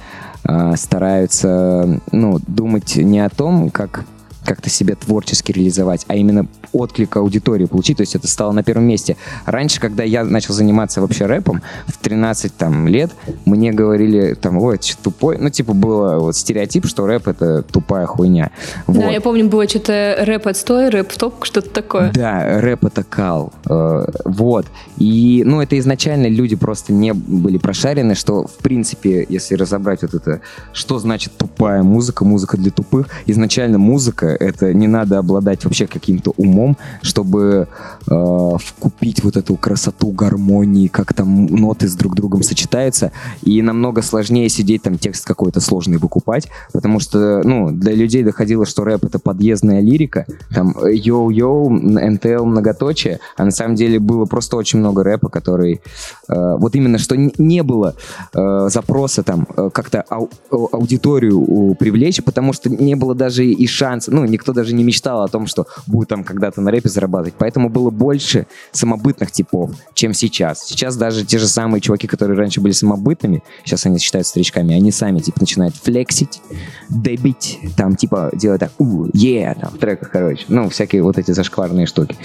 стараются 0.76 2.02
ну, 2.12 2.40
думать 2.48 2.96
не 2.96 3.20
о 3.20 3.30
том, 3.30 3.70
как 3.72 4.06
как-то 4.50 4.68
себя 4.68 4.96
творчески 4.96 5.52
реализовать, 5.52 6.06
а 6.08 6.16
именно 6.16 6.48
отклик 6.74 7.18
аудитории 7.18 7.66
получить, 7.66 7.98
то 7.98 8.02
есть 8.02 8.16
это 8.16 8.28
стало 8.28 8.52
на 8.52 8.64
первом 8.64 8.86
месте. 8.86 9.16
Раньше, 9.46 9.80
когда 9.80 10.04
я 10.04 10.24
начал 10.24 10.56
заниматься 10.56 11.02
вообще 11.02 11.28
рэпом, 11.28 11.62
в 11.86 12.00
13 12.00 12.56
там, 12.58 12.88
лет, 12.88 13.12
мне 13.46 13.72
говорили, 13.72 14.34
там, 14.34 14.58
ой, 14.58 14.80
ты 14.80 14.88
чё 14.88 14.96
тупой, 15.04 15.38
ну, 15.38 15.52
типа, 15.52 15.74
было 15.74 16.18
вот 16.18 16.36
стереотип, 16.36 16.88
что 16.88 17.06
рэп— 17.06 17.28
это 17.28 17.62
тупая 17.62 18.08
хуйня. 18.08 18.50
Вот. 18.88 18.98
Да, 18.98 19.10
я 19.12 19.22
помню, 19.22 19.48
было 19.48 19.70
что-то 19.70 20.16
рэп 20.22 20.48
отстой, 20.48 20.90
рэп 20.90 21.12
в 21.12 21.18
топ, 21.20 21.46
что-то 21.46 21.70
такое. 21.70 22.12
Да, 22.12 22.60
рэп 22.60 22.86
это 22.86 23.04
кал. 23.04 23.54
Э, 23.70 24.08
вот. 24.26 24.66
И, 24.98 25.44
ну, 25.46 25.62
это 25.62 25.78
изначально 25.78 26.26
люди 26.26 26.56
просто 26.56 26.92
не 26.92 27.14
были 27.14 27.60
прошарены, 27.60 28.16
что, 28.16 28.48
в 28.48 28.58
принципе, 28.64 29.28
если 29.30 29.54
разобрать 29.54 30.02
вот 30.02 30.16
это, 30.16 30.42
что 30.74 30.98
значит 30.98 31.34
тупая 31.38 31.84
музыка, 31.84 32.26
музыка 32.26 32.58
для 32.58 32.72
тупых, 32.72 33.10
изначально 33.28 33.78
музыка, 33.78 34.39
это 34.40 34.74
не 34.74 34.88
надо 34.88 35.20
обладать 35.20 35.64
вообще 35.66 35.88
каким-то 35.88 36.34
умом, 36.38 36.78
чтобы 37.02 37.68
э, 38.10 38.52
вкупить 38.60 39.24
вот 39.24 39.38
эту 39.38 39.56
красоту 39.56 40.12
гармонии, 40.12 40.88
как 40.88 41.14
там 41.14 41.46
ноты 41.46 41.88
с 41.88 41.96
друг 41.96 42.16
другом 42.16 42.44
сочетаются, 42.44 43.12
и 43.44 43.62
намного 43.62 44.02
сложнее 44.02 44.50
сидеть 44.50 44.84
там 44.84 44.98
текст 44.98 45.26
какой-то 45.26 45.60
сложный 45.60 45.98
выкупать, 45.98 46.48
потому 46.74 47.00
что, 47.00 47.42
ну, 47.44 47.72
для 47.72 47.94
людей 47.94 48.24
доходило, 48.24 48.66
что 48.66 48.84
рэп 48.84 49.06
это 49.06 49.20
подъездная 49.20 49.82
лирика, 49.82 50.26
там 50.54 50.72
йоу-йоу, 50.72 51.70
НТЛ 51.70 52.46
многоточие, 52.46 53.20
а 53.38 53.46
на 53.46 53.52
самом 53.52 53.76
деле 53.76 54.00
было 54.00 54.26
просто 54.26 54.58
очень 54.58 54.80
много 54.80 55.04
рэпа, 55.04 55.30
который 55.30 55.82
э, 56.28 56.56
вот 56.58 56.76
именно 56.76 56.98
что 56.98 57.16
не 57.18 57.64
было 57.64 57.96
э, 58.34 58.68
запроса 58.70 59.24
там 59.24 59.48
э, 59.56 59.70
как-то 59.74 60.04
ау- 60.10 60.30
ау- 60.52 60.70
аудиторию 60.72 61.40
у- 61.40 61.76
привлечь, 61.76 62.24
потому 62.24 62.54
что 62.54 62.70
не 62.70 62.96
было 62.96 63.16
даже 63.16 63.46
и 63.46 63.68
шанса, 63.68 64.12
ну, 64.12 64.26
никто 64.30 64.54
даже 64.54 64.74
не 64.74 64.84
мечтал 64.84 65.24
о 65.24 65.28
том, 65.28 65.48
что 65.48 65.68
будет 65.88 66.10
там 66.10 66.24
когда-то 66.24 66.62
на 66.62 66.72
рэпе 66.72 66.90
зарабатывать, 66.90 67.36
поэтому 67.38 67.70
было 67.70 67.90
больше 67.90 68.48
самобытных 68.72 69.32
типов, 69.32 69.72
чем 69.94 70.14
сейчас. 70.14 70.66
Сейчас 70.66 70.96
даже 70.96 71.26
те 71.26 71.38
же 71.38 71.48
самые 71.48 71.82
чуваки, 71.82 72.08
которые 72.08 72.38
раньше 72.38 72.62
были 72.62 72.74
самобытными, 72.74 73.44
сейчас 73.66 73.86
они 73.86 74.00
считаются 74.00 74.32
старичками, 74.32 74.76
они 74.76 74.92
сами, 74.92 75.20
типа, 75.20 75.40
начинают 75.42 75.76
флексить, 75.76 76.42
дебить, 76.90 77.60
там, 77.76 77.96
типа, 77.96 78.32
делать 78.34 78.60
так, 78.60 78.72
у, 78.78 79.08
е, 79.14 79.56
там, 79.60 79.72
в 79.72 79.78
треках, 79.78 80.12
короче, 80.12 80.46
ну, 80.48 80.70
всякие 80.70 81.04
вот 81.04 81.18
эти 81.18 81.32
зашкварные 81.32 81.86
штуки. 81.86 82.16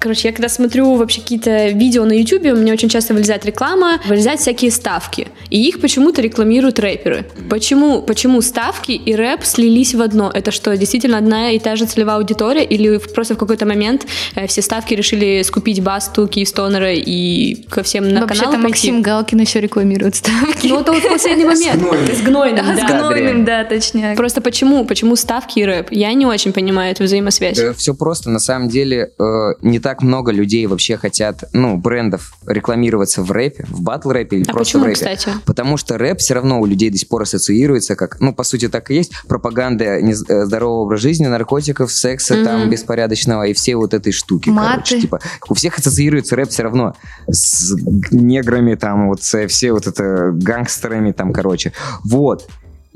Короче, 0.00 0.28
я 0.28 0.32
когда 0.32 0.48
смотрю 0.48 0.94
вообще 0.94 1.20
какие-то 1.20 1.68
видео 1.70 2.04
на 2.04 2.12
YouTube, 2.12 2.44
у 2.52 2.56
меня 2.56 2.72
очень 2.72 2.88
часто 2.88 3.14
вылезает 3.14 3.44
реклама, 3.44 3.98
вылезают 4.06 4.40
всякие 4.40 4.70
ставки. 4.70 5.26
И 5.50 5.60
их 5.68 5.80
почему-то 5.80 6.22
рекламируют 6.22 6.78
рэперы. 6.78 7.24
Почему, 7.50 8.02
почему 8.02 8.40
ставки 8.40 8.92
и 8.92 9.14
рэп 9.16 9.44
слились 9.44 9.94
в 9.96 10.00
одно? 10.02 10.30
Это 10.32 10.52
что, 10.52 10.76
действительно 10.76 11.18
одна 11.18 11.50
и 11.50 11.58
та 11.58 11.74
же 11.74 11.84
целевая 11.86 12.18
аудитория? 12.18 12.64
Или 12.64 12.98
в- 12.98 13.12
просто 13.12 13.34
в 13.34 13.38
какой-то 13.38 13.66
момент 13.66 14.06
э, 14.36 14.46
все 14.46 14.62
ставки 14.62 14.94
решили 14.94 15.42
скупить 15.42 15.82
Басту, 15.82 16.28
Киевстонера 16.28 16.92
и 16.94 17.56
ко 17.68 17.82
всем 17.82 18.08
на 18.08 18.20
Вообще-то 18.20 18.50
пойти? 18.52 18.62
Максим 18.68 19.02
Галкин 19.02 19.40
еще 19.40 19.60
рекламирует 19.60 20.14
ставки. 20.14 20.68
Ну, 20.68 20.80
это 20.80 20.92
вот 20.92 21.02
последний 21.08 21.44
момент. 21.44 21.82
С 22.16 22.20
гнойным, 22.22 22.64
А, 22.70 22.76
с 22.76 22.80
да. 22.80 22.98
гнойным, 22.98 23.44
да, 23.44 23.64
точняк. 23.64 24.16
Просто 24.16 24.40
почему? 24.42 24.84
Почему 24.84 25.16
ставки 25.16 25.58
и 25.58 25.64
рэп? 25.64 25.88
Я 25.90 26.12
не 26.12 26.24
очень 26.24 26.52
понимаю 26.52 26.92
эту 26.92 27.02
взаимосвязь. 27.02 27.58
все 27.76 27.94
просто. 27.94 28.30
На 28.30 28.38
самом 28.38 28.68
деле, 28.68 29.10
э, 29.18 29.24
не 29.62 29.80
так 29.80 29.87
много 30.02 30.30
людей 30.32 30.66
вообще 30.66 30.96
хотят, 30.96 31.44
ну, 31.52 31.76
брендов 31.76 32.32
рекламироваться 32.46 33.22
в 33.22 33.30
рэпе, 33.32 33.64
в 33.68 33.82
батл-рэпе 33.82 34.36
или 34.36 34.42
А 34.48 34.52
просто 34.52 34.78
почему, 34.78 34.82
в 34.82 34.86
рэпе. 34.86 34.94
кстати? 34.94 35.30
Потому 35.44 35.76
что 35.76 35.98
рэп 35.98 36.18
все 36.18 36.34
равно 36.34 36.60
у 36.60 36.66
людей 36.66 36.90
до 36.90 36.98
сих 36.98 37.08
пор 37.08 37.22
ассоциируется 37.22 37.96
как, 37.96 38.20
ну, 38.20 38.32
по 38.34 38.44
сути, 38.44 38.68
так 38.68 38.90
и 38.90 38.94
есть, 38.94 39.12
пропаганда 39.28 39.84
э, 39.84 40.12
здорового 40.12 40.82
образа 40.82 41.02
жизни, 41.02 41.26
наркотиков, 41.26 41.92
секса 41.92 42.44
там 42.44 42.60
Мгм. 42.62 42.70
беспорядочного 42.70 43.44
и 43.46 43.52
все 43.52 43.76
вот 43.76 43.94
этой 43.94 44.12
штуки. 44.12 44.48
Маты. 44.50 44.72
Короче, 44.74 45.00
типа, 45.00 45.20
у 45.48 45.54
всех 45.54 45.78
ассоциируется 45.78 46.36
рэп 46.36 46.48
все 46.50 46.62
равно 46.64 46.94
с 47.30 47.74
неграми, 48.10 48.74
там, 48.74 49.08
вот 49.08 49.22
со- 49.22 49.46
все 49.48 49.72
вот 49.72 49.86
это 49.86 50.30
гангстерами, 50.32 51.12
там, 51.12 51.32
короче. 51.32 51.72
Вот. 52.04 52.48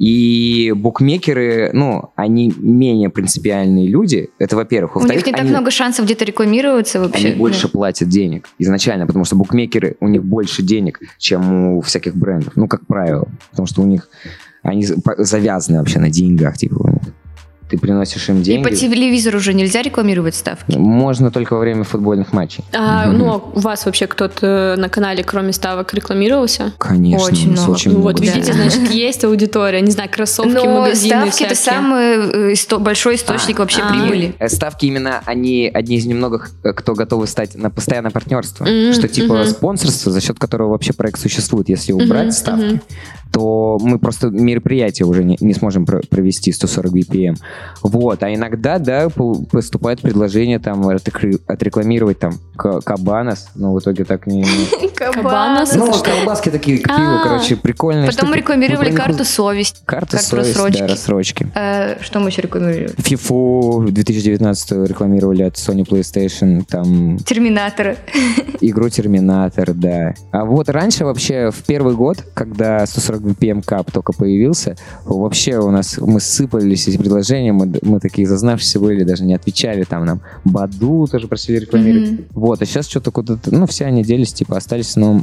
И 0.02 0.72
букмекеры, 0.74 1.70
ну, 1.72 2.10
они 2.16 2.52
менее 2.58 3.08
принципиальные 3.08 3.86
люди, 3.86 4.30
это 4.40 4.56
во-первых. 4.56 4.96
У 4.96 5.06
них 5.06 5.24
не 5.24 5.30
так 5.32 5.42
они- 5.42 5.50
много 5.50 5.70
шансов 5.70 6.06
где-то 6.06 6.24
рекламироваться 6.24 6.98
вообще. 6.98 7.28
они 7.28 7.36
больше 7.36 7.68
платят 7.68 8.08
денег 8.08 8.48
изначально, 8.58 9.06
потому 9.06 9.24
что 9.24 9.36
букмекеры, 9.36 9.96
у 10.00 10.08
них 10.08 10.24
больше 10.24 10.62
денег, 10.64 10.98
чем 11.18 11.76
у 11.76 11.80
всяких 11.82 12.16
брендов. 12.16 12.54
Ну, 12.56 12.66
как 12.66 12.84
правило. 12.84 13.28
Потому 13.52 13.68
что 13.68 13.82
у 13.82 13.86
них, 13.86 14.08
они 14.64 14.84
завязаны 15.18 15.78
вообще 15.78 16.00
на 16.00 16.10
деньгах, 16.10 16.56
типа, 16.56 16.82
у 16.82 16.88
них. 16.88 17.14
Ты 17.72 17.78
приносишь 17.78 18.28
им 18.28 18.40
И 18.40 18.44
деньги. 18.44 18.68
по 18.68 18.70
телевизору 18.74 19.38
уже 19.38 19.54
нельзя 19.54 19.80
рекламировать 19.80 20.34
ставки. 20.34 20.76
Можно 20.76 21.30
только 21.30 21.54
во 21.54 21.60
время 21.60 21.84
футбольных 21.84 22.34
матчей. 22.34 22.62
А, 22.74 23.06
ну, 23.06 23.32
а 23.32 23.36
у 23.38 23.60
вас 23.60 23.86
вообще 23.86 24.06
кто-то 24.06 24.74
на 24.76 24.90
канале, 24.90 25.24
кроме 25.24 25.54
ставок, 25.54 25.94
рекламировался? 25.94 26.74
Конечно, 26.76 27.24
Очень 27.26 27.52
много. 27.52 27.70
очень 27.70 27.90
Ну, 27.92 27.98
много. 28.00 28.12
вот, 28.12 28.20
видите, 28.20 28.52
Да. 28.52 28.58
значит, 28.58 28.90
есть 28.90 29.24
аудитория. 29.24 29.80
Не 29.80 29.90
знаю, 29.90 30.10
кроссовки, 30.12 30.50
Но 30.52 30.80
магазины 30.80 31.30
ставки 31.32 31.44
это 31.44 31.54
самый 31.54 32.02
э, 32.02 32.52
исто- 32.52 32.78
большой 32.78 33.14
источник 33.14 33.58
вообще 33.58 33.80
а. 33.80 33.88
прибыли. 33.90 34.34
Э, 34.38 34.50
Ставки 34.50 34.84
именно 34.84 35.22
они 35.24 35.70
одни 35.72 35.96
из 35.96 36.04
немногих, 36.04 36.50
э, 36.64 36.74
кто 36.74 36.92
готовы 36.92 37.26
стать 37.26 37.54
на 37.54 37.70
постоянное 37.70 38.10
партнерство. 38.10 38.64
Мгм, 38.66 38.92
что 38.92 39.08
типа 39.08 39.32
мгм. 39.32 39.46
спонсорство, 39.46 40.12
за 40.12 40.20
счет 40.20 40.38
которого 40.38 40.72
вообще 40.72 40.92
проект 40.92 41.18
существует. 41.20 41.70
Если 41.70 41.92
убрать 41.92 42.34
ставки, 42.34 42.64
мгм. 42.64 42.82
То 43.32 43.78
мы 43.80 43.98
просто 43.98 44.28
мероприятие 44.28 45.06
уже 45.06 45.24
не, 45.24 45.36
не 45.40 45.54
сможем 45.54 45.86
про- 45.86 46.02
провести 46.08 46.52
140 46.52 46.92
BPM. 46.92 47.36
Вот. 47.82 48.22
А 48.22 48.32
иногда, 48.32 48.78
да, 48.78 49.08
поступает 49.08 50.00
предложение 50.00 50.58
там 50.58 50.86
отрекламировать 51.46 52.18
там 52.18 52.34
ка- 52.56 52.80
Кабанос, 52.80 53.48
но 53.54 53.72
в 53.72 53.80
итоге 53.80 54.04
так 54.04 54.26
не... 54.26 54.44
Кабанос? 54.94 55.74
Ну, 55.74 55.90
колбаски 56.02 56.50
такие 56.50 56.78
к 56.78 56.86
пиву, 56.88 57.00
А. 57.00 57.22
короче, 57.24 57.56
прикольные 57.56 58.06
Потом 58.10 58.34
рекламировали 58.34 58.92
карту 58.92 59.24
совесть. 59.24 59.82
Карта 59.86 60.18
Карту 60.18 60.44
совесть, 60.44 60.78
да, 60.78 60.86
рассрочки. 60.86 61.46
Э, 61.54 61.96
Что 62.02 62.20
мы 62.20 62.28
еще 62.28 62.42
рекламировали? 62.42 62.90
FIFA 62.96 63.90
2019 63.90 64.72
рекламировали 64.88 65.42
от 65.42 65.54
Sony 65.54 65.86
PlayStation, 65.88 66.64
там 66.68 67.16
Терминатора. 67.18 67.96
игру 68.60 68.88
Терминатор, 68.90 69.72
да. 69.72 70.14
А 70.32 70.44
вот 70.44 70.68
раньше 70.68 71.04
вообще 71.04 71.50
в 71.50 71.62
первый 71.64 71.94
год, 71.94 72.18
когда 72.34 72.84
140 72.86 73.21
Cup 73.22 73.90
только 73.92 74.12
появился, 74.12 74.76
вообще 75.04 75.58
у 75.58 75.70
нас 75.70 75.98
мы 75.98 76.20
сыпались 76.20 76.88
эти 76.88 76.96
предложения, 76.96 77.52
мы, 77.52 77.72
мы 77.82 78.00
такие 78.00 78.26
зазнавшиеся 78.26 78.80
были, 78.80 79.04
даже 79.04 79.24
не 79.24 79.34
отвечали 79.34 79.84
там 79.84 80.04
нам. 80.04 80.20
Баду 80.44 81.06
тоже 81.10 81.28
просили 81.28 81.58
рекламировать. 81.58 82.10
Мгм. 82.10 82.24
Вот, 82.30 82.62
а 82.62 82.66
сейчас 82.66 82.88
что-то 82.88 83.10
куда-то, 83.10 83.54
ну, 83.54 83.66
все 83.66 83.86
они 83.86 84.02
делись, 84.02 84.32
типа, 84.32 84.56
остались, 84.56 84.96
но 84.96 85.22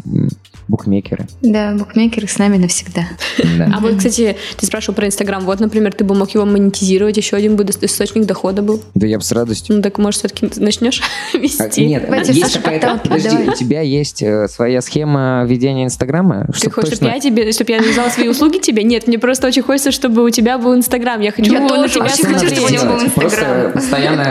букмекеры. 0.67 1.27
Да, 1.41 1.73
букмекеры 1.73 2.27
с 2.27 2.37
нами 2.37 2.57
навсегда. 2.57 3.07
Да. 3.57 3.71
А 3.75 3.79
вот, 3.79 3.97
кстати, 3.97 4.37
ты 4.57 4.65
спрашивал 4.65 4.95
про 4.95 5.07
Инстаграм. 5.07 5.43
Вот, 5.43 5.59
например, 5.59 5.93
ты 5.93 6.03
бы 6.03 6.15
мог 6.15 6.29
его 6.31 6.45
монетизировать, 6.45 7.17
еще 7.17 7.35
один 7.35 7.55
бы 7.55 7.63
источник 7.63 8.25
дохода 8.25 8.61
был. 8.61 8.81
Да 8.95 9.07
я 9.07 9.17
бы 9.17 9.23
с 9.23 9.31
радостью. 9.31 9.75
Ну 9.75 9.81
так, 9.81 9.97
может, 9.97 10.19
все-таки 10.19 10.49
начнешь 10.61 11.01
А, 11.33 11.37
вести? 11.37 11.85
Нет, 11.85 12.03
Давайте, 12.05 12.33
есть 12.33 12.57
какая-то... 12.57 12.99
Подожди, 13.03 13.49
у 13.49 13.53
тебя 13.53 13.81
есть 13.81 14.21
э, 14.21 14.47
своя 14.47 14.81
схема 14.81 15.45
ведения 15.47 15.85
Инстаграма? 15.85 16.47
Ты 16.59 16.69
хочешь, 16.69 16.95
чтобы 16.95 17.11
я 17.11 17.19
тебе, 17.19 17.51
чтобы 17.51 17.71
я 17.71 17.79
навязала 17.89 18.09
свои 18.09 18.27
услуги 18.27 18.57
тебе? 18.59 18.83
Нет, 18.83 19.07
мне 19.07 19.17
просто 19.19 19.47
очень 19.47 19.61
хочется, 19.61 19.91
чтобы 19.91 20.23
у 20.23 20.29
тебя 20.29 20.57
был 20.57 20.75
Инстаграм. 20.75 21.19
Я 21.21 21.31
хочу 21.31 21.51
Я 21.51 21.59
на 21.61 21.67
тоже 21.69 21.93
тебя 21.95 22.03
хочу, 22.05 22.15
что 22.15 22.27
надо 22.27 22.39
смотреть. 22.39 22.57
чтобы 22.59 22.67
у 22.67 22.71
него 22.73 22.93
был 22.95 23.03
Инстаграм. 23.05 23.71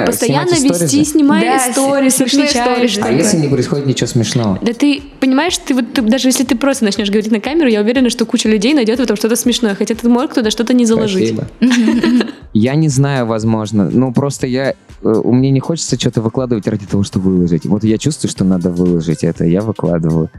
постоянно 0.06 0.50
вести, 0.50 1.14
Да, 1.14 1.72
сторис, 1.72 2.16
смешные 2.16 2.48
сторис. 2.48 2.98
А 3.02 3.12
если 3.12 3.36
не 3.38 3.48
происходит 3.48 3.86
ничего 3.86 4.06
смешного? 4.06 4.58
Да 4.62 4.72
ты 4.72 5.02
понимаешь, 5.20 5.56
ты 5.58 5.74
вот 5.74 5.92
ты- 5.92 6.02
даже 6.02 6.28
если 6.28 6.44
ты 6.44 6.56
просто 6.56 6.84
начнешь 6.84 7.08
говорить 7.10 7.30
на 7.30 7.40
камеру, 7.40 7.68
я 7.68 7.80
уверена, 7.80 8.10
что 8.10 8.24
куча 8.26 8.48
людей 8.48 8.74
найдет 8.74 8.98
в 8.98 9.02
этом 9.02 9.16
что-то 9.16 9.36
смешное, 9.36 9.74
хотя 9.74 9.94
ты 9.94 10.08
можешь 10.08 10.34
туда 10.34 10.50
что-то 10.50 10.74
не 10.74 10.84
заложить. 10.86 11.34
Я 12.54 12.74
не 12.74 12.88
знаю, 12.88 13.26
возможно. 13.26 13.90
Ну, 13.92 14.12
просто 14.12 14.46
я... 14.46 14.70
э, 14.70 14.74
У 15.02 15.32
меня 15.32 15.50
не 15.50 15.60
хочется 15.60 16.00
что-то 16.00 16.22
выкладывать 16.22 16.66
ради 16.66 16.86
того, 16.86 17.02
чтобы 17.04 17.30
выложить. 17.30 17.66
Вот 17.66 17.84
я 17.84 17.98
чувствую, 17.98 18.30
что 18.30 18.44
надо 18.44 18.70
выложить 18.70 19.22
это, 19.22 19.44
я 19.44 19.60
выкладываю. 19.60 20.30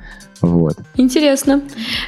Вот. 0.42 0.76
Интересно. 0.96 1.62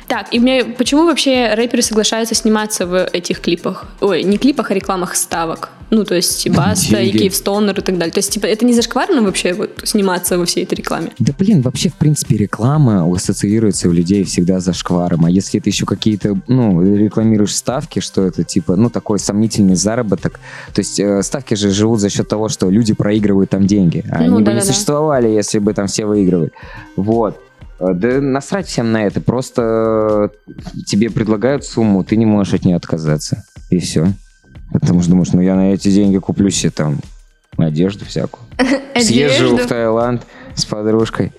Так, 0.08 0.28
и 0.34 0.40
мне 0.40 0.64
почему 0.66 1.01
вообще 1.06 1.54
рэперы 1.54 1.82
соглашаются 1.82 2.36
сниматься 2.36 2.86
в 2.86 3.06
этих 3.06 3.42
клипах? 3.42 3.86
Ой, 4.02 4.24
не 4.24 4.38
клипах, 4.38 4.72
а 4.72 4.74
рекламах 4.74 5.16
ставок. 5.16 5.70
Ну, 5.92 6.06
то 6.06 6.16
есть 6.16 6.50
Баста 6.50 7.02
и 7.02 7.08
Деньги. 7.08 7.18
Киевстонер 7.20 7.78
и 7.78 7.82
так 7.82 7.98
далее. 7.98 8.14
То 8.14 8.20
есть, 8.20 8.32
типа, 8.32 8.46
это 8.46 8.66
не 8.66 8.74
зашкварно 8.74 9.22
вообще 9.22 9.54
вот 9.54 9.82
сниматься 9.84 10.38
во 10.38 10.46
всей 10.46 10.64
этой 10.64 10.76
рекламе? 10.76 11.12
Да 11.20 11.34
блин, 11.38 11.62
вообще, 11.62 11.90
в 11.90 11.96
принципе, 11.96 12.38
реклама 12.38 13.14
ассоциируется 13.14 13.90
у 13.90 13.92
людей 13.92 14.24
всегда 14.24 14.62
за 14.62 14.72
шкваром. 14.72 15.26
А 15.26 15.30
если 15.30 15.60
ты 15.60 15.70
еще 15.70 15.86
какие-то, 15.86 16.40
ну, 16.48 16.82
рекламируешь 16.96 17.54
ставки, 17.54 18.00
что 18.00 18.26
это 18.26 18.46
типа, 18.46 18.78
ну, 18.78 18.90
такой 18.90 19.20
сомнительный 19.20 19.76
заработок. 19.76 20.40
То 20.74 20.80
есть 20.80 20.98
э, 20.98 21.22
ставки 21.24 21.56
же 21.56 21.72
живут 21.72 22.00
за 22.00 22.10
счет 22.10 22.28
того, 22.30 22.48
что 22.48 22.70
люди 22.70 22.94
проигрывают 22.94 23.50
там 23.50 23.68
деньги. 23.68 24.06
А 24.10 24.20
Ну, 24.20 24.36
они 24.38 24.44
бы 24.46 24.54
не 24.54 24.62
существовали, 24.62 25.28
если 25.28 25.60
бы 25.60 25.74
там 25.74 25.88
все 25.88 26.06
выигрывали. 26.06 26.52
Вот. 26.96 27.38
Э, 27.82 27.94
Да 27.94 28.22
насрать 28.22 28.68
всем 28.68 28.92
на 28.92 29.06
это. 29.06 29.22
Просто 29.22 30.30
э, 30.46 30.82
тебе 30.86 31.10
предлагают 31.10 31.66
сумму, 31.66 32.04
ты 32.04 32.16
не 32.16 32.26
можешь 32.26 32.54
от 32.54 32.66
нее 32.66 32.76
отказаться. 32.76 33.44
И 33.70 33.80
все. 33.80 34.08
Потому 34.72 35.02
что 35.02 35.12
думаешь, 35.12 35.34
ну 35.34 35.42
я 35.42 35.56
на 35.56 35.74
эти 35.74 35.90
деньги 35.92 36.18
куплю 36.18 36.50
себе 36.50 36.72
там 36.72 37.00
одежду 37.58 38.06
всякую. 38.06 38.44
Съезжу 39.00 39.58
в. 39.58 39.68
Таиланд 39.68 40.22
с 40.56 40.66
подружкой. 40.66 41.34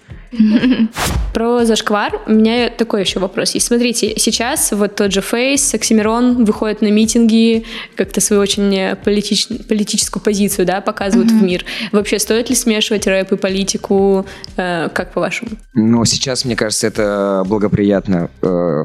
Про 1.34 1.64
зашквар 1.64 2.20
у 2.26 2.32
меня 2.32 2.70
такой 2.70 3.02
еще 3.02 3.20
вопрос 3.20 3.54
есть. 3.54 3.66
Смотрите, 3.66 4.14
сейчас 4.16 4.72
вот 4.72 4.96
тот 4.96 5.12
же 5.12 5.20
Фейс, 5.20 5.74
Оксимирон 5.74 6.44
выходит 6.44 6.82
на 6.82 6.90
митинги, 6.90 7.64
как-то 7.96 8.20
свою 8.20 8.42
очень 8.42 8.74
э, 8.74 8.96
политич- 9.02 9.66
политическую 9.66 10.22
позицию, 10.22 10.66
да, 10.66 10.80
показывают 10.80 11.30
в 11.30 11.42
мир. 11.42 11.64
Вообще, 11.92 12.18
стоит 12.18 12.50
ли 12.50 12.56
смешивать 12.56 13.06
рэп 13.06 13.32
и 13.32 13.36
политику? 13.36 14.26
Э, 14.56 14.88
как 14.92 15.12
по-вашему? 15.12 15.52
Но 15.74 16.04
сейчас, 16.04 16.44
мне 16.44 16.56
кажется, 16.56 16.86
это 16.86 17.44
благоприятно 17.46 18.30
э, 18.42 18.84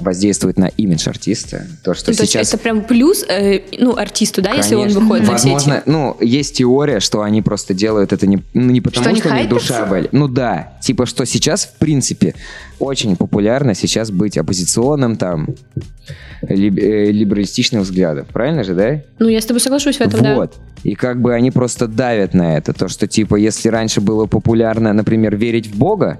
воздействует 0.00 0.58
на 0.58 0.66
имидж 0.66 1.08
артиста. 1.08 1.66
То, 1.82 1.94
что 1.94 2.10
Ну, 2.10 2.16
то 2.16 2.26
сейчас... 2.26 2.48
это 2.48 2.58
прям 2.58 2.82
плюс, 2.82 3.24
э, 3.28 3.60
ну, 3.78 3.96
артисту, 3.96 4.42
да, 4.42 4.52
если 4.52 4.74
он 4.74 4.82
Конечно. 4.82 5.00
выходит 5.00 5.26
на 5.26 5.32
Возможно, 5.32 5.74
эти... 5.74 5.88
ну, 5.88 6.16
есть 6.20 6.56
теория, 6.56 7.00
что 7.00 7.22
они 7.22 7.42
просто 7.42 7.74
делают 7.74 8.12
это 8.12 8.26
не, 8.26 8.42
ну, 8.54 8.72
не 8.72 8.80
потому, 8.80 9.02
Что 9.04 9.10
они 9.10 9.20
что, 9.20 9.30
у 9.30 9.34
них 9.36 9.48
душа 9.48 9.86
болит. 9.86 10.12
Ну 10.12 10.28
да, 10.28 10.72
типа, 10.80 11.06
что 11.06 11.24
сейчас, 11.24 11.64
в 11.64 11.74
принципе, 11.78 12.34
очень 12.78 13.16
популярно 13.16 13.74
сейчас 13.74 14.10
быть 14.10 14.36
оппозиционным, 14.36 15.16
там, 15.16 15.48
либ- 16.42 16.78
э, 16.78 17.10
либералистичных 17.12 17.82
взглядов. 17.82 18.26
Правильно 18.28 18.64
же, 18.64 18.74
да? 18.74 19.00
Ну, 19.18 19.28
я 19.28 19.40
с 19.40 19.46
тобой 19.46 19.60
соглашусь 19.60 19.96
в 19.96 20.00
этом, 20.00 20.22
да. 20.22 20.34
вот. 20.34 20.54
И 20.82 20.94
как 20.94 21.20
бы 21.20 21.32
они 21.34 21.50
просто 21.50 21.86
давят 21.86 22.34
на 22.34 22.56
это. 22.56 22.72
То, 22.72 22.88
что, 22.88 23.06
типа, 23.06 23.36
если 23.36 23.68
раньше 23.68 24.00
было 24.00 24.26
популярно, 24.26 24.92
например, 24.92 25.36
верить 25.36 25.68
в 25.68 25.76
Бога, 25.78 26.18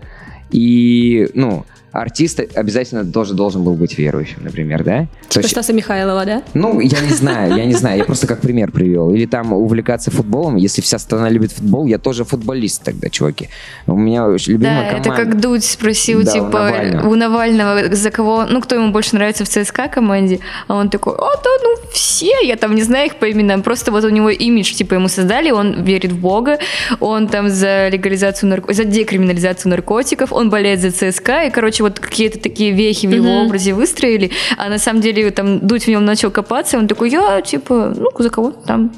и, 0.50 1.28
ну, 1.34 1.66
артист 1.94 2.40
обязательно 2.54 3.04
тоже 3.04 3.34
должен 3.34 3.62
был 3.62 3.74
быть 3.74 3.96
верующим, 3.98 4.38
например, 4.42 4.82
да? 4.84 5.06
То 5.28 5.28
Типа 5.34 5.42
есть- 5.44 5.50
Стаса 5.50 5.72
Михайлова, 5.72 6.24
да? 6.24 6.42
ну, 6.54 6.80
я 6.80 7.00
не 7.00 7.10
знаю, 7.14 7.56
я 7.56 7.64
не 7.64 7.74
знаю, 7.74 7.98
я 7.98 8.04
просто 8.04 8.26
как 8.26 8.40
пример 8.40 8.70
привел. 8.72 9.10
Или 9.14 9.26
там 9.26 9.52
увлекаться 9.52 10.10
футболом, 10.10 10.56
если 10.56 10.82
вся 10.82 10.98
страна 10.98 11.28
любит 11.30 11.52
футбол, 11.52 11.86
я 11.86 11.98
тоже 11.98 12.24
футболист 12.24 12.82
тогда, 12.82 13.08
чуваки. 13.08 13.48
У 13.86 13.96
меня 13.96 14.26
любимая 14.46 14.90
Да, 14.90 14.96
это 14.98 15.02
команда. 15.10 15.24
как 15.24 15.40
Дудь 15.40 15.64
спросил, 15.64 16.24
типа, 16.24 16.72
у 17.04 17.14
Навального, 17.14 17.94
за 17.94 18.10
кого, 18.10 18.44
ну, 18.50 18.60
кто 18.60 18.74
ему 18.74 18.90
больше 18.90 19.14
нравится 19.14 19.44
в 19.44 19.48
ЦСКА 19.48 19.88
команде, 19.88 20.40
а 20.68 20.74
он 20.76 20.90
такой, 20.90 21.12
о, 21.14 21.36
да, 21.42 21.50
ну, 21.62 21.76
все, 21.92 22.32
я 22.42 22.56
там 22.56 22.74
не 22.74 22.82
знаю 22.82 23.06
их 23.06 23.16
по 23.16 23.30
именам, 23.30 23.62
просто 23.62 23.92
вот 23.92 24.04
у 24.04 24.08
него 24.10 24.30
имидж, 24.30 24.72
типа, 24.74 24.94
ему 24.94 25.08
создали, 25.08 25.50
он 25.52 25.84
верит 25.84 26.10
в 26.12 26.18
Бога, 26.18 26.58
он 27.00 27.28
там 27.28 27.48
за 27.48 27.88
легализацию, 27.88 28.50
нарко- 28.52 28.72
за 28.72 28.84
декриминализацию 28.84 29.70
наркотиков, 29.70 30.32
он 30.32 30.50
болеет 30.50 30.80
за 30.80 30.90
ЦСКА, 30.90 31.44
и, 31.44 31.50
короче, 31.50 31.83
вот 31.84 32.00
какие-то 32.00 32.38
такие 32.40 32.72
вехи 32.72 33.06
в 33.06 33.10
его 33.10 33.28
Мгм. 33.28 33.46
образе 33.46 33.72
выстроили, 33.74 34.30
а 34.58 34.68
на 34.68 34.78
самом 34.78 35.00
деле 35.00 35.30
там 35.30 35.60
Дудь 35.66 35.84
в 35.84 35.88
нем 35.88 36.04
начал 36.04 36.30
копаться, 36.30 36.76
и 36.76 36.80
он 36.80 36.88
такой, 36.88 37.10
я, 37.10 37.40
типа, 37.40 37.94
ну, 37.96 38.08
за 38.18 38.30
кого 38.30 38.50
там 38.50 38.92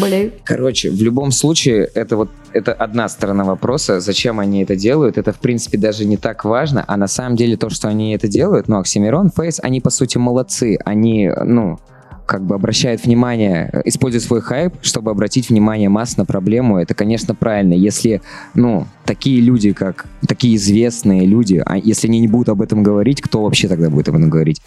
болею. 0.00 0.32
Короче, 0.44 0.90
в 0.90 1.02
любом 1.02 1.30
случае, 1.32 1.88
это 1.94 2.16
вот 2.16 2.30
это 2.52 2.72
одна 2.72 3.08
сторона 3.08 3.44
вопроса, 3.44 4.00
зачем 4.00 4.40
они 4.40 4.62
это 4.62 4.74
делают, 4.74 5.18
это, 5.18 5.32
в 5.32 5.38
принципе, 5.38 5.76
даже 5.78 6.04
не 6.06 6.16
так 6.16 6.44
важно, 6.44 6.82
а 6.88 6.96
на 6.96 7.06
самом 7.08 7.36
деле 7.36 7.56
то, 7.56 7.68
что 7.70 7.88
они 7.88 8.14
это 8.14 8.26
делают, 8.28 8.68
ну, 8.68 8.78
Оксимирон, 8.78 9.30
Фейс, 9.30 9.60
они, 9.62 9.80
по 9.80 9.90
сути, 9.90 10.18
молодцы, 10.18 10.78
они, 10.84 11.30
ну, 11.44 11.78
как 12.28 12.42
бы 12.42 12.54
обращают 12.54 13.02
внимание, 13.04 13.70
э, 13.72 13.80
используют 13.86 14.22
свой 14.22 14.42
хайп, 14.42 14.74
чтобы 14.82 15.10
обратить 15.10 15.48
внимание 15.48 15.88
масс 15.88 16.18
на 16.18 16.26
проблему, 16.26 16.76
это, 16.76 16.92
конечно, 16.94 17.34
правильно. 17.34 17.72
Если, 17.72 18.20
ну, 18.54 18.86
такие 19.06 19.40
люди, 19.40 19.72
как 19.72 20.06
такие 20.28 20.56
известные 20.56 21.26
люди, 21.26 21.62
а 21.64 21.78
если 21.78 22.06
они 22.06 22.20
не 22.20 22.28
будут 22.28 22.50
об 22.50 22.60
этом 22.60 22.82
говорить, 22.82 23.22
кто 23.22 23.42
вообще 23.42 23.66
тогда 23.66 23.88
будет 23.88 24.08
об 24.10 24.16
этом 24.16 24.28
говорить? 24.28 24.60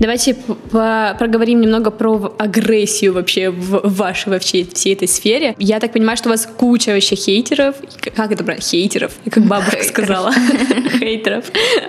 Давайте 0.00 0.34
проговорим 0.34 1.60
немного 1.60 1.90
про 1.90 2.34
агрессию 2.38 3.12
вообще 3.14 3.50
в 3.50 3.80
вашей 3.84 4.30
во 4.30 4.38
всей, 4.38 4.68
всей 4.72 4.94
этой 4.94 5.06
сфере. 5.08 5.54
Я 5.58 5.78
так 5.80 5.92
понимаю, 5.92 6.16
что 6.16 6.28
у 6.28 6.32
вас 6.32 6.46
куча 6.56 6.90
вообще 6.90 7.14
хейтеров. 7.14 7.76
Как 8.14 8.32
это 8.32 8.42
брать? 8.42 8.62
Хейтеров, 8.62 9.12
как 9.30 9.44
бабушка 9.44 9.84
сказала. 9.84 10.32
Хейтеров. 10.98 11.44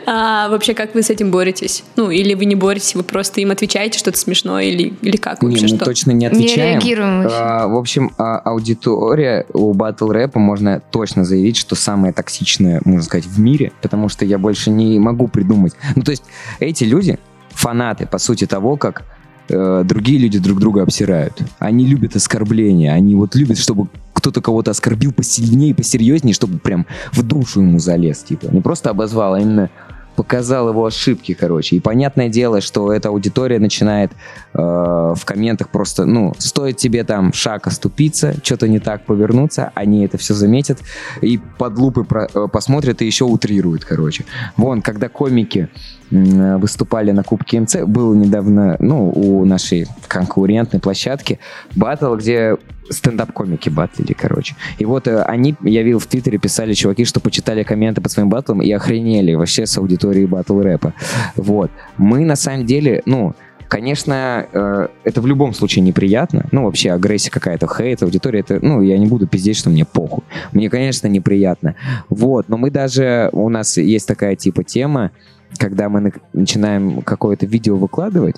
А 0.06 0.50
вообще, 0.50 0.74
как 0.74 0.94
вы 0.94 1.02
с 1.02 1.10
этим 1.10 1.32
боретесь? 1.32 1.84
Ну, 1.96 2.12
или 2.12 2.36
вы 2.36 2.46
не 2.46 2.56
боретесь, 2.56 2.96
вы 2.96 3.04
просто 3.04 3.42
им 3.42 3.52
отвечаете 3.52 3.98
что-то 3.98 4.18
смешное, 4.18 4.64
или, 4.66 4.94
или 5.02 5.18
как 5.18 5.42
Не, 5.42 5.50
вообще 5.50 5.64
мы 5.64 5.76
что? 5.76 5.86
точно 5.86 6.12
не 6.12 6.18
Не 6.18 6.26
отвечаем. 6.28 6.74
реагируем 6.80 7.24
вообще. 7.24 7.38
А, 7.40 7.68
в 7.68 7.76
общем, 7.76 8.12
а, 8.18 8.38
аудитория 8.40 9.46
у 9.54 9.74
батл 9.74 10.10
рэпа 10.10 10.40
можно 10.40 10.82
точно 10.92 11.26
заявить, 11.26 11.58
что 11.58 11.76
самая 11.76 12.14
токсичная, 12.14 12.82
можно 12.86 13.04
сказать, 13.04 13.26
в 13.26 13.40
мире, 13.40 13.72
потому 13.82 14.10
что 14.10 14.26
я 14.26 14.38
больше 14.38 14.70
не 14.70 15.00
могу 15.00 15.28
придумать. 15.28 15.74
Ну, 15.96 16.04
то 16.04 16.12
есть 16.12 16.24
эти 16.60 16.84
люди 16.84 17.18
фанаты, 17.56 18.06
по 18.06 18.18
сути, 18.18 18.46
того, 18.46 18.78
как 18.78 19.04
э, 19.50 19.84
другие 19.86 20.20
люди 20.20 20.40
друг 20.40 20.60
друга 20.60 20.84
обсирают. 20.84 21.42
Они 21.60 21.86
любят 21.86 22.16
оскорбления, 22.16 22.94
они 22.94 23.16
вот 23.16 23.36
любят, 23.36 23.58
чтобы 23.58 23.88
кто-то 24.14 24.42
кого-то 24.42 24.72
оскорбил 24.72 25.12
посильнее, 25.12 25.76
посерьезнее, 25.76 26.34
чтобы 26.34 26.58
прям 26.58 26.86
в 27.12 27.24
душу 27.24 27.62
ему 27.62 27.80
залез, 27.80 28.24
типа. 28.24 28.48
Не 28.52 28.62
просто 28.62 28.90
обозвал, 28.90 29.36
а 29.36 29.40
именно 29.40 29.70
показал 30.16 30.70
его 30.70 30.86
ошибки, 30.86 31.34
короче. 31.34 31.76
И 31.76 31.80
понятное 31.80 32.30
дело, 32.30 32.62
что 32.62 32.92
эта 32.92 33.10
аудитория 33.10 33.60
начинает 33.60 34.12
э, 34.54 34.58
в 34.58 35.20
комментах 35.26 35.70
просто, 35.70 36.06
ну, 36.06 36.34
стоит 36.38 36.78
тебе 36.78 37.04
там 37.04 37.34
шаг 37.34 37.68
оступиться, 37.68 38.36
что-то 38.44 38.68
не 38.68 38.80
так 38.80 39.06
повернуться, 39.06 39.72
они 39.76 40.06
это 40.06 40.18
все 40.18 40.34
заметят 40.34 40.80
и 41.22 41.40
под 41.58 41.78
лупы 41.78 42.04
про- 42.04 42.28
э, 42.34 42.48
посмотрят 42.52 43.02
и 43.02 43.06
еще 43.06 43.26
утрируют, 43.26 43.86
короче. 43.86 44.26
Вон, 44.58 44.82
когда 44.82 45.10
комики 45.10 45.70
м, 46.12 46.60
выступали 46.60 47.12
на 47.12 47.24
Кубке 47.24 47.60
МЦ, 47.60 47.78
был 47.86 48.14
недавно, 48.14 48.76
ну, 48.80 49.10
у 49.10 49.44
нашей 49.46 49.88
конкурентной 50.08 50.80
площадки 50.80 51.40
батл, 51.76 52.16
где 52.16 52.58
стендап-комики 52.90 53.70
батлили, 53.70 54.14
короче. 54.14 54.56
И 54.78 54.86
вот 54.86 55.08
э, 55.08 55.22
они, 55.24 55.56
я 55.62 55.84
видел 55.84 56.00
в 56.00 56.08
Твиттере, 56.08 56.38
писали 56.38 56.74
чуваки, 56.74 57.06
что 57.06 57.20
почитали 57.20 57.64
комменты 57.64 58.02
под 58.02 58.12
своим 58.12 58.30
батлом 58.30 58.62
и 58.62 58.72
охренели 58.72 59.34
вообще 59.34 59.66
с 59.66 59.78
аудиторией 59.78 60.28
батл 60.28 60.60
рэпа. 60.60 60.94
Вот. 61.36 61.72
Мы 61.98 62.26
на 62.26 62.36
самом 62.36 62.66
деле, 62.66 63.02
ну, 63.06 63.34
Конечно, 63.68 64.48
э, 64.54 64.88
это 65.04 65.22
в 65.22 65.28
любом 65.28 65.54
случае 65.54 65.84
неприятно. 65.84 66.46
Ну, 66.52 66.66
вообще, 66.66 66.92
агрессия 66.92 67.32
какая-то, 67.32 67.68
хейт, 67.68 68.04
аудитория, 68.04 68.42
это, 68.42 68.60
ну, 68.62 68.82
я 68.82 68.98
не 68.98 69.08
буду 69.08 69.28
пиздеть, 69.28 69.58
что 69.58 69.70
мне 69.70 69.86
похуй. 69.86 70.24
Мне, 70.52 70.70
конечно, 70.70 71.08
неприятно. 71.08 71.76
Вот, 72.10 72.48
но 72.48 72.58
мы 72.58 72.70
даже, 72.70 73.30
у 73.34 73.50
нас 73.50 73.78
есть 73.78 74.08
такая 74.08 74.36
типа 74.36 74.64
тема, 74.64 75.12
когда 75.58 75.90
мы 75.90 76.00
на- 76.02 76.12
начинаем 76.34 77.02
какое-то 77.02 77.46
видео 77.46 77.76
выкладывать, 77.78 78.36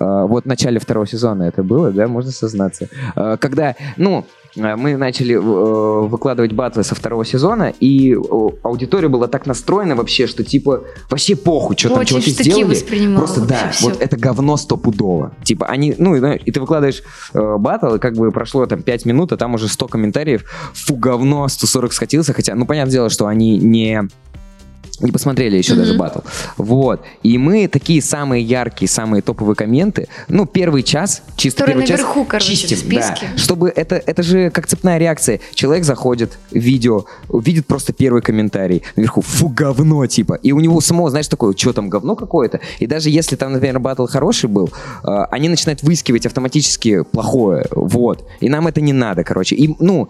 э, 0.00 0.26
вот 0.28 0.44
в 0.44 0.46
начале 0.46 0.78
второго 0.78 1.06
сезона 1.06 1.44
это 1.44 1.62
было, 1.62 1.90
да, 1.90 2.08
можно 2.08 2.30
сознаться, 2.30 2.88
Э, 3.16 3.36
когда, 3.40 3.74
ну, 3.96 4.24
э, 4.56 4.76
мы 4.76 4.96
начали 4.96 5.34
э, 5.34 5.38
выкладывать 6.08 6.52
батлы 6.52 6.84
со 6.84 6.94
второго 6.94 7.24
сезона, 7.24 7.72
и 7.80 8.14
аудитория 8.62 9.08
была 9.08 9.26
так 9.26 9.46
настроена 9.46 9.94
вообще, 9.96 10.26
что 10.26 10.44
типа 10.44 10.84
вообще 11.10 11.36
похуй, 11.36 11.76
что 11.76 11.88
там 11.88 12.04
чуваки 12.04 12.30
сделали. 12.30 12.74
Просто 13.16 13.40
да, 13.40 13.70
всё. 13.72 13.88
вот 13.88 14.00
это 14.00 14.16
говно 14.16 14.56
стопудово. 14.56 15.32
Типа 15.44 15.66
они, 15.66 15.94
ну, 15.98 16.14
и 16.16 16.50
ты 16.50 16.60
выкладываешь 16.60 17.02
э, 17.34 17.56
батл, 17.58 17.94
и 17.96 17.98
как 17.98 18.14
бы 18.14 18.30
прошло 18.30 18.66
там 18.66 18.82
5 18.82 19.06
минут, 19.06 19.32
а 19.32 19.36
там 19.36 19.54
уже 19.54 19.68
100 19.68 19.88
комментариев, 19.88 20.44
фу, 20.72 20.96
говно, 20.96 21.48
140 21.48 21.92
скатился, 21.92 22.32
хотя, 22.32 22.54
ну, 22.54 22.64
понятное 22.66 22.92
дело, 22.92 23.10
что 23.10 23.26
они 23.26 23.58
не 23.58 24.02
не 25.00 25.12
посмотрели 25.12 25.56
еще 25.56 25.74
даже 25.74 25.94
батл. 25.94 26.20
Вот. 26.56 27.02
И 27.22 27.38
мы 27.38 27.68
такие 27.68 28.02
самые 28.02 28.42
яркие, 28.42 28.88
самые 28.88 29.22
топовые 29.22 29.56
комменты, 29.56 30.08
ну, 30.28 30.46
первый 30.46 30.82
час, 30.82 31.22
чисто 31.36 31.62
Которые 31.62 31.74
первый 31.74 31.88
час 31.88 32.00
наверху, 32.00 32.24
короче, 32.24 32.54
в 32.54 32.56
чистим, 32.56 32.76
списке. 32.76 33.28
да. 33.32 33.38
Чтобы 33.38 33.72
это, 33.74 33.96
это 33.96 34.22
же 34.22 34.50
как 34.50 34.66
цепная 34.66 34.98
реакция. 34.98 35.40
Человек 35.54 35.84
заходит 35.84 36.38
в 36.50 36.58
видео, 36.58 37.04
видит 37.32 37.66
просто 37.66 37.92
первый 37.92 38.22
комментарий 38.22 38.82
наверху, 38.96 39.20
фу, 39.20 39.48
говно, 39.48 40.06
типа. 40.06 40.34
И 40.42 40.52
у 40.52 40.60
него 40.60 40.80
самого, 40.80 41.10
знаешь, 41.10 41.28
такое, 41.28 41.54
что 41.56 41.72
там, 41.72 41.88
говно 41.88 42.16
какое-то? 42.16 42.60
И 42.78 42.86
даже 42.86 43.10
если 43.10 43.36
там, 43.36 43.52
например, 43.52 43.78
батл 43.80 44.06
хороший 44.06 44.48
был, 44.48 44.70
э, 45.02 45.24
они 45.30 45.48
начинают 45.48 45.82
выискивать 45.82 46.26
автоматически 46.26 47.02
плохое, 47.02 47.66
вот. 47.70 48.24
И 48.40 48.48
нам 48.48 48.66
это 48.66 48.80
не 48.80 48.92
надо, 48.92 49.24
короче. 49.24 49.56
И, 49.56 49.74
ну, 49.78 50.08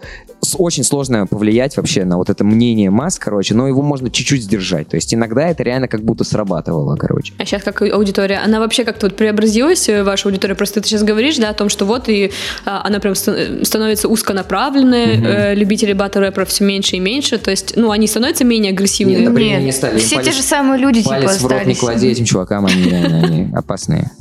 очень 0.57 0.83
сложно 0.83 1.25
повлиять 1.27 1.77
вообще 1.77 2.05
на 2.05 2.17
вот 2.17 2.29
это 2.29 2.43
мнение 2.43 2.89
масс, 2.89 3.17
короче, 3.17 3.53
но 3.55 3.67
его 3.67 3.81
можно 3.81 4.09
чуть-чуть 4.09 4.43
сдержать. 4.43 4.89
То 4.89 4.95
есть 4.95 5.13
иногда 5.13 5.47
это 5.49 5.63
реально 5.63 5.87
как 5.87 6.01
будто 6.03 6.23
срабатывало, 6.23 6.95
короче. 6.97 7.33
А 7.37 7.45
сейчас 7.45 7.63
как 7.63 7.81
аудитория, 7.81 8.37
она 8.43 8.59
вообще 8.59 8.83
как-то 8.83 9.07
вот 9.07 9.15
преобразилась, 9.15 9.87
э, 9.89 10.03
ваша 10.03 10.27
аудитория? 10.29 10.55
Просто 10.55 10.81
ты 10.81 10.87
сейчас 10.87 11.03
говоришь, 11.03 11.37
да, 11.37 11.49
о 11.49 11.53
том, 11.53 11.69
что 11.69 11.85
вот 11.85 12.09
и 12.09 12.31
а, 12.65 12.81
она 12.85 12.99
прям 12.99 13.15
ста- 13.15 13.63
становится 13.63 14.07
узконаправленной, 14.07 15.21
э, 15.21 15.55
любителей 15.55 15.93
батл 15.93 16.19
рэпера 16.19 16.45
все 16.45 16.63
меньше 16.65 16.97
и 16.97 16.99
меньше, 16.99 17.37
то 17.37 17.51
есть, 17.51 17.73
ну, 17.75 17.91
они 17.91 18.07
становятся 18.07 18.43
менее 18.43 18.71
агрессивными. 18.71 19.19
Нет, 19.19 19.29
например, 19.29 19.57
Нет, 19.59 19.63
не 19.65 19.71
стали. 19.71 19.97
все 19.99 20.17
Палец- 20.17 20.25
те 20.25 20.31
же 20.31 20.41
самые 20.41 20.79
люди 20.79 20.99
типа 20.99 21.15
Палец 21.15 21.37
в 21.39 21.43
рот 21.43 21.51
не 21.51 21.57
остались. 21.59 21.79
клади 21.79 22.07
этим 22.09 22.25
чувакам, 22.25 22.65
они 22.65 23.49
опасные. 23.55 24.11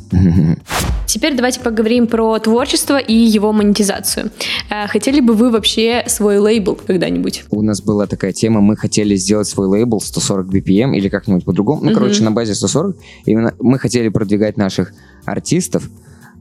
Теперь 1.06 1.36
давайте 1.36 1.60
поговорим 1.60 2.06
про 2.06 2.38
творчество 2.38 2.98
и 2.98 3.14
его 3.14 3.52
монетизацию. 3.52 4.30
Э, 4.70 4.88
Хотели 4.88 5.20
бы 5.20 5.34
вы 5.34 5.50
вообще 5.50 6.02
свой 6.06 6.38
лейбл 6.38 6.74
когда-нибудь? 6.86 7.44
У 7.50 7.62
нас 7.62 7.80
была 7.82 8.06
такая 8.06 8.32
тема, 8.32 8.60
мы 8.60 8.76
хотели 8.76 9.14
сделать 9.14 9.46
свой 9.46 9.66
лейбл 9.68 10.00
140 10.00 10.46
BPM 10.48 10.94
или 10.96 11.08
как-нибудь 11.08 11.44
по-другому. 11.44 11.82
Ну, 11.82 11.90
Мгм. 11.90 11.94
короче, 11.98 12.22
на 12.24 12.30
базе 12.32 12.54
140. 12.54 12.96
Именно 13.26 13.52
мы 13.60 13.78
хотели 13.78 14.08
продвигать 14.08 14.56
наших 14.56 14.92
артистов. 15.24 15.88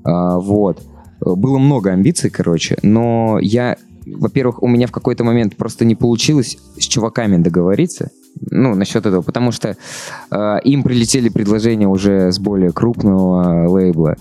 А, 0.03 0.39
вот. 0.39 0.81
Было 1.19 1.57
много 1.57 1.91
амбиций, 1.91 2.29
короче, 2.29 2.77
но 2.81 3.37
я, 3.41 3.77
во-первых, 4.05 4.61
у 4.63 4.67
меня 4.67 4.87
в 4.87 4.91
какой-то 4.91 5.23
момент 5.23 5.55
просто 5.55 5.85
не 5.85 5.95
получилось 5.95 6.57
с 6.79 6.83
чуваками 6.85 7.37
договориться. 7.37 8.09
Ну, 8.49 8.75
насчет 8.75 9.05
этого, 9.05 9.21
потому 9.21 9.51
что 9.51 9.77
э, 10.31 10.55
им 10.63 10.83
прилетели 10.83 11.29
предложения 11.29 11.87
уже 11.87 12.31
с 12.31 12.39
более 12.39 12.71
крупного 12.71 13.67
лейбла. 13.69 14.15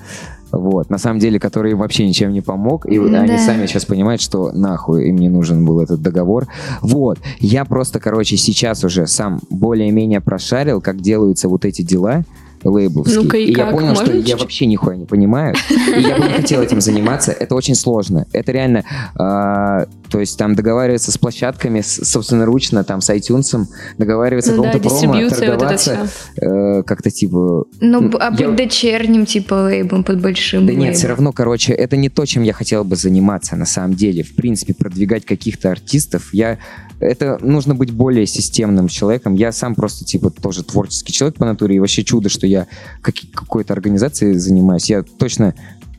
Вот, 0.53 0.91
на 0.91 0.99
самом 0.99 1.19
деле, 1.19 1.41
который 1.41 1.73
им 1.73 1.79
вообще 1.79 2.07
ничем 2.07 2.31
не 2.31 2.43
помог, 2.43 2.85
и 2.85 2.99
Да. 2.99 3.23
они 3.23 3.39
сами 3.39 3.67
сейчас 3.67 3.87
понимают, 3.87 4.21
что 4.21 4.53
нахуй 4.53 5.09
им 5.09 5.17
не 5.17 5.31
нужен 5.31 5.65
был 5.65 5.81
этот 5.81 6.03
договор. 6.03 6.47
Вот, 6.83 7.19
я 7.41 7.65
просто, 7.65 8.01
короче, 8.01 8.37
сейчас 8.37 8.85
уже 8.85 9.07
сам 9.07 9.41
более-менее 9.49 10.21
прошарил, 10.21 10.83
как 10.83 11.01
делаются 11.01 11.49
вот 11.49 11.65
эти 11.65 11.81
дела 11.81 12.25
лейбловские. 12.65 13.21
Ну-ка, 13.23 13.37
и 13.37 13.51
я 13.51 13.65
как? 13.67 13.71
понял, 13.73 13.95
что 13.95 14.05
Можно 14.07 14.13
я 14.15 14.23
чуть-чуть? 14.23 14.41
вообще 14.41 14.67
нихуя 14.67 14.97
не 14.97 15.05
понимаю. 15.07 15.55
И 15.71 16.01
я 16.01 16.17
бы 16.17 16.25
не 16.25 16.31
хотел 16.35 16.61
этим 16.63 16.81
заниматься. 16.81 17.33
Это 17.33 17.55
очень 17.55 17.75
сложно. 17.75 18.27
Это 18.33 18.53
реально, 18.53 18.85
а, 19.17 19.87
то 20.11 20.21
есть 20.21 20.39
там 20.39 20.55
договариваться 20.55 21.11
с 21.13 21.19
площадками, 21.19 21.81
с- 21.81 22.05
собственноручно, 22.05 22.85
там 22.85 23.01
с 23.01 23.11
iTunes, 23.11 23.67
договариваться 23.99 24.53
Ну 24.53 24.63
о 24.63 24.67
да, 24.67 24.79
промо, 24.79 24.89
дистрибьюция, 24.91 25.51
вот 25.51 25.59
торговаться, 25.59 26.09
э, 26.37 26.83
как-то 26.85 27.11
типа... 27.11 27.65
Ну, 27.81 28.11
а 28.21 28.35
Я- 28.39 28.49
быть 28.49 28.57
дочерним, 28.57 29.27
типа, 29.27 29.55
лейблом, 29.55 30.05
под 30.05 30.21
большим 30.21 30.67
Да 30.67 30.73
нет, 30.73 30.81
лейблом. 30.81 30.95
все 30.99 31.09
равно, 31.09 31.33
короче, 31.33 31.73
это 31.73 31.97
не 31.97 32.09
то, 32.09 32.25
чем 32.27 32.43
я 32.43 32.53
хотел 32.53 32.85
бы 32.85 32.97
заниматься 32.97 33.57
на 33.57 33.67
самом 33.67 33.95
деле. 33.95 34.23
В 34.23 34.35
принципе, 34.35 34.75
продвигать 34.75 35.25
каких-то 35.25 35.71
артистов, 35.71 36.33
я... 36.33 36.59
Это 37.03 37.39
нужно 37.41 37.75
быть 37.75 37.91
более 37.91 38.27
системным 38.27 38.89
человеком. 38.89 39.35
Я 39.35 39.53
сам 39.53 39.75
просто, 39.75 40.05
типа, 40.05 40.31
тоже 40.31 40.63
творческий 40.63 41.13
человек 41.13 41.37
по 41.37 41.45
натуре, 41.45 41.77
и 41.77 41.79
вообще 41.81 42.05
чудо, 42.05 42.29
что 42.29 42.47
я 42.47 42.67
каки- 43.01 43.29
какой-то 43.29 43.73
организацией 43.73 44.35
занимаюсь. 44.35 44.89
Я 44.89 45.03
точно... 45.03 45.55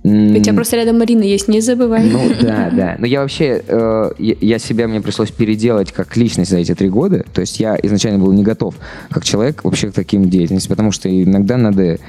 У 0.05 0.09
тебя 0.09 0.53
просто 0.53 0.75
рядом 0.75 0.99
Марина 0.99 1.23
есть, 1.23 1.47
не 1.47 1.61
забывай. 1.61 2.03
Ну 2.03 2.19
да, 2.41 2.69
да. 2.71 2.95
Но 2.99 3.05
я 3.05 3.21
вообще, 3.21 3.63
э, 3.65 4.11
я, 4.17 4.59
себя 4.59 4.87
мне 4.89 4.99
пришлось 4.99 5.31
переделать 5.31 5.93
как 5.93 6.17
личность 6.17 6.51
за 6.51 6.57
эти 6.57 6.75
три 6.75 6.89
года. 6.89 7.25
То 7.33 7.39
есть 7.39 7.59
я 7.61 7.77
изначально 7.81 8.19
был 8.19 8.33
не 8.33 8.43
готов 8.43 8.75
как 9.09 9.23
человек 9.23 9.63
вообще 9.63 9.91
к 9.91 9.93
таким 9.93 10.29
деятельности, 10.29 10.67
потому 10.67 10.91
что 10.91 11.09
иногда 11.09 11.55
надо 11.55 11.99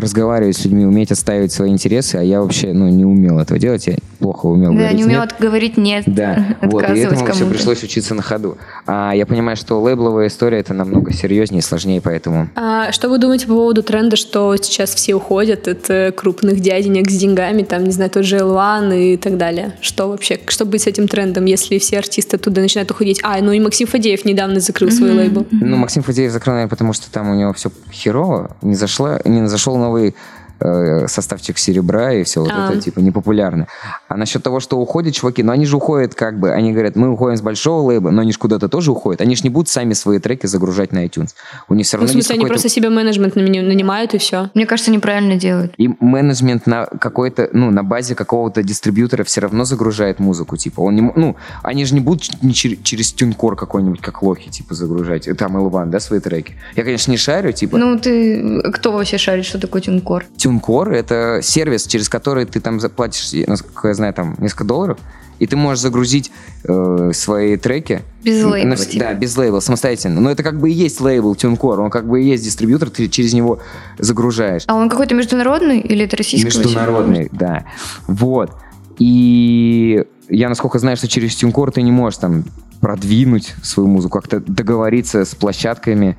разговаривать 0.00 0.56
с 0.56 0.64
людьми, 0.64 0.84
уметь 0.84 1.12
отстаивать 1.12 1.52
свои 1.52 1.70
интересы, 1.70 2.16
а 2.16 2.22
я 2.22 2.40
вообще, 2.40 2.72
ну, 2.72 2.88
не 2.88 3.04
умел 3.04 3.38
этого 3.38 3.58
делать, 3.58 3.86
я 3.86 3.96
плохо 4.18 4.46
умел 4.46 4.72
Да, 4.72 4.78
говорить 4.78 4.96
не 4.96 5.04
умел 5.04 5.20
«нет». 5.20 5.34
говорить 5.38 5.76
нет, 5.76 6.04
Да, 6.06 6.56
вот, 6.62 6.88
и 6.90 6.98
этому 6.98 7.26
все 7.32 7.46
пришлось 7.46 7.82
учиться 7.82 8.14
на 8.14 8.22
ходу. 8.22 8.58
А 8.86 9.12
я 9.12 9.26
понимаю, 9.26 9.56
что 9.56 9.80
лейбловая 9.80 10.28
история 10.28 10.58
это 10.58 10.74
намного 10.74 11.12
серьезнее 11.12 11.60
и 11.60 11.62
сложнее, 11.62 12.00
поэтому 12.00 12.48
А 12.54 12.92
что 12.92 13.08
вы 13.08 13.18
думаете 13.18 13.46
по 13.46 13.54
поводу 13.54 13.82
тренда, 13.82 14.16
что 14.16 14.54
сейчас 14.56 14.94
все 14.94 15.14
уходят 15.14 15.68
от 15.68 16.14
крупных 16.14 16.60
дяденек 16.60 17.10
с 17.10 17.16
деньгами, 17.16 17.62
там, 17.62 17.84
не 17.84 17.92
знаю, 17.92 18.10
тот 18.10 18.24
же 18.24 18.38
L1 18.38 19.14
и 19.14 19.16
так 19.16 19.36
далее? 19.36 19.74
Что 19.80 20.08
вообще, 20.08 20.38
что 20.46 20.64
быть 20.64 20.82
с 20.82 20.86
этим 20.86 21.08
трендом, 21.08 21.44
если 21.44 21.78
все 21.78 21.98
артисты 21.98 22.36
оттуда 22.36 22.60
начинают 22.60 22.90
уходить? 22.90 23.20
А, 23.22 23.40
ну 23.40 23.52
и 23.52 23.60
Максим 23.60 23.86
Фадеев 23.86 24.24
недавно 24.24 24.60
закрыл 24.60 24.90
свой 24.90 25.12
лейбл. 25.12 25.46
Ну, 25.50 25.76
Максим 25.76 26.02
Фадеев 26.02 26.30
закрыл, 26.32 26.54
наверное, 26.54 26.70
потому 26.70 26.92
что 26.92 27.10
там 27.10 27.30
у 27.30 27.34
него 27.34 27.52
все 27.52 27.70
херово, 27.92 28.56
не, 28.62 28.74
зашла, 28.74 29.20
не 29.24 29.46
зашел 29.46 29.76
новый 29.76 29.89
новый 29.90 30.14
э, 30.60 31.06
составчик 31.08 31.58
серебра 31.58 32.12
и 32.12 32.24
все 32.24 32.40
вот 32.40 32.50
А. 32.52 32.70
это, 32.70 32.80
типа, 32.80 33.00
непопулярно. 33.00 33.66
А 34.08 34.16
насчет 34.16 34.42
того, 34.42 34.60
что 34.60 34.78
уходят 34.78 35.14
чуваки, 35.14 35.42
ну, 35.42 35.52
они 35.52 35.66
же 35.66 35.76
уходят 35.76 36.14
как 36.14 36.38
бы, 36.38 36.52
они 36.52 36.72
говорят, 36.72 36.96
мы 36.96 37.10
уходим 37.10 37.36
с 37.36 37.42
большого 37.42 37.90
лейба, 37.90 38.10
но 38.10 38.22
они 38.22 38.32
же 38.32 38.38
куда-то 38.38 38.68
тоже 38.68 38.92
уходят. 38.92 39.20
Они 39.20 39.34
же 39.36 39.42
не 39.42 39.50
будут 39.50 39.68
сами 39.68 39.92
свои 39.94 40.18
треки 40.18 40.46
загружать 40.46 40.92
на 40.92 41.04
iTunes. 41.06 41.30
У 41.68 41.74
них 41.74 41.86
все 41.86 41.96
Ну, 41.96 42.04
в 42.04 42.06
равно 42.06 42.16
есть 42.18 42.26
смысле, 42.26 42.34
они 42.40 42.46
просто 42.46 42.68
себе 42.68 42.90
менеджмент 42.90 43.36
нанимают 43.36 44.14
и 44.14 44.18
все. 44.18 44.50
Мне 44.54 44.66
кажется, 44.66 44.90
неправильно 44.90 45.36
делают. 45.36 45.72
И 45.76 45.90
менеджмент 46.00 46.66
на 46.66 46.86
какой-то, 46.86 47.48
ну, 47.52 47.70
на 47.70 47.82
базе 47.82 48.14
какого-то 48.14 48.62
дистрибьютора 48.62 49.24
все 49.24 49.40
равно 49.40 49.64
загружает 49.64 50.18
музыку, 50.18 50.56
типа, 50.56 50.80
он 50.80 50.94
не, 50.96 51.02
ну, 51.16 51.36
они 51.62 51.84
же 51.84 51.94
не 51.94 52.00
будут 52.00 52.42
не 52.42 52.52
чер- 52.52 52.82
через 52.82 53.12
тюнкор 53.12 53.56
какой-нибудь, 53.56 54.00
как 54.00 54.22
лохи, 54.22 54.50
типа, 54.50 54.74
загружать, 54.74 55.28
э, 55.28 55.34
там 55.34 55.56
L1, 55.56 55.86
да, 55.86 56.00
свои 56.00 56.20
треки. 56.20 56.54
Я, 56.76 56.84
конечно, 56.84 57.10
не 57.10 57.16
шарю, 57.16 57.52
типа, 57.52 57.78
Ну, 57.78 57.98
ты... 57.98 58.62
Кто 58.72 58.92
вообще 58.92 59.18
шарит, 59.18 59.44
что 59.44 59.58
такое 59.58 59.82
тюнкор? 59.82 60.24
Тюнкор— 60.50 60.92
это 60.92 61.38
сервис, 61.42 61.86
через 61.86 62.08
который 62.08 62.44
ты 62.44 62.58
там 62.58 62.80
заплатишь, 62.80 63.30
насколько 63.46 63.86
я 63.86 63.94
знаю, 63.94 64.12
там 64.12 64.34
несколько 64.40 64.64
долларов, 64.64 64.98
и 65.38 65.46
ты 65.46 65.54
можешь 65.54 65.80
загрузить 65.80 66.32
э, 66.64 67.12
свои 67.14 67.56
треки. 67.56 68.02
Без 68.24 68.42
лейбла, 68.42 68.70
на-. 68.70 68.98
Да, 68.98 69.14
без 69.14 69.36
лейбла, 69.36 69.60
самостоятельно. 69.60 70.20
Но 70.20 70.28
это 70.28 70.42
как 70.42 70.58
бы 70.58 70.68
и 70.68 70.72
есть 70.72 71.00
лейбл 71.00 71.36
Тюнкор, 71.36 71.78
он 71.80 71.88
как 71.88 72.08
бы 72.08 72.20
и 72.20 72.26
есть 72.26 72.42
дистрибьютор, 72.42 72.90
ты 72.90 73.06
через 73.06 73.32
него 73.32 73.60
загружаешь. 73.98 74.64
А 74.66 74.74
он 74.74 74.88
какой-то 74.88 75.14
международный 75.14 75.78
или 75.78 76.04
это 76.04 76.16
российский? 76.16 76.46
Международный, 76.46 77.28
да. 77.30 77.66
Вот. 78.08 78.50
И 78.98 80.04
я, 80.28 80.48
насколько 80.48 80.80
знаю, 80.80 80.96
что 80.96 81.06
через 81.06 81.36
Тюнкор 81.36 81.70
ты 81.70 81.82
не 81.82 81.92
можешь 81.92 82.18
там 82.18 82.44
продвинуть 82.80 83.54
свою 83.62 83.88
музыку, 83.88 84.18
как-то 84.18 84.40
договориться 84.40 85.24
с 85.24 85.32
площадками, 85.36 86.18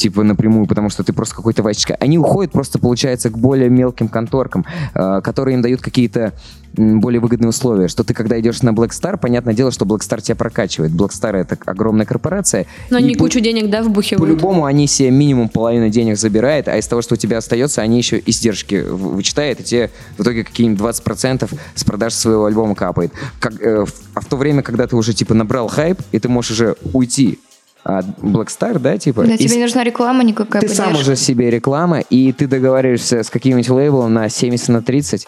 типа 0.00 0.22
напрямую, 0.22 0.66
потому 0.66 0.90
что 0.90 1.04
ты 1.04 1.12
просто 1.12 1.36
какой-то 1.36 1.62
вачка. 1.62 1.94
Они 2.00 2.18
уходят 2.18 2.52
просто, 2.52 2.78
получается, 2.78 3.30
к 3.30 3.38
более 3.38 3.68
мелким 3.68 4.08
конторкам, 4.08 4.64
э, 4.94 5.20
которые 5.22 5.56
им 5.56 5.62
дают 5.62 5.80
какие-то 5.80 6.32
более 6.72 7.20
выгодные 7.20 7.48
условия, 7.48 7.88
что 7.88 8.04
ты, 8.04 8.14
когда 8.14 8.38
идешь 8.38 8.62
на 8.62 8.70
Black 8.70 8.90
Star, 8.90 9.18
понятное 9.18 9.54
дело, 9.54 9.72
что 9.72 9.84
Black 9.84 10.00
Star 10.00 10.20
тебя 10.20 10.36
прокачивает. 10.36 10.92
Black 10.92 11.10
Star— 11.10 11.32
это 11.36 11.58
огромная 11.66 12.06
корпорация. 12.06 12.66
Но 12.90 12.98
они 12.98 13.14
по- 13.14 13.24
кучу 13.24 13.40
денег, 13.40 13.68
да, 13.70 13.82
вбухивают? 13.82 14.20
по-любому 14.20 14.64
они 14.64 14.86
себе 14.86 15.10
минимум 15.10 15.48
половину 15.48 15.88
денег 15.88 16.16
забирают, 16.16 16.68
а 16.68 16.78
из 16.78 16.86
того, 16.86 17.02
что 17.02 17.14
у 17.14 17.16
тебя 17.16 17.38
остается, 17.38 17.82
они 17.82 17.98
еще 17.98 18.22
издержки 18.24 18.84
вычитают, 18.88 19.60
и 19.60 19.64
тебе 19.64 19.90
в 20.16 20.22
итоге 20.22 20.44
какие-нибудь 20.44 20.80
20% 20.80 21.50
с 21.74 21.84
продаж 21.84 22.14
своего 22.14 22.46
альбома 22.46 22.74
капает. 22.74 23.12
Как, 23.40 23.60
э, 23.60 23.84
а 24.14 24.20
в 24.20 24.24
то 24.26 24.36
время, 24.36 24.62
когда 24.62 24.86
ты 24.86 24.96
уже 24.96 25.12
типа 25.12 25.34
набрал 25.34 25.66
хайп, 25.66 26.00
и 26.12 26.18
ты 26.20 26.28
можешь 26.28 26.52
уже 26.52 26.76
уйти 26.92 27.40
от 27.84 28.06
Black 28.18 28.46
Star, 28.48 28.78
да, 28.78 28.98
типа? 28.98 29.24
Да, 29.24 29.34
и 29.34 29.38
тебе 29.38 29.56
не 29.56 29.62
нужна 29.62 29.84
реклама 29.84 30.22
никакая. 30.24 30.60
ты 30.62 30.68
сам 30.68 30.86
поддержка. 30.90 31.10
уже 31.12 31.16
себе 31.20 31.50
реклама, 31.50 32.00
и 32.00 32.32
ты 32.32 32.46
договариваешься 32.46 33.22
с 33.22 33.30
каким-нибудь 33.30 33.68
лейблом 33.70 34.12
на 34.14 34.28
70 34.28 34.68
на 34.68 34.82
30. 34.82 35.26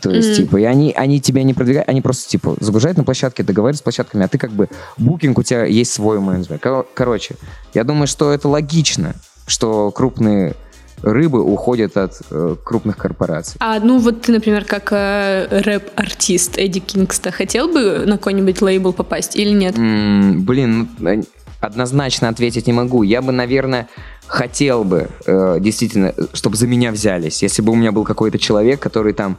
То 0.00 0.10
есть, 0.10 0.36
типа, 0.36 0.56
и 0.56 0.64
они, 0.64 0.92
они 0.96 1.20
тебя 1.20 1.42
не 1.42 1.52
продвигают, 1.52 1.88
они 1.88 2.00
просто, 2.00 2.28
типа, 2.28 2.56
загружают 2.60 2.96
на 2.96 3.04
площадке, 3.04 3.42
договариваются 3.42 3.82
с 3.82 3.84
площадками, 3.84 4.24
а 4.24 4.28
ты 4.28 4.38
как 4.38 4.50
бы, 4.50 4.68
букинг 4.96 5.38
у 5.38 5.42
тебя 5.42 5.64
есть 5.66 5.92
свой 5.92 6.18
менеджмент. 6.18 6.62
Кор- 6.62 6.86
Короче, 6.94 7.34
я 7.74 7.84
думаю, 7.84 8.06
что 8.06 8.32
это 8.32 8.48
логично, 8.48 9.14
что 9.46 9.90
крупные 9.90 10.54
рыбы 11.02 11.42
уходят 11.42 11.96
от 11.96 12.20
э, 12.30 12.56
крупных 12.64 12.96
корпораций. 12.96 13.56
А 13.60 13.80
ну 13.80 13.98
вот 13.98 14.22
ты, 14.22 14.32
например, 14.32 14.64
как 14.64 14.88
э, 14.92 15.46
рэп-артист 15.60 16.58
Эдди 16.58 16.80
Кингста, 16.80 17.30
хотел 17.32 17.68
бы 17.68 18.04
на 18.06 18.18
какой-нибудь 18.18 18.62
лейбл 18.62 18.92
попасть 18.92 19.36
или 19.36 19.50
нет? 19.50 19.76
М, 19.76 20.42
блин, 20.44 20.88
ну, 20.98 21.10
э, 21.10 21.22
однозначно 21.62 22.28
ответить 22.28 22.66
не 22.66 22.72
могу. 22.72 23.02
Я 23.04 23.22
бы, 23.22 23.32
наверное, 23.32 23.88
хотел 24.26 24.84
бы 24.84 25.08
э, 25.26 25.58
действительно, 25.60 26.12
чтобы 26.32 26.56
за 26.56 26.66
меня 26.66 26.90
взялись. 26.90 27.42
Если 27.42 27.62
бы 27.62 27.72
у 27.72 27.76
меня 27.76 27.92
был 27.92 28.04
какой-то 28.04 28.38
человек, 28.38 28.80
который 28.80 29.14
там 29.14 29.38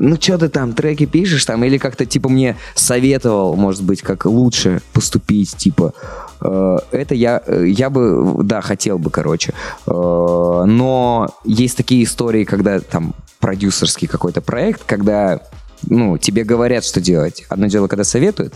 ну, 0.00 0.14
что 0.14 0.38
ты 0.38 0.48
там, 0.48 0.74
треки 0.74 1.06
пишешь 1.06 1.44
там, 1.44 1.64
или 1.64 1.76
как-то, 1.76 2.06
типа, 2.06 2.28
мне 2.28 2.56
советовал, 2.76 3.56
может 3.56 3.82
быть, 3.82 4.00
как 4.00 4.26
лучше 4.26 4.80
поступить, 4.92 5.56
типа, 5.56 5.92
э, 6.40 6.78
это 6.92 7.16
я, 7.16 7.42
я 7.48 7.90
бы, 7.90 8.44
да, 8.44 8.60
хотел 8.60 8.98
бы, 9.00 9.10
короче. 9.10 9.54
Э, 9.86 10.64
но 10.66 11.28
есть 11.44 11.76
такие 11.76 12.04
истории, 12.04 12.44
когда 12.44 12.78
там 12.78 13.12
продюсерский 13.40 14.06
какой-то 14.06 14.40
проект, 14.40 14.84
когда 14.84 15.40
ну, 15.86 16.18
тебе 16.18 16.44
говорят, 16.44 16.84
что 16.84 17.00
делать. 17.00 17.44
Одно 17.48 17.66
дело, 17.66 17.88
когда 17.88 18.04
советуют, 18.04 18.54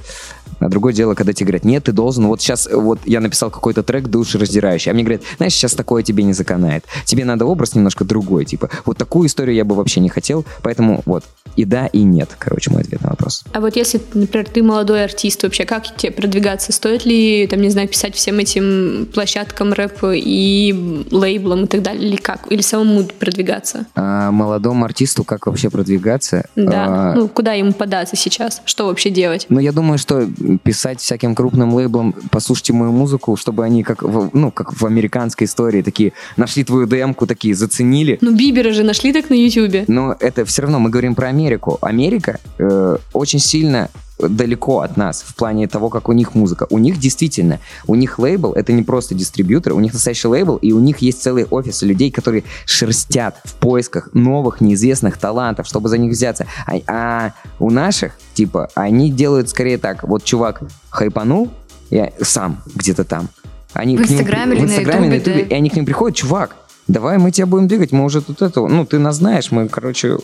а 0.60 0.68
другое 0.68 0.92
дело, 0.92 1.14
когда 1.14 1.32
тебе 1.32 1.46
говорят, 1.46 1.64
нет, 1.64 1.84
ты 1.84 1.92
должен, 1.92 2.26
вот 2.26 2.40
сейчас, 2.40 2.68
вот 2.72 3.00
я 3.04 3.20
написал 3.20 3.50
какой-то 3.50 3.82
трек 3.82 4.08
душераздирающий, 4.08 4.90
а 4.90 4.94
мне 4.94 5.02
говорят, 5.02 5.22
знаешь, 5.36 5.54
сейчас 5.54 5.74
такое 5.74 6.02
тебе 6.02 6.24
не 6.24 6.32
заканает. 6.32 6.84
Тебе 7.04 7.24
надо 7.24 7.46
образ 7.46 7.74
немножко 7.74 8.04
другой, 8.04 8.44
типа. 8.44 8.70
Вот 8.84 8.96
такую 8.96 9.28
историю 9.28 9.56
я 9.56 9.64
бы 9.64 9.74
вообще 9.74 10.00
не 10.00 10.08
хотел, 10.08 10.44
поэтому 10.62 11.02
вот 11.06 11.24
и 11.56 11.64
да, 11.64 11.86
и 11.86 12.02
нет, 12.02 12.30
короче, 12.38 12.70
мой 12.70 12.82
ответ 12.82 13.02
на 13.02 13.10
вопрос. 13.10 13.44
А 13.52 13.60
вот 13.60 13.76
если, 13.76 14.00
например, 14.14 14.48
ты 14.48 14.62
молодой 14.62 15.04
артист, 15.04 15.42
вообще 15.42 15.64
как 15.64 15.96
тебе 15.96 16.12
продвигаться? 16.12 16.72
Стоит 16.72 17.04
ли, 17.04 17.46
там, 17.46 17.60
не 17.60 17.68
знаю, 17.68 17.88
писать 17.88 18.14
всем 18.14 18.38
этим 18.38 19.06
площадкам 19.12 19.72
рэп 19.72 20.04
и 20.14 21.04
лейблам 21.10 21.64
и 21.64 21.66
так 21.66 21.82
далее? 21.82 22.08
Или 22.08 22.16
как? 22.16 22.50
Или 22.50 22.62
самому 22.62 23.04
продвигаться? 23.04 23.86
А 23.94 24.30
молодому 24.30 24.84
артисту 24.84 25.24
как 25.24 25.46
вообще 25.46 25.68
продвигаться? 25.68 26.46
Да. 26.56 26.86
А, 26.88 27.14
Ну, 27.14 27.28
куда 27.28 27.52
ему 27.52 27.72
податься 27.72 28.16
сейчас? 28.16 28.62
Что 28.64 28.86
вообще 28.86 29.10
делать? 29.10 29.46
Ну, 29.48 29.60
я 29.60 29.72
думаю, 29.72 29.98
что 29.98 30.26
писать 30.62 31.00
всяким 31.00 31.34
крупным 31.34 31.74
лейблам, 31.74 32.14
послушайте 32.30 32.72
мою 32.72 32.92
музыку, 32.92 33.36
чтобы 33.36 33.64
они, 33.64 33.82
как 33.82 34.02
в, 34.02 34.30
ну, 34.32 34.50
как 34.50 34.80
в 34.80 34.86
американской 34.86 35.46
истории, 35.46 35.82
такие, 35.82 36.12
нашли 36.36 36.64
твою 36.64 36.86
демку, 36.86 37.26
такие, 37.26 37.54
заценили. 37.54 38.18
Ну, 38.20 38.34
Бибера 38.34 38.72
же 38.72 38.82
нашли 38.82 39.12
так 39.12 39.30
на 39.30 39.34
Ютубе. 39.34 39.84
Но 39.88 40.16
это 40.18 40.44
все 40.44 40.62
равно 40.62 40.78
мы 40.78 40.90
говорим 40.90 41.14
про 41.14 41.28
Америку. 41.28 41.78
Америка 41.80 42.40
э, 42.58 42.96
очень 43.12 43.38
сильно 43.38 43.90
далеко 44.28 44.80
от 44.80 44.96
нас 44.96 45.22
в 45.22 45.34
плане 45.34 45.68
того, 45.68 45.88
как 45.88 46.08
у 46.08 46.12
них 46.12 46.34
музыка. 46.34 46.66
У 46.70 46.78
них 46.78 46.98
действительно, 46.98 47.60
у 47.86 47.94
них 47.94 48.18
лейбл, 48.18 48.52
это 48.52 48.72
не 48.72 48.82
просто 48.82 49.14
дистрибьютор, 49.14 49.72
у 49.72 49.80
них 49.80 49.92
настоящий 49.92 50.28
лейбл, 50.28 50.56
и 50.56 50.72
у 50.72 50.80
них 50.80 50.98
есть 50.98 51.22
целые 51.22 51.46
офисы 51.46 51.86
людей, 51.86 52.10
которые 52.10 52.44
шерстят 52.66 53.40
в 53.44 53.54
поисках 53.54 54.10
новых, 54.12 54.60
неизвестных 54.60 55.18
талантов, 55.18 55.66
чтобы 55.66 55.88
за 55.88 55.98
них 55.98 56.12
взяться. 56.12 56.46
А, 56.66 56.80
а 56.86 57.32
у 57.58 57.70
наших, 57.70 58.12
типа, 58.34 58.68
они 58.74 59.10
делают 59.10 59.48
скорее 59.48 59.78
так, 59.78 60.02
вот 60.04 60.24
чувак 60.24 60.62
хайпанул, 60.90 61.50
я 61.90 62.12
сам 62.20 62.62
где-то 62.74 63.04
там. 63.04 63.28
Они 63.74 63.96
В 63.96 64.02
Инстаграме 64.02 64.56
или 64.56 64.60
в 64.60 64.66
на 64.66 64.70
Инстаграме, 64.70 65.08
на 65.08 65.14
Ютубе, 65.14 65.32
Ютубе, 65.32 65.48
да. 65.48 65.54
и 65.54 65.58
они 65.58 65.70
к 65.70 65.76
ним 65.76 65.86
приходят, 65.86 66.16
чувак, 66.16 66.56
давай 66.88 67.18
мы 67.18 67.30
тебя 67.30 67.46
будем 67.46 67.68
двигать, 67.68 67.92
мы 67.92 68.04
уже 68.04 68.20
тут 68.20 68.42
это, 68.42 68.60
ну, 68.60 68.84
ты 68.84 68.98
нас 68.98 69.16
знаешь, 69.16 69.50
мы, 69.50 69.68
короче, 69.68 70.18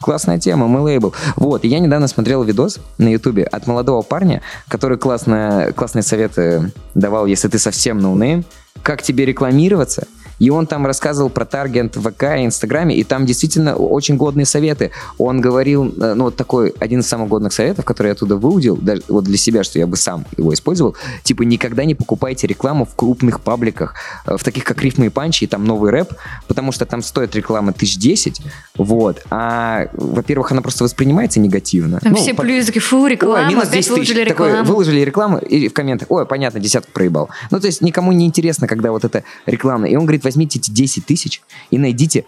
классная 0.00 0.38
тема, 0.38 0.66
мы 0.68 0.80
лейбл. 0.80 1.14
Вот, 1.36 1.64
и 1.64 1.68
я 1.68 1.78
недавно 1.78 2.08
смотрел 2.08 2.42
видос 2.42 2.78
на 2.98 3.08
Ютубе 3.08 3.44
от 3.44 3.66
молодого 3.66 4.02
парня, 4.02 4.42
который 4.68 4.98
классно, 4.98 5.72
классные 5.74 6.02
советы 6.02 6.72
давал, 6.94 7.26
если 7.26 7.48
ты 7.48 7.58
совсем 7.58 7.98
no 7.98 8.11
name, 8.11 8.44
как 8.82 9.02
тебе 9.02 9.24
рекламироваться, 9.24 10.06
и 10.44 10.50
он 10.50 10.66
там 10.66 10.86
рассказывал 10.86 11.30
про 11.30 11.44
таргет 11.44 11.96
в 11.96 12.10
ВК 12.10 12.22
и 12.38 12.44
Инстаграме, 12.44 12.94
и 12.96 13.04
там 13.04 13.24
действительно 13.24 13.76
очень 13.76 14.16
годные 14.16 14.44
советы. 14.46 14.90
Он 15.18 15.40
говорил, 15.40 15.94
э, 16.00 16.14
ну, 16.14 16.24
вот 16.24 16.36
такой, 16.36 16.74
один 16.80 17.00
из 17.00 17.06
самых 17.06 17.28
годных 17.28 17.52
советов, 17.52 17.84
который 17.84 18.08
я 18.08 18.12
оттуда 18.12 18.36
выудил, 18.36 18.76
даже 18.76 19.02
вот 19.08 19.24
для 19.24 19.36
себя, 19.38 19.64
что 19.64 19.78
я 19.78 19.86
бы 19.86 19.96
сам 19.96 20.24
его 20.36 20.52
использовал, 20.52 20.96
типа, 21.22 21.42
никогда 21.42 21.84
не 21.84 21.94
покупайте 21.94 22.46
рекламу 22.46 22.84
в 22.84 22.94
крупных 22.94 23.40
пабликах, 23.40 23.94
э, 24.26 24.36
в 24.36 24.44
таких 24.44 24.64
как 24.64 24.82
Рифмы 24.82 25.06
и 25.06 25.08
Панчи, 25.08 25.44
и 25.44 25.46
там 25.46 25.64
новый 25.64 25.90
рэп, 25.90 26.12
потому 26.48 26.72
что 26.72 26.84
там 26.84 27.02
стоит 27.02 27.34
реклама 27.36 27.72
тысяч 27.72 27.96
десять, 27.98 28.40
вот, 28.76 29.22
а, 29.30 29.86
во-первых, 29.92 30.52
она 30.52 30.60
просто 30.62 30.84
воспринимается 30.84 31.40
негативно. 31.40 32.00
Там 32.00 32.12
Ну, 32.12 32.18
все 32.18 32.34
по- 32.34 32.42
плюсы 32.42 32.66
такие, 32.66 32.80
фу, 32.82 33.06
реклама, 33.06 33.44
Ой, 33.44 33.48
минус 33.48 33.64
опять 33.68 33.74
10 33.86 33.94
тысяч. 33.94 34.08
выложили 34.10 34.28
Такой, 34.28 34.48
рекламу. 34.48 34.68
выложили 34.68 35.00
рекламу 35.00 35.38
и 35.38 35.68
в 35.68 35.72
комментах, 35.72 36.10
ой, 36.10 36.26
понятно, 36.26 36.60
десятку 36.60 36.90
проебал. 36.92 37.28
Ну, 37.50 37.60
то 37.60 37.66
есть 37.66 37.80
никому 37.82 38.12
не 38.12 38.26
интересно, 38.26 38.66
когда 38.66 38.90
вот 38.90 39.04
это 39.04 39.22
реклама. 39.46 39.86
И 39.88 39.96
он 39.96 40.02
говорит, 40.04 40.24
возьмите 40.34 40.58
эти 40.58 40.70
10 40.70 41.06
тысяч 41.06 41.42
и 41.70 41.78
найдите 41.78 42.24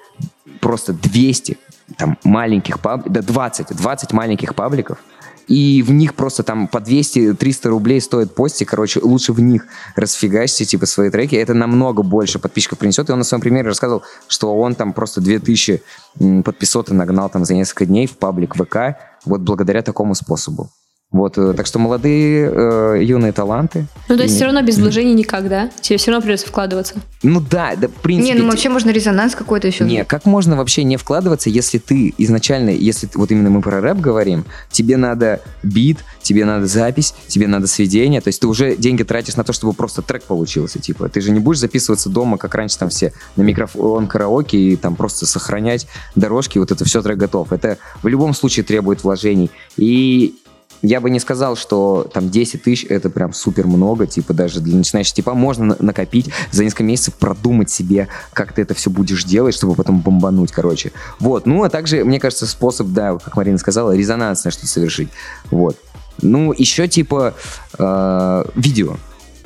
просто 0.60 0.92
200 0.92 1.58
там 1.96 2.18
маленьких 2.24 2.80
пабликов, 2.80 3.12
да 3.12 3.22
20, 3.22 3.76
20 3.76 4.12
маленьких 4.12 4.54
пабликов, 4.54 4.98
и 5.48 5.82
в 5.82 5.92
них 5.92 6.14
просто 6.14 6.42
там 6.42 6.66
по 6.66 6.78
200-300 6.78 7.68
рублей 7.68 8.00
стоит 8.00 8.34
постик, 8.34 8.70
короче, 8.70 9.00
лучше 9.00 9.32
в 9.32 9.40
них 9.40 9.66
расфигачьте, 9.94 10.64
типа, 10.64 10.86
свои 10.86 11.10
треки, 11.10 11.36
это 11.36 11.54
намного 11.54 12.02
больше 12.02 12.38
подписчиков 12.40 12.78
принесет, 12.78 13.08
и 13.08 13.12
он 13.12 13.18
на 13.18 13.24
своем 13.24 13.40
примере 13.40 13.68
рассказывал, 13.68 14.02
что 14.26 14.56
он 14.58 14.74
там 14.74 14.92
просто 14.92 15.20
2000 15.20 15.82
м, 16.20 16.42
подписоты 16.42 16.94
нагнал 16.94 17.28
там 17.28 17.44
за 17.44 17.54
несколько 17.54 17.86
дней 17.86 18.06
в 18.06 18.16
паблик 18.16 18.56
ВК, 18.56 18.98
вот 19.24 19.40
благодаря 19.40 19.82
такому 19.82 20.14
способу. 20.16 20.70
Вот, 21.12 21.38
э, 21.38 21.54
так 21.54 21.66
что 21.66 21.78
молодые 21.78 22.50
э, 22.52 23.02
юные 23.04 23.30
таланты. 23.32 23.86
Ну, 24.08 24.16
то 24.16 24.24
есть 24.24 24.34
И- 24.34 24.36
все 24.36 24.46
равно 24.46 24.60
без 24.62 24.76
вложений 24.78 25.14
никак, 25.14 25.48
да? 25.48 25.70
Тебе 25.80 25.98
все 25.98 26.10
равно 26.10 26.22
придется 26.22 26.48
вкладываться. 26.48 26.94
Ну 27.22 27.40
да, 27.40 27.74
да, 27.76 27.86
в 27.86 27.92
принципе. 27.92 28.34
Не, 28.34 28.40
ну 28.40 28.50
вообще 28.50 28.68
можно 28.68 28.90
резонанс 28.90 29.36
какой-то 29.36 29.68
еще. 29.68 29.84
Не, 29.84 30.04
как 30.04 30.24
можно 30.24 30.56
вообще 30.56 30.82
не 30.82 30.96
вкладываться, 30.96 31.48
если 31.48 31.78
ты 31.78 32.12
изначально, 32.18 32.70
если 32.70 33.08
вот 33.14 33.30
именно 33.30 33.50
мы 33.50 33.62
про 33.62 33.80
рэп 33.80 33.98
говорим, 33.98 34.44
тебе 34.72 34.96
надо 34.96 35.40
бит, 35.62 35.98
тебе 36.22 36.44
надо 36.44 36.66
запись, 36.66 37.14
тебе 37.28 37.46
надо 37.46 37.68
сведение, 37.68 38.20
то 38.20 38.28
есть 38.28 38.40
ты 38.40 38.48
уже 38.48 38.76
деньги 38.76 39.04
тратишь 39.04 39.36
на 39.36 39.44
то, 39.44 39.52
чтобы 39.52 39.74
просто 39.74 40.02
трек 40.02 40.24
получился, 40.24 40.80
типа, 40.80 41.08
ты 41.08 41.20
же 41.20 41.30
не 41.30 41.38
будешь 41.38 41.60
записываться 41.60 42.10
дома, 42.10 42.36
как 42.36 42.54
раньше 42.56 42.78
там 42.78 42.88
все 42.88 43.12
на 43.36 43.42
микрофон 43.42 44.08
караоке 44.08 44.58
и 44.58 44.76
там 44.76 44.96
просто 44.96 45.24
сохранять 45.24 45.86
дорожки, 46.16 46.58
вот 46.58 46.72
это 46.72 46.84
все 46.84 47.00
трек 47.00 47.16
готов. 47.16 47.52
Это 47.52 47.78
в 48.02 48.08
любом 48.08 48.34
случае 48.34 48.64
требует 48.64 49.04
вложений. 49.04 49.50
И 49.76 50.34
я 50.82 51.00
бы 51.00 51.10
не 51.10 51.20
сказал, 51.20 51.56
что 51.56 52.08
там 52.12 52.30
10 52.30 52.62
тысяч 52.62 52.86
это 52.88 53.10
прям 53.10 53.32
супер 53.32 53.66
много, 53.66 54.06
типа 54.06 54.34
даже 54.34 54.60
для 54.60 54.76
начинающих 54.76 55.14
типа 55.14 55.34
можно 55.34 55.64
на- 55.64 55.76
накопить 55.80 56.30
за 56.50 56.64
несколько 56.64 56.84
месяцев, 56.84 57.14
продумать 57.14 57.70
себе, 57.70 58.08
как 58.32 58.52
ты 58.52 58.62
это 58.62 58.74
все 58.74 58.90
будешь 58.90 59.24
делать, 59.24 59.54
чтобы 59.54 59.74
потом 59.74 60.00
бомбануть, 60.00 60.52
короче. 60.52 60.92
Вот, 61.18 61.46
ну 61.46 61.64
а 61.64 61.70
также, 61.70 62.04
мне 62.04 62.20
кажется, 62.20 62.46
способ, 62.46 62.88
да, 62.88 63.16
как 63.18 63.36
Марина 63.36 63.58
сказала, 63.58 63.96
резонансное 63.96 64.52
что-то 64.52 64.68
совершить. 64.68 65.08
Вот. 65.50 65.76
Ну, 66.22 66.52
еще 66.56 66.88
типа 66.88 67.34
э, 67.78 68.44
видео. 68.54 68.96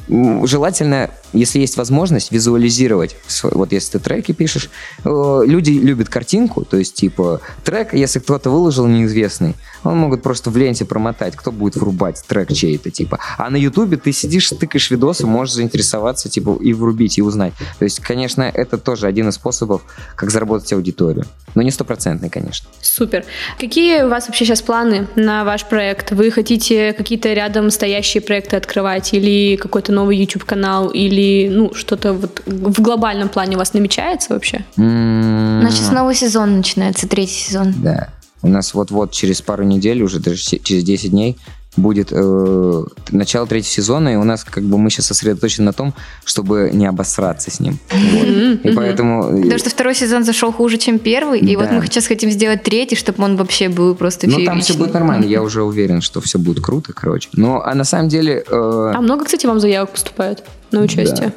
Желательно, 0.08 1.10
если 1.32 1.60
есть 1.60 1.76
возможность, 1.76 2.32
визуализировать. 2.32 3.16
Вот 3.42 3.72
если 3.72 3.92
ты 3.92 3.98
треки 3.98 4.32
пишешь, 4.32 4.70
э, 5.04 5.42
люди 5.46 5.70
любят 5.70 6.08
картинку, 6.08 6.64
то 6.64 6.76
есть 6.76 6.94
типа 6.94 7.40
трек, 7.64 7.94
если 7.94 8.18
кто-то 8.18 8.50
выложил 8.50 8.86
неизвестный, 8.86 9.54
он 9.84 9.96
могут 9.98 10.22
просто 10.22 10.50
в 10.50 10.56
ленте 10.56 10.84
промотать, 10.84 11.36
кто 11.36 11.52
будет 11.52 11.76
врубать 11.76 12.22
трек 12.26 12.52
чей-то, 12.52 12.90
типа. 12.90 13.18
А 13.38 13.50
на 13.50 13.56
ютубе 13.56 13.96
ты 13.96 14.12
сидишь, 14.12 14.50
тыкаешь 14.50 14.90
видосы, 14.90 15.26
можешь 15.26 15.54
заинтересоваться, 15.54 16.28
типа, 16.28 16.58
и 16.60 16.72
врубить, 16.72 17.18
и 17.18 17.22
узнать. 17.22 17.54
То 17.78 17.84
есть, 17.84 18.00
конечно, 18.00 18.42
это 18.42 18.78
тоже 18.78 19.06
один 19.06 19.28
из 19.28 19.34
способов, 19.34 19.82
как 20.16 20.30
заработать 20.30 20.72
аудиторию. 20.72 21.24
Но 21.54 21.62
не 21.62 21.70
стопроцентный, 21.70 22.30
конечно. 22.30 22.68
Супер. 22.80 23.24
Какие 23.58 24.02
у 24.02 24.08
вас 24.08 24.28
вообще 24.28 24.44
сейчас 24.44 24.62
планы 24.62 25.08
на 25.16 25.44
ваш 25.44 25.64
проект? 25.64 26.12
Вы 26.12 26.30
хотите 26.30 26.92
какие-то 26.92 27.32
рядом 27.32 27.70
стоящие 27.70 28.20
проекты 28.20 28.56
открывать 28.56 29.12
или 29.14 29.56
какой-то 29.56 29.92
новый 29.92 30.16
YouTube-канал, 30.16 30.88
или 30.88 31.19
ну 31.50 31.74
что-то 31.74 32.12
вот 32.12 32.42
в 32.46 32.80
глобальном 32.80 33.28
плане 33.28 33.56
у 33.56 33.58
вас 33.58 33.72
намечается 33.74 34.32
вообще? 34.34 34.64
М, 34.76 35.60
У 35.60 35.62
нас 35.62 35.74
сейчас 35.74 35.92
новый 35.92 36.14
сезон 36.14 36.56
начинается, 36.58 37.08
третий 37.08 37.34
сезон. 37.48 37.74
Да. 37.78 38.08
У 38.42 38.48
нас 38.48 38.72
вот-вот 38.74 39.12
через 39.12 39.42
пару 39.42 39.64
недель, 39.64 40.02
уже 40.02 40.18
даже 40.18 40.38
через 40.38 40.82
10 40.84 41.10
дней, 41.10 41.36
будет 41.76 42.08
э, 42.10 42.84
начало 43.12 43.46
третьего 43.46 43.70
сезона, 43.72 44.08
и 44.14 44.16
у 44.16 44.24
нас 44.24 44.42
как 44.44 44.64
бы 44.64 44.76
мы 44.76 44.90
сейчас 44.90 45.06
сосредоточены 45.06 45.66
на 45.66 45.72
том, 45.72 45.94
чтобы 46.24 46.70
не 46.72 46.84
обосраться 46.86 47.50
с 47.50 47.60
ним. 47.60 47.78
Вот. 47.90 48.26
И 48.64 48.74
поэтому... 48.74 49.24
э, 49.38 49.42
Потому 49.42 49.58
что 49.58 49.70
второй 49.70 49.94
сезон 49.94 50.24
зашел 50.24 50.52
хуже, 50.52 50.78
чем 50.78 50.98
первый, 50.98 51.38
и 51.38 51.56
вот 51.56 51.70
мы 51.70 51.82
сейчас 51.86 52.06
хотим 52.08 52.30
сделать 52.30 52.64
третий, 52.64 52.96
чтобы 52.96 53.22
он 53.22 53.36
вообще 53.36 53.68
был 53.68 53.94
просто 53.94 54.28
Ну, 54.28 54.44
там 54.44 54.60
все 54.62 54.74
будет 54.74 54.94
нормально, 54.94 55.26
я 55.26 55.42
уже 55.42 55.62
уверен, 55.62 56.00
что 56.00 56.20
все 56.20 56.38
будет 56.38 56.60
круто, 56.64 56.92
короче. 56.92 57.28
Но, 57.34 57.62
а 57.64 57.74
на 57.74 57.84
самом 57.84 58.08
деле... 58.08 58.42
э, 58.50 58.92
А 58.96 59.00
много, 59.00 59.24
кстати, 59.24 59.46
вам 59.46 59.60
заявок 59.60 59.90
поступает 59.90 60.42
на 60.72 60.80
участие? 60.80 61.32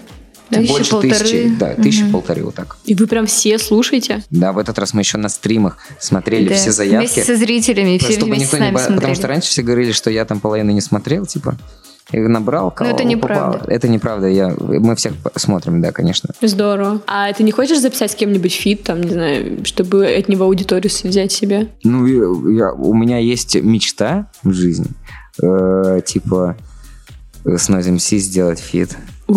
Да? 0.50 0.58
Тысячи, 0.60 0.72
больше 0.72 0.92
полторы. 0.92 1.14
тысячи, 1.20 1.56
да, 1.58 1.74
тысячи 1.76 2.12
полторы 2.12 2.44
вот 2.44 2.54
так. 2.54 2.78
И 2.86 2.94
вы 2.94 3.08
прям 3.08 3.26
все 3.26 3.58
слушаете? 3.58 4.24
Да, 4.30 4.52
в 4.52 4.60
этот 4.60 4.78
раз 4.78 4.94
мы 4.94 5.02
еще 5.02 5.18
на 5.18 5.30
стримах 5.30 5.78
смотрели 6.00 6.50
Да, 6.50 6.56
все 6.56 6.72
заявки. 6.72 6.98
Вместе 7.16 7.24
со 7.24 7.36
зрительами, 7.36 7.98
все 7.98 8.12
чтобы 8.14 8.28
вместе 8.36 8.44
никто 8.46 8.58
с 8.58 8.60
не 8.60 8.66
нами 8.66 8.74
ба- 8.74 8.80
смотрели. 8.80 8.96
Потому 8.98 9.16
что 9.16 9.28
раньше 9.30 9.50
все 9.50 9.62
говорили, 9.64 9.92
что 9.94 10.12
я 10.12 10.26
там 10.26 10.40
половину 10.40 10.72
не 10.72 10.82
смотрел, 10.82 11.26
типа. 11.26 11.58
И 12.12 12.20
набрал 12.20 12.70
кого 12.70 12.90
это 12.92 13.04
неправда. 13.06 13.58
попало. 13.60 13.72
Это 13.74 13.88
неправда. 13.88 14.28
Я, 14.28 14.50
мы 14.60 14.96
всех 14.96 15.14
смотрим, 15.38 15.82
да, 15.82 15.92
конечно. 15.94 16.30
Здорово. 16.42 17.02
А 17.08 17.32
ты 17.34 17.42
не 17.44 17.52
хочешь 17.52 17.80
записать 17.80 18.12
с 18.12 18.16
кем-нибудь 18.16 18.54
feat, 18.54 18.84
там, 18.84 19.02
не 19.02 19.10
знаю, 19.12 19.66
чтобы 19.66 20.06
от 20.06 20.28
него 20.28 20.44
аудиторию 20.46 20.92
взять 21.04 21.32
себе? 21.32 21.70
Ну, 21.84 22.06
я- 22.52 22.74
у 22.74 22.94
меня 22.94 23.18
есть 23.18 23.56
мечта 23.56 24.28
в 24.44 24.52
жизни. 24.54 24.88
э, 25.42 26.02
типа 26.06 26.58
с 27.46 27.70
Noize 27.70 27.96
MC 27.96 28.18
сделать 28.18 28.60
feat. 28.60 28.96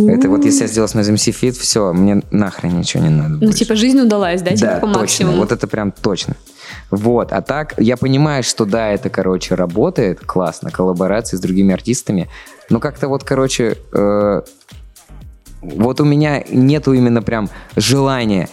Это 0.08 0.28
вот 0.28 0.44
если 0.44 0.62
я 0.62 0.68
сделал 0.68 0.88
с 0.88 0.94
MC 0.94 1.32
feat, 1.32 1.56
все, 1.56 1.92
мне 1.92 2.22
нахрен 2.30 2.78
ничего 2.78 3.02
не 3.04 3.10
надо. 3.10 3.38
Ну, 3.40 3.52
типа, 3.52 3.74
жизнь 3.76 4.00
удалась, 4.00 4.42
да, 4.42 4.54
типа, 4.54 4.78
по 4.80 4.86
максимуму? 4.86 5.38
Вот 5.38 5.52
это 5.52 5.66
прям 5.66 5.92
точно. 5.92 6.34
Вот, 6.90 7.32
а 7.32 7.42
так, 7.42 7.74
я 7.78 7.96
понимаю, 7.96 8.42
что 8.42 8.64
да, 8.64 8.88
это, 8.88 9.08
короче, 9.10 9.54
работает 9.54 10.20
классно, 10.20 10.70
коллаборации 10.70 11.36
с 11.36 11.40
другими 11.40 11.72
артистами, 11.72 12.28
но 12.70 12.80
как-то 12.80 13.08
вот, 13.08 13.24
короче, 13.24 13.76
э, 13.92 14.42
вот 15.62 16.00
у 16.00 16.04
меня 16.04 16.44
нету 16.50 16.92
именно 16.92 17.22
прям 17.22 17.48
желания 17.76 18.48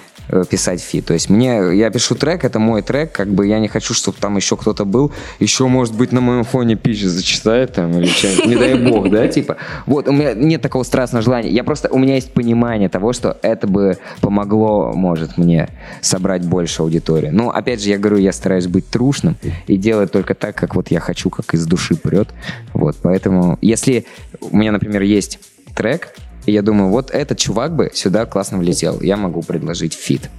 писать 0.50 0.82
feat. 0.82 1.06
То 1.06 1.14
есть 1.14 1.30
мне, 1.30 1.76
я 1.76 1.90
пишу 1.90 2.16
трек, 2.16 2.44
это 2.44 2.60
мой 2.60 2.82
трек, 2.82 3.12
как 3.12 3.28
бы 3.28 3.48
я 3.48 3.60
не 3.60 3.68
хочу, 3.68 3.94
чтобы 3.94 4.18
там 4.20 4.36
еще 4.36 4.56
кто-то 4.58 4.86
был, 4.86 5.12
еще, 5.40 5.68
может 5.68 5.96
быть, 5.96 6.12
на 6.12 6.22
моем 6.22 6.44
фоне 6.44 6.76
пища 6.76 7.10
зачитает 7.10 7.74
там 7.74 7.92
или 7.98 8.08
что-нибудь, 8.08 8.46
не 8.46 8.56
дай 8.56 8.76
бог, 8.76 9.10
да, 9.10 9.28
типа. 9.28 9.58
Вот, 9.86 10.08
у 10.08 10.12
меня 10.12 10.34
нет 10.34 10.62
такого 10.62 10.84
страстного 10.84 11.24
желания. 11.24 11.50
Я 11.50 11.64
просто, 11.64 11.90
у 11.90 11.98
меня 11.98 12.16
есть 12.16 12.32
понимание 12.34 12.90
того, 12.90 13.14
что 13.14 13.38
это 13.42 13.68
бы 13.68 13.98
помогло, 14.22 14.94
может, 14.94 15.38
мне 15.38 15.70
собрать 16.02 16.46
больше 16.46 16.82
аудитории. 16.82 17.30
Ну, 17.30 17.50
опять 17.50 17.82
же, 17.82 17.90
я 17.90 17.98
говорю, 17.98 18.18
я 18.18 18.32
стараюсь 18.32 18.68
быть 18.68 18.88
трушным 18.88 19.36
и 19.68 19.78
делать 19.78 20.12
только 20.12 20.34
так, 20.36 20.56
как 20.56 20.76
вот 20.76 20.92
я 20.92 21.00
хочу, 21.00 21.30
как 21.30 21.54
из 21.54 21.66
души 21.66 21.96
прет. 21.96 22.30
Вот, 22.74 22.96
поэтому, 23.02 23.58
если 23.62 24.06
у 24.40 24.56
меня, 24.56 24.72
например, 24.72 25.02
есть 25.02 25.40
трек, 25.76 26.16
и 26.46 26.52
я 26.52 26.62
думаю, 26.62 26.90
вот 26.90 27.12
этот 27.12 27.38
чувак 27.38 27.76
бы 27.76 27.92
сюда 27.94 28.26
классно 28.26 28.58
влетел, 28.58 29.02
я 29.02 29.18
могу 29.18 29.42
предложить 29.42 29.94
feat. 29.94 30.30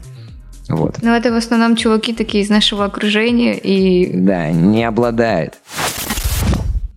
Вот. 0.69 1.03
Но 1.03 1.15
это 1.15 1.31
в 1.31 1.37
основном 1.37 1.77
чуваки 1.77 2.15
такие 2.15 2.43
из 2.43 2.49
нашего 2.49 2.85
окружения, 2.85 3.59
и 3.59 4.11
Да, 4.13 4.51
не 4.51 4.85
обладает. 4.85 5.59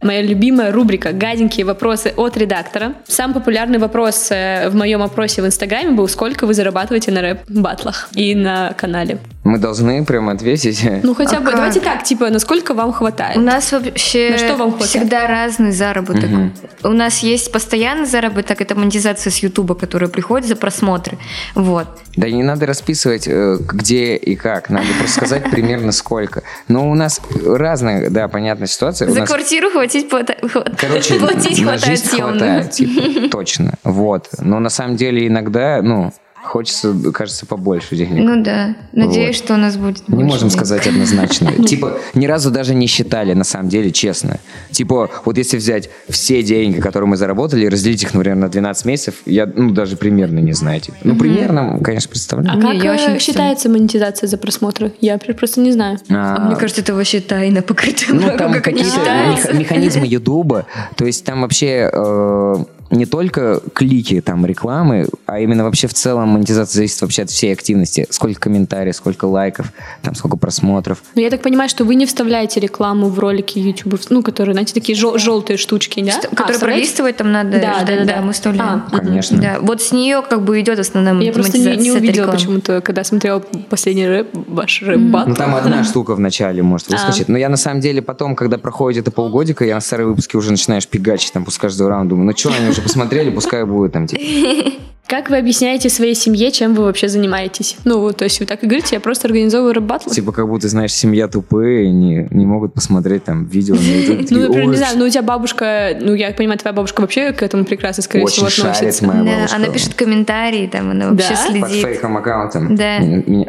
Моя 0.08 0.22
любимая 0.22 0.72
рубрика 0.72 1.12
«Гаденькие 1.12 1.66
вопросы 1.66 2.14
от 2.16 2.38
редактора». 2.38 2.94
Самый 3.10 3.34
популярный 3.34 3.78
вопрос 3.78 4.30
э, 4.32 4.70
в 4.70 4.76
моем 4.76 5.02
опросе 5.02 5.42
в 5.42 5.46
Инстаграме 5.46 5.92
был 5.92 6.08
«Сколько 6.08 6.48
вы 6.48 6.54
зарабатываете 6.54 7.12
на 7.12 7.20
рэп-батлах 7.22 8.08
и 8.14 8.34
на 8.34 8.72
канале?» 8.72 9.18
Мы 9.44 9.60
должны 9.60 10.04
прямо 10.06 10.34
ответить. 10.34 10.86
Ну, 11.04 11.14
хотя 11.14 11.38
А 11.38 11.40
бы, 11.40 11.46
как? 11.48 11.56
давайте 11.56 11.80
так, 11.80 12.04
типа, 12.04 12.30
насколько 12.30 12.74
вам 12.74 12.92
хватает? 12.92 13.38
у 13.38 13.42
нас 13.42 13.72
вообще 13.72 14.32
На 14.32 14.38
что 14.38 14.56
вам 14.56 14.72
хватает? 14.72 14.90
всегда 14.90 15.28
разный 15.28 15.72
заработок. 15.72 16.30
Мгм. 16.30 16.54
У 16.84 16.90
нас 16.90 17.20
есть 17.20 17.52
постоянный 17.52 18.06
заработок, 18.06 18.62
это 18.62 18.76
монетизация 18.76 19.32
с 19.32 19.38
Ютуба, 19.40 19.76
которая 19.76 20.10
приходит 20.10 20.48
за 20.48 20.56
просмотры. 20.58 21.18
Вот. 21.56 21.88
Да 22.18 22.30
не 22.30 22.44
надо 22.44 22.66
расписывать, 22.66 23.26
э, 23.28 23.58
где 23.60 24.16
и 24.16 24.36
как. 24.36 24.70
Надо 24.70 24.88
просто 25.00 25.16
сказать 25.18 25.50
примерно 25.50 25.92
сколько. 25.94 26.44
Но 26.68 26.90
у 26.90 26.94
нас 26.94 27.22
разная, 27.46 28.10
да, 28.10 28.28
понятная 28.28 28.68
ситуация. 28.68 29.10
За 29.10 29.26
квартиру 29.26 29.70
хватить 29.70 29.97
хват- 30.06 30.76
короче, 30.78 31.16
платить 31.20 31.60
на 31.60 31.72
хватает 31.72 31.86
жизнь 31.86 32.06
съемных. 32.06 32.38
хватает, 32.38 32.72
типа, 32.72 33.30
точно. 33.32 33.74
Вот. 33.84 34.28
Но 34.40 34.60
на 34.60 34.70
самом 34.70 34.96
деле 34.96 35.28
иногда, 35.28 35.82
ну, 35.82 36.12
хочется, 36.48 36.94
кажется, 37.14 37.46
побольше 37.46 37.96
денег. 37.96 38.24
Ну 38.24 38.44
да. 38.44 38.76
Надеюсь, 38.94 39.38
Вот. 39.38 39.46
что 39.46 39.54
у 39.54 39.58
нас 39.58 39.78
будет 39.78 40.08
Не 40.08 40.16
больше 40.16 40.26
можем 40.26 40.50
денег. 40.50 40.54
сказать 40.54 40.88
однозначно. 40.88 41.52
Типа, 41.68 42.00
ни 42.14 42.26
разу 42.26 42.52
даже 42.52 42.74
не 42.74 42.88
считали, 42.88 43.34
на 43.34 43.44
самом 43.44 43.70
деле, 43.70 43.92
честно. 43.92 44.40
Типа, 44.72 45.10
вот 45.26 45.38
если 45.38 45.58
взять 45.58 45.90
все 46.10 46.42
деньги, 46.44 46.80
которые 46.80 47.08
мы 47.10 47.18
заработали, 47.18 47.66
и 47.66 47.70
разделить 47.70 48.04
их, 48.04 48.14
например, 48.14 48.38
на 48.38 48.50
12 48.50 48.86
месяцев, 48.86 49.16
я, 49.26 49.46
ну, 49.46 49.72
даже 49.72 49.98
примерно 49.98 50.40
не 50.40 50.54
знаю. 50.54 50.82
Типа. 50.82 50.98
Ну, 51.04 51.16
примерно, 51.16 51.80
конечно, 51.84 52.10
представляю. 52.10 52.58
А 52.58 52.62
Не, 52.62 52.74
как 52.74 52.84
я 52.84 52.94
очень 52.94 53.10
э, 53.10 53.14
не 53.14 53.20
считается 53.20 53.70
монетизация 53.70 54.28
за 54.28 54.38
просмотры? 54.38 54.94
Я 55.02 55.18
просто 55.18 55.62
не 55.62 55.72
знаю. 55.72 56.00
А 56.10 56.40
мне 56.46 56.56
кажется, 56.56 56.82
это 56.82 56.94
вообще 56.96 57.20
тайна 57.20 57.62
покрытая. 57.62 58.14
Ну, 58.14 58.38
там 58.38 58.54
какие-то 58.62 59.54
механизмы 59.54 60.06
Ютуба. 60.08 60.66
То 60.96 61.06
есть 61.06 61.26
там 61.26 61.42
вообще 61.42 61.90
э, 61.92 62.56
не 62.90 63.06
только 63.06 63.62
клики, 63.74 64.22
там, 64.22 64.46
рекламы, 64.46 65.08
а 65.26 65.40
именно 65.40 65.64
вообще 65.64 65.88
в 65.88 65.94
целом 65.94 66.30
монетизация 66.30 66.76
зависит 66.78 67.02
вообще 67.02 67.24
от 67.24 67.30
всей 67.30 67.54
активности. 67.54 68.08
Сколько 68.10 68.40
комментариев, 68.42 68.96
сколько 68.96 69.26
лайков, 69.26 69.72
там, 70.02 70.16
сколько 70.16 70.38
просмотров. 70.38 71.04
Но 71.16 71.22
я 71.22 71.30
так 71.30 71.42
понимаю, 71.42 71.70
что 71.70 71.84
вы 71.86 71.96
не 71.96 72.06
вставляете 72.06 72.60
рекламу 72.60 73.10
в 73.10 73.20
ролики 73.20 73.60
YouTube, 73.60 74.00
ну, 74.10 74.22
которые, 74.24 74.54
знаете, 74.54 74.74
такие 74.74 74.98
жел- 74.98 75.18
желтые 75.18 75.58
штучки, 75.58 76.04
да? 76.04 76.12
Что- 76.12 76.28
А, 76.32 76.36
Которые 76.36 76.60
пролистывать 76.60 77.18
там 77.18 77.32
надо. 77.32 77.60
Да, 77.60 77.74
ждать, 77.82 77.86
да, 77.86 78.06
да, 78.06 78.16
да. 78.18 78.22
мы 78.22 78.34
вставляем. 78.34 78.84
А, 78.92 78.98
Конечно. 79.00 79.42
Да, 79.42 79.58
вот 79.62 79.82
с 79.82 79.92
нее 79.92 80.22
как 80.28 80.44
бы 80.44 80.60
идет 80.62 80.80
основная 80.80 81.14
Я 81.22 81.32
просто 81.34 81.58
не, 81.58 81.66
монетизация 81.66 81.92
не 81.94 81.98
увидела 82.00 82.32
почему-то, 82.32 82.82
когда 82.82 83.04
смотрела 83.04 83.40
последний 83.70 84.08
рэп, 84.08 84.30
ваш 84.48 84.82
рэп-баттл. 84.82 85.30
Ну, 85.30 85.36
там 85.36 85.56
одна 85.56 85.84
штука 85.84 86.16
в 86.16 86.20
начале 86.20 86.62
может 86.64 86.88
А. 86.90 86.94
выскочить. 86.94 87.28
Но 87.28 87.38
я, 87.38 87.50
на 87.50 87.58
самом 87.58 87.82
деле, 87.82 88.02
потом, 88.02 88.36
когда 88.36 88.58
проходит 88.58 89.02
это 89.04 89.12
полгодика, 89.12 89.66
я 89.66 89.76
на 89.76 89.82
старые 89.82 90.08
выпуски 90.08 90.36
уже 90.36 90.52
начинаешь 90.52 90.88
фигачить 90.88 91.34
там 91.34 91.46
после 91.46 91.60
каждого 91.62 91.90
раунда. 91.90 92.10
Думаю, 92.12 92.28
ну 92.28 92.38
что, 92.38 92.52
они 92.58 92.70
уже 92.70 92.77
посмотрели, 92.82 93.30
пускай 93.30 93.66
будет 93.66 93.94
там, 93.94 94.08
типа. 94.08 94.22
Как 95.08 95.30
вы 95.30 95.38
объясняете 95.38 95.90
своей 95.90 96.16
семье, 96.16 96.52
чем 96.52 96.74
вы 96.76 96.84
вообще 96.84 97.08
занимаетесь? 97.08 97.78
Ну, 97.86 98.00
вот, 98.00 98.18
то 98.18 98.26
есть 98.26 98.40
вы 98.42 98.46
так 98.46 98.64
и 98.64 98.68
говорите, 98.68 98.96
я 98.96 99.00
просто 99.00 99.28
организовываю 99.28 99.74
рэп-баттлы? 99.76 100.14
Типа, 100.14 100.34
как 100.34 100.48
будто, 100.50 100.68
знаешь, 100.68 100.92
семья 100.94 101.30
тупые, 101.30 101.92
не, 101.92 102.28
не 102.30 102.46
могут 102.46 102.74
посмотреть 102.74 103.24
там 103.24 103.46
видео 103.46 103.76
на 103.76 103.80
YouTube. 103.80 104.32
Ну, 104.32 104.40
например, 104.42 104.64
не 104.66 104.70
«Ой, 104.72 104.76
знаю, 104.76 104.98
ну 104.98 105.06
у 105.06 105.10
тебя 105.10 105.22
бабушка, 105.22 105.98
ну 106.02 106.14
я 106.14 106.32
понимаю, 106.32 106.60
твоя 106.60 106.74
бабушка 106.74 107.02
вообще 107.02 107.32
к 107.32 107.42
этому 107.42 107.64
прекрасно, 107.64 108.04
скорее 108.04 108.26
Очень 108.26 108.48
всего, 108.48 108.50
шарит 108.50 108.76
относится. 108.76 109.06
Да, 109.06 109.56
она 109.56 109.68
пишет 109.68 109.94
комментарии, 109.94 110.68
там 110.68 110.92
она 110.92 111.10
вообще 111.12 111.30
Да? 111.30 111.60
Под 111.62 111.70
следит. 111.70 111.86
фейком 111.86 112.18
аккаунтом. 112.18 112.76
Да. 112.76 113.00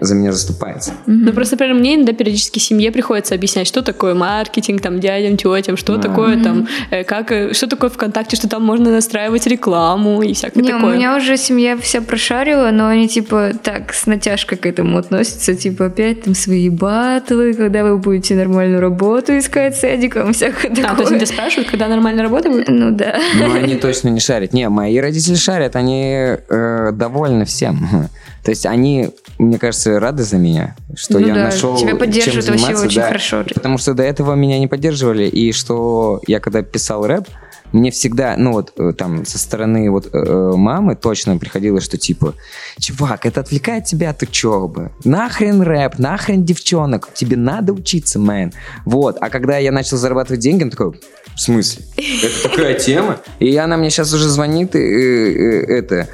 За 0.01 0.15
меня 0.15 0.31
заступается. 0.33 0.93
Ну, 1.07 1.33
просто, 1.33 1.55
например, 1.55 1.75
мне 1.75 1.97
иногда 1.97 2.13
периодически 2.13 2.61
семье 2.61 2.93
приходится 2.93 3.35
объяснять, 3.35 3.67
что 3.67 3.83
такое 3.83 4.15
маркетинг, 4.15 4.81
там, 4.81 5.01
дядям, 5.01 5.37
тетям, 5.37 5.77
что 5.77 5.99
такое 5.99 6.41
там, 6.43 6.69
э, 6.91 7.03
как, 7.03 7.33
э, 7.33 7.53
что 7.53 7.67
такое 7.67 7.91
ВКонтакте, 7.91 8.37
что 8.37 8.49
там 8.49 8.63
можно 8.65 8.91
настраивать 8.93 9.47
рекламу 9.49 10.23
и 10.23 10.33
всякое 10.35 10.63
Не, 10.63 10.71
такое. 10.71 10.93
у 10.93 10.95
меня 10.95 11.17
уже 11.17 11.37
семья 11.49 11.77
вся 11.79 12.01
прошарила, 12.01 12.71
но 12.71 12.89
они 12.89 13.09
типа 13.09 13.53
так 13.63 13.95
с 13.95 14.07
натяжкой 14.07 14.59
к 14.59 14.67
этому 14.67 14.99
относятся, 14.99 15.55
типа 15.55 15.87
опять 15.87 16.23
там 16.23 16.35
свои 16.35 16.69
батлы, 16.69 17.55
когда 17.55 17.85
вы 17.85 17.99
будете 17.99 18.35
нормальную 18.35 18.81
работу 18.81 19.37
искать 19.39 19.77
с 19.77 19.85
Эдиком, 19.85 20.33
всякое 20.35 20.71
А, 20.71 20.75
то 20.75 20.81
есть 20.81 20.87
такое. 20.87 21.07
они 21.07 21.17
тебя 21.17 21.27
спрашивают, 21.27 21.71
когда 21.71 21.89
нормальная 21.89 22.23
работа 22.23 22.51
будет? 22.51 22.69
Ну 22.69 22.91
да. 22.91 23.19
Но 23.39 23.53
они 23.53 23.77
точно 23.77 24.09
не 24.09 24.21
шарят. 24.21 24.53
Не, 24.53 24.69
мои 24.69 24.99
родители 24.99 25.35
шарят, 25.35 25.77
они 25.77 26.37
э, 26.49 26.91
довольны 26.93 27.45
всем. 27.45 27.89
То 28.45 28.51
есть 28.51 28.67
они, 28.67 29.11
мне 29.39 29.59
кажется, 29.59 29.99
рады 30.01 30.23
за 30.23 30.37
меня, 30.37 30.77
что 30.95 31.19
Ну 31.19 31.27
я 31.27 31.35
да, 31.35 31.45
нашел 31.45 31.77
тебя 31.77 31.91
чем 31.91 31.99
поддерживают 31.99 32.47
вообще 32.47 32.65
заниматься, 32.65 32.87
очень 32.87 33.01
да. 33.01 33.07
хорошо. 33.09 33.45
Потому 33.55 33.79
что 33.79 33.95
до 33.95 34.03
этого 34.03 34.35
меня 34.35 34.59
не 34.59 34.67
поддерживали, 34.67 35.25
и 35.25 35.53
что 35.53 36.21
я 36.27 36.41
когда 36.41 36.63
писал 36.63 37.07
рэп, 37.07 37.29
мне 37.73 37.91
всегда, 37.91 38.37
ну 38.37 38.53
вот 38.53 38.73
э, 38.77 38.93
там 38.97 39.25
со 39.25 39.39
стороны 39.39 39.91
вот 39.91 40.09
э, 40.13 40.53
мамы 40.57 40.97
точно 40.97 41.37
приходило, 41.37 41.81
что 41.81 41.99
типа, 41.99 42.35
чувак, 42.79 43.27
это 43.27 43.41
отвлекает 43.41 43.85
тебя 43.85 44.11
от 44.11 44.23
учебы. 44.23 44.91
Нахрен 45.05 45.63
рэп, 45.63 45.99
нахрен 45.99 46.45
девчонок, 46.45 47.09
тебе 47.15 47.37
надо 47.37 47.73
учиться, 47.73 48.19
мэн. 48.19 48.53
Вот, 48.85 49.17
а 49.21 49.31
когда 49.31 49.59
я 49.59 49.73
начал 49.73 49.97
зарабатывать 49.97 50.41
деньги, 50.41 50.65
он 50.65 50.71
такой, 50.71 51.01
в 51.35 51.41
смысле? 51.41 51.85
Это 51.97 52.49
такая 52.49 52.75
тема? 52.75 53.21
И 53.39 53.57
она 53.57 53.77
мне 53.77 53.91
сейчас 53.91 54.13
уже 54.13 54.29
звонит, 54.29 54.75
и, 54.75 54.79
э, 54.79 55.63
э, 55.63 55.79
это... 55.79 56.09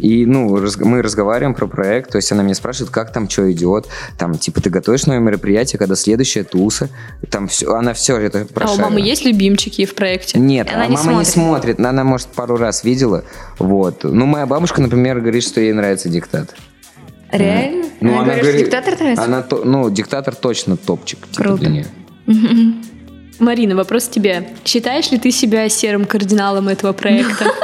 И, 0.00 0.24
ну, 0.26 0.56
раз- 0.60 0.78
мы 0.78 1.02
разговариваем 1.02 1.54
про 1.54 1.66
проект, 1.66 2.10
то 2.12 2.16
есть 2.16 2.32
она 2.32 2.42
меня 2.42 2.54
спрашивает, 2.54 2.90
как 2.90 3.12
там 3.12 3.28
что 3.28 3.50
идет, 3.52 3.86
там, 4.18 4.36
типа, 4.38 4.60
ты 4.60 4.70
готовишь 4.70 5.06
новое 5.06 5.20
мероприятие, 5.20 5.78
когда 5.78 5.94
следующая 5.94 6.42
туса, 6.44 6.88
там 7.30 7.48
все, 7.48 7.72
она 7.74 7.92
все 7.92 8.16
это 8.16 8.40
А 8.40 8.42
у 8.42 8.46
прошарила. 8.46 8.82
мамы 8.84 9.00
есть 9.00 9.24
любимчики 9.24 9.84
в 9.84 9.94
проекте? 9.94 10.38
Нет, 10.38 10.68
Она 10.72 10.84
а 10.84 10.86
не 10.86 10.96
мама 10.96 11.18
не 11.18 11.24
смотрит. 11.24 11.76
смотрит, 11.76 11.80
она, 11.86 12.02
может, 12.04 12.28
пару 12.28 12.56
раз 12.56 12.82
видела, 12.84 13.24
вот. 13.58 14.04
Ну, 14.04 14.26
моя 14.26 14.46
бабушка, 14.46 14.80
например, 14.80 15.20
говорит, 15.20 15.44
что 15.44 15.60
ей 15.60 15.72
нравится 15.72 16.08
диктатор. 16.08 16.56
Реально? 17.30 17.86
Ну, 18.00 18.14
она 18.18 18.34
говорит, 18.34 18.44
что 18.54 18.58
диктатор 18.58 18.98
нравится? 18.98 19.24
Она, 19.24 19.46
ну, 19.64 19.90
диктатор 19.90 20.34
точно 20.34 20.76
топчик. 20.76 21.18
типа, 21.28 21.42
Круто. 21.44 21.66
нее. 21.68 21.86
Марина, 23.38 23.76
вопрос 23.76 24.08
тебе. 24.08 24.48
Считаешь 24.64 25.10
ли 25.12 25.18
ты 25.18 25.30
себя 25.30 25.68
серым 25.68 26.04
кардиналом 26.06 26.68
этого 26.68 26.92
проекта? 26.92 27.44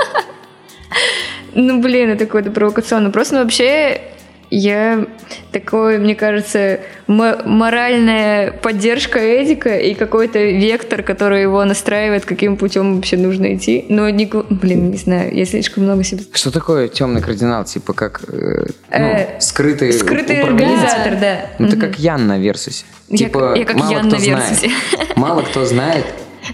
Ну, 1.58 1.80
блин, 1.80 2.10
это 2.10 2.26
какой-то 2.26 2.50
провокационный. 2.50 3.10
Просто 3.10 3.34
ну, 3.36 3.42
вообще 3.42 4.00
я 4.48 5.06
такой, 5.50 5.98
мне 5.98 6.14
кажется, 6.14 6.78
мо- 7.08 7.40
моральная 7.44 8.52
поддержка 8.52 9.18
Эдика 9.18 9.76
и 9.76 9.94
какой-то 9.94 10.38
вектор, 10.38 11.02
который 11.02 11.42
его 11.42 11.64
настраивает, 11.64 12.24
каким 12.24 12.56
путем 12.56 12.94
вообще 12.96 13.16
нужно 13.16 13.54
идти. 13.56 13.86
Но, 13.88 14.08
не, 14.10 14.26
блин, 14.50 14.90
не 14.92 14.98
знаю, 14.98 15.34
я 15.34 15.44
слишком 15.46 15.82
много 15.84 16.04
себе... 16.04 16.22
Что 16.32 16.52
такое 16.52 16.86
темный 16.88 17.22
кардинал? 17.22 17.64
Типа 17.64 17.92
как 17.92 18.20
э, 18.28 18.66
ну, 18.90 18.96
Э, 19.06 19.40
скрытый, 19.40 19.92
Скрытый 19.92 20.40
организатор, 20.42 21.16
да. 21.20 21.36
Ну, 21.58 21.68
ты 21.68 21.76
Мгм. 21.76 21.86
как 21.86 21.98
Ян 21.98 22.26
на 22.28 22.38
Версусе. 22.38 22.84
Я 23.08 23.18
Типа, 23.18 23.40
как- 23.48 23.56
я 23.58 23.64
как 23.64 23.76
мало 23.76 23.90
Ян 23.92 24.06
кто 24.06 24.16
на 24.16 24.22
знает. 24.22 24.48
Версусе. 24.62 24.70
Мало 25.16 25.42
кто 25.42 25.64
знает, 25.64 26.04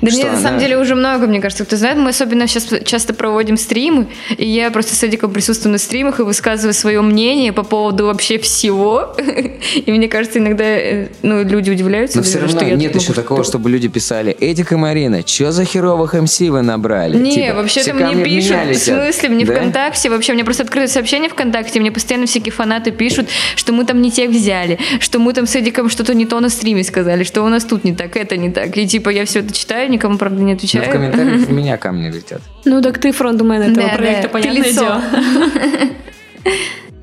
Да 0.01 0.11
Что 0.11 0.23
на 0.27 0.33
она- 0.33 0.41
самом 0.41 0.61
деле 0.61 0.79
уже 0.79 0.95
много, 0.95 1.27
мне 1.27 1.41
кажется, 1.41 1.65
кто 1.65 1.77
знает. 1.77 1.99
Мы 1.99 2.11
особенно 2.11 2.47
сейчас 2.47 2.69
часто 2.85 3.15
проводим 3.15 3.57
стримы, 3.57 4.07
и 4.37 4.47
я 4.49 4.71
просто 4.71 4.95
с 4.95 5.05
Эдиком 5.05 5.33
присутствую 5.33 5.73
на 5.73 5.79
стримах 5.79 6.21
и 6.21 6.23
высказываю 6.23 6.75
свое 6.75 7.01
мнение 7.03 7.53
по 7.53 7.63
поводу 7.63 8.07
вообще 8.07 8.39
всего. 8.39 9.15
И 9.87 9.93
мне 9.93 10.09
кажется, 10.09 10.39
иногда 10.39 10.65
э, 10.65 11.09
ну, 11.23 11.43
люди 11.45 11.71
удивляются, 11.71 12.19
Но 12.19 12.25
все 12.25 12.39
равно 12.41 12.59
что 12.59 12.65
нет 12.75 12.95
еще 12.95 13.13
такого, 13.13 13.45
чтобы 13.45 13.71
люди 13.71 13.89
писали 13.89 14.37
Эдик 14.41 14.73
и 14.73 14.77
Марина, 14.77 15.27
что 15.27 15.53
за 15.53 15.65
херовых 15.65 16.15
МС 16.15 16.41
вы 16.41 16.63
набрали? 16.63 17.17
Не, 17.17 17.33
Типа, 17.35 17.55
вообще 17.57 17.81
все 17.81 17.91
там 17.91 17.99
ко 18.01 18.07
мне 18.07 18.15
мне 18.17 18.25
пишут, 18.25 18.57
в 18.57 18.69
летят. 18.69 18.83
смысле, 18.83 19.29
мне 19.29 19.45
Да? 19.45 19.55
ВКонтакте, 19.55 20.11
вообще, 20.11 20.33
мне 20.33 20.45
просто 20.45 20.63
открыто 20.65 20.89
сообщение 20.93 21.29
ВКонтакте, 21.31 21.81
мне 21.81 21.91
постоянно 21.93 22.27
всякие 22.27 22.53
фанаты 22.53 22.91
пишут, 22.91 23.29
что 23.57 23.73
мы 23.73 23.85
там 23.85 24.03
не 24.03 24.11
тех 24.11 24.31
взяли, 24.31 24.79
что 25.01 25.19
мы 25.19 25.33
там 25.33 25.47
с 25.47 25.55
Эдиком 25.57 25.89
что-то 25.89 26.15
не 26.15 26.27
то 26.27 26.41
на 26.41 26.49
стриме 26.49 26.83
сказали, 26.85 27.25
что 27.25 27.43
у 27.43 27.49
нас 27.49 27.65
тут 27.65 27.85
не 27.85 27.95
так, 27.95 28.17
это 28.17 28.37
не 28.37 28.51
так. 28.51 28.77
И 28.77 28.87
типа 28.87 29.11
я 29.11 29.25
все 29.25 29.41
это 29.41 29.53
читаю, 29.53 29.82
никому, 29.89 30.19
правда, 30.19 30.39
не 30.43 30.53
Но 30.53 30.57
отвечаю. 30.57 30.85
в 30.89 30.91
комментариях 30.91 31.41
в 31.47 31.53
меня 31.53 31.77
камни 31.77 32.09
летят. 32.11 32.41
Ну 32.65 32.81
так 32.83 32.99
ты 32.99 33.13
фронтмен 33.13 33.63
этого 33.63 33.89
Да, 33.89 33.97
проекта, 33.97 34.23
да, 34.25 34.29
понятное 34.29 34.63
лицо. 34.63 34.81
дело. 34.81 35.03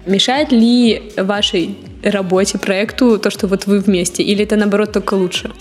Мешает 0.06 0.52
ли 0.52 1.12
вашей 1.18 1.78
работе, 2.04 2.58
проекту 2.58 3.20
то, 3.20 3.30
что 3.30 3.48
вот 3.48 3.66
вы 3.68 3.80
вместе? 3.80 4.24
Или 4.24 4.44
это 4.44 4.56
наоборот 4.56 4.92
только 4.92 5.14
лучше? 5.16 5.52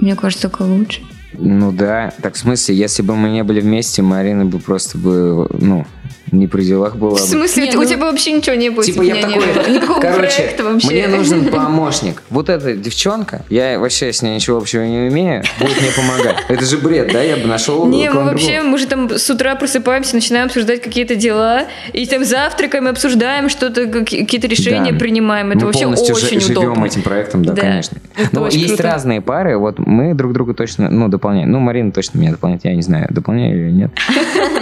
Мне 0.00 0.16
кажется, 0.16 0.48
только 0.48 0.62
лучше. 0.62 1.00
Ну 1.32 1.72
да, 1.72 2.12
так 2.22 2.34
в 2.34 2.38
смысле, 2.38 2.74
если 2.74 3.02
бы 3.02 3.14
мы 3.16 3.28
не 3.30 3.44
были 3.44 3.60
вместе, 3.60 4.02
Марина 4.02 4.44
бы 4.46 4.58
просто 4.58 4.98
бы, 4.98 5.46
ну, 5.58 5.86
не 6.32 6.46
при 6.46 6.62
делах 6.62 6.96
была 6.96 7.16
В 7.16 7.20
смысле, 7.20 7.64
Не, 7.68 7.76
у 7.76 7.80
ну- 7.80 7.84
тебя 7.84 7.98
вообще 8.06 8.32
ничего 8.32 8.54
не 8.54 8.70
было? 8.70 8.84
Типа 8.84 9.02
я 9.02 9.14
не 9.16 9.22
такой. 9.22 9.42
Никакого 9.74 10.00
короче, 10.00 10.36
проекта 10.36 10.64
вообще. 10.64 10.86
мне 10.88 11.08
нужен 11.08 11.44
помощник. 11.50 12.22
Вот 12.30 12.48
эта 12.48 12.74
девчонка, 12.74 13.44
я 13.50 13.78
вообще 13.78 14.12
с 14.12 14.22
ней 14.22 14.36
ничего 14.36 14.58
общего 14.58 14.82
не 14.82 15.08
имею, 15.08 15.42
будет 15.58 15.80
мне 15.80 15.90
помогать. 15.90 16.36
Это 16.48 16.64
же 16.64 16.78
бред, 16.78 17.12
да? 17.12 17.20
Я 17.22 17.36
бы 17.36 17.46
нашел 17.46 17.86
Не, 17.86 18.10
мы 18.10 18.24
вообще, 18.24 18.62
мы 18.62 18.78
же 18.78 18.86
там 18.86 19.10
с 19.10 19.28
утра 19.28 19.56
просыпаемся, 19.56 20.14
начинаем 20.14 20.46
обсуждать 20.46 20.82
какие-то 20.82 21.16
дела, 21.16 21.64
и 21.92 22.06
там 22.06 22.24
завтракаем, 22.24 22.86
обсуждаем 22.86 23.48
что-то, 23.48 23.86
какие- 23.86 24.20
какие-то 24.24 24.46
решения 24.46 24.92
Да. 24.92 24.98
принимаем. 24.98 25.50
Это 25.50 25.60
мы 25.60 25.66
вообще 25.66 25.82
полностью 25.84 26.14
очень 26.14 26.40
живем 26.40 26.58
удобно. 26.62 26.84
этим 26.86 27.02
проектом, 27.02 27.44
да, 27.44 27.52
Да. 27.54 27.62
конечно. 27.62 27.98
Это 28.16 28.28
Но 28.32 28.42
очень 28.42 28.60
есть 28.60 28.74
круто. 28.76 28.84
разные 28.84 29.20
пары, 29.20 29.58
вот 29.58 29.78
мы 29.78 30.14
друг 30.14 30.32
друга 30.32 30.54
точно, 30.54 30.88
ну, 30.90 31.08
дополняем. 31.08 31.50
Ну, 31.50 31.58
Марина 31.58 31.90
точно 31.92 32.18
меня 32.18 32.30
дополняет, 32.30 32.64
я 32.64 32.74
не 32.74 32.82
знаю, 32.82 33.08
дополняю 33.10 33.66
или 33.66 33.70
нет. 33.72 33.90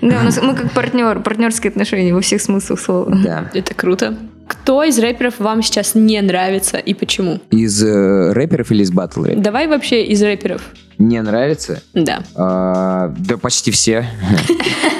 Да, 0.00 0.20
у 0.20 0.24
нас 0.24 0.40
мы 0.40 0.54
как 0.54 0.70
партнер, 0.72 1.20
партнерские 1.20 1.70
отношения 1.70 2.14
во 2.14 2.20
всех 2.20 2.40
смыслах 2.40 2.80
слова. 2.80 3.10
Да. 3.24 3.50
Это 3.54 3.74
круто. 3.74 4.16
Кто 4.46 4.82
из 4.82 4.98
рэперов 4.98 5.38
вам 5.38 5.62
сейчас 5.62 5.94
не 5.94 6.20
нравится 6.22 6.78
и 6.78 6.94
почему? 6.94 7.40
Из 7.50 7.82
э, 7.82 8.32
рэперов 8.32 8.70
или 8.70 8.82
из 8.82 8.90
батл 8.90 9.24
рэп? 9.24 9.38
Давай 9.40 9.66
вообще 9.66 10.04
из 10.04 10.22
рэперов. 10.22 10.62
Не 10.98 11.22
нравится? 11.22 11.80
Да. 11.94 12.22
А, 12.34 13.12
да 13.18 13.36
почти 13.36 13.70
все. 13.70 14.06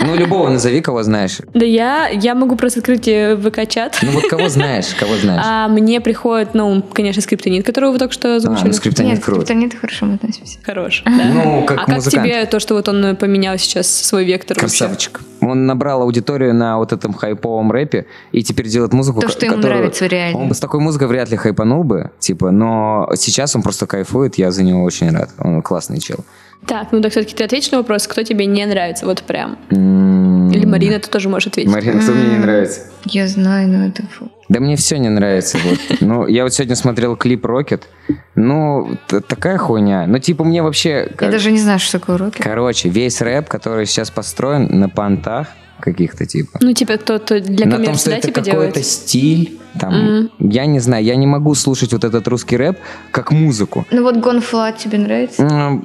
Ну, 0.00 0.14
любого 0.14 0.48
назови, 0.48 0.80
кого 0.80 1.02
знаешь. 1.02 1.38
Да 1.54 1.66
я, 1.66 2.06
я 2.08 2.34
могу 2.36 2.54
просто 2.56 2.78
открыть 2.80 3.08
э, 3.08 3.34
ВК-чат. 3.36 3.98
Ну, 4.02 4.12
вот 4.12 4.28
кого 4.28 4.48
знаешь, 4.48 4.86
кого 4.98 5.16
знаешь. 5.16 5.42
А 5.44 5.66
мне 5.68 6.00
приходит, 6.00 6.54
ну, 6.54 6.82
конечно, 6.82 7.20
скриптонит, 7.20 7.66
которого 7.66 7.92
вы 7.92 7.98
только 7.98 8.14
что 8.14 8.34
А, 8.34 8.36
озвучили. 8.36 8.68
ну, 8.68 8.72
скриптонит 8.74 9.14
Нет, 9.16 9.24
круто. 9.24 9.40
скриптонит 9.42 9.74
хорошо 9.74 10.06
мы 10.06 10.14
относимся. 10.14 10.58
Хорош. 10.62 11.02
да. 11.04 11.10
Ну, 11.10 11.64
как 11.66 11.80
а 11.80 11.84
как 11.86 12.02
тебе 12.04 12.46
то, 12.46 12.60
что 12.60 12.74
вот 12.74 12.88
он 12.88 13.16
поменял 13.16 13.58
сейчас 13.58 13.88
свой 13.88 14.24
вектор? 14.24 14.56
Красавчик. 14.56 15.20
Он 15.40 15.66
набрал 15.66 16.02
аудиторию 16.02 16.54
на 16.54 16.78
вот 16.78 16.92
этом 16.92 17.12
хайповом 17.12 17.70
рэпе 17.72 18.06
и 18.32 18.42
теперь 18.42 18.68
делает 18.68 18.92
музыку, 18.92 19.20
То, 19.20 19.28
что 19.28 19.46
ему 19.46 19.56
нравится 19.56 20.06
реально. 20.06 20.38
Он 20.40 20.48
бы 20.48 20.54
с 20.54 20.60
такой 20.60 20.80
музыкой 20.80 21.08
вряд 21.08 21.30
ли 21.30 21.36
хайпанул 21.36 21.84
бы, 21.84 22.10
типа, 22.18 22.50
но 22.50 23.10
сейчас 23.16 23.54
он 23.56 23.62
просто 23.62 23.86
кайфует, 23.86 24.36
я 24.36 24.50
за 24.52 24.62
него 24.62 24.82
очень 24.84 25.10
рад. 25.10 25.30
Он 25.38 25.62
классный 25.62 25.87
чел. 25.96 26.18
Так, 26.66 26.88
ну 26.92 27.00
так 27.00 27.12
все-таки 27.12 27.34
ты 27.34 27.44
ответишь 27.44 27.70
на 27.70 27.78
вопрос, 27.78 28.06
кто 28.06 28.22
тебе 28.22 28.44
не 28.46 28.66
нравится, 28.66 29.06
вот 29.06 29.22
прям. 29.22 29.56
Или 29.70 30.64
Марина, 30.66 30.98
ты 30.98 31.08
тоже 31.08 31.28
можешь 31.28 31.46
ответить. 31.48 31.70
Марина, 31.72 32.00
кто 32.00 32.12
мне 32.12 32.28
не 32.30 32.38
нравится? 32.38 32.80
Я 33.04 33.28
знаю, 33.28 33.68
но 33.68 33.86
это... 33.86 34.02
фу. 34.06 34.30
Да 34.48 34.60
мне 34.60 34.76
все 34.76 34.98
не 34.98 35.08
нравится. 35.10 35.58
Вот. 35.62 36.00
Ну, 36.00 36.26
я 36.26 36.42
вот 36.42 36.52
сегодня 36.54 36.74
смотрел 36.74 37.16
клип 37.16 37.44
Рокет. 37.44 37.86
Ну, 38.34 38.96
т- 39.06 39.20
такая 39.20 39.58
хуйня. 39.58 40.06
Ну, 40.06 40.18
типа, 40.18 40.42
мне 40.44 40.62
вообще... 40.62 40.90
Я 40.90 41.04
как- 41.16 41.30
даже 41.30 41.50
не 41.52 41.58
знаю, 41.58 41.78
что 41.78 41.98
такое 42.00 42.16
роки. 42.16 42.40
Короче, 42.40 42.88
весь 42.88 43.20
рэп, 43.20 43.46
который 43.48 43.84
сейчас 43.86 44.10
построен 44.10 44.66
на 44.80 44.88
понтах 44.88 45.48
каких-то, 45.92 46.26
типа. 46.26 46.58
Ну, 46.62 46.72
типа, 46.72 46.96
кто-то 46.96 47.40
для 47.40 47.66
на 47.66 47.84
том, 47.84 47.94
что 47.94 48.10
да, 48.10 48.16
это 48.16 48.28
типа 48.28 48.40
какой-то 48.42 48.52
делает? 48.72 48.86
стиль. 48.86 49.58
Там, 49.78 50.30
Я 50.38 50.66
не 50.66 50.80
знаю, 50.80 51.04
я 51.04 51.14
не 51.16 51.26
могу 51.26 51.54
слушать 51.54 51.92
вот 51.92 52.04
этот 52.04 52.26
русский 52.28 52.56
рэп 52.56 52.78
как 53.10 53.32
музыку. 53.32 53.86
Ну 53.90 54.02
вот 54.02 54.16
Гон 54.16 54.40
Флат 54.40 54.78
тебе 54.78 54.98
нравится? 54.98 55.80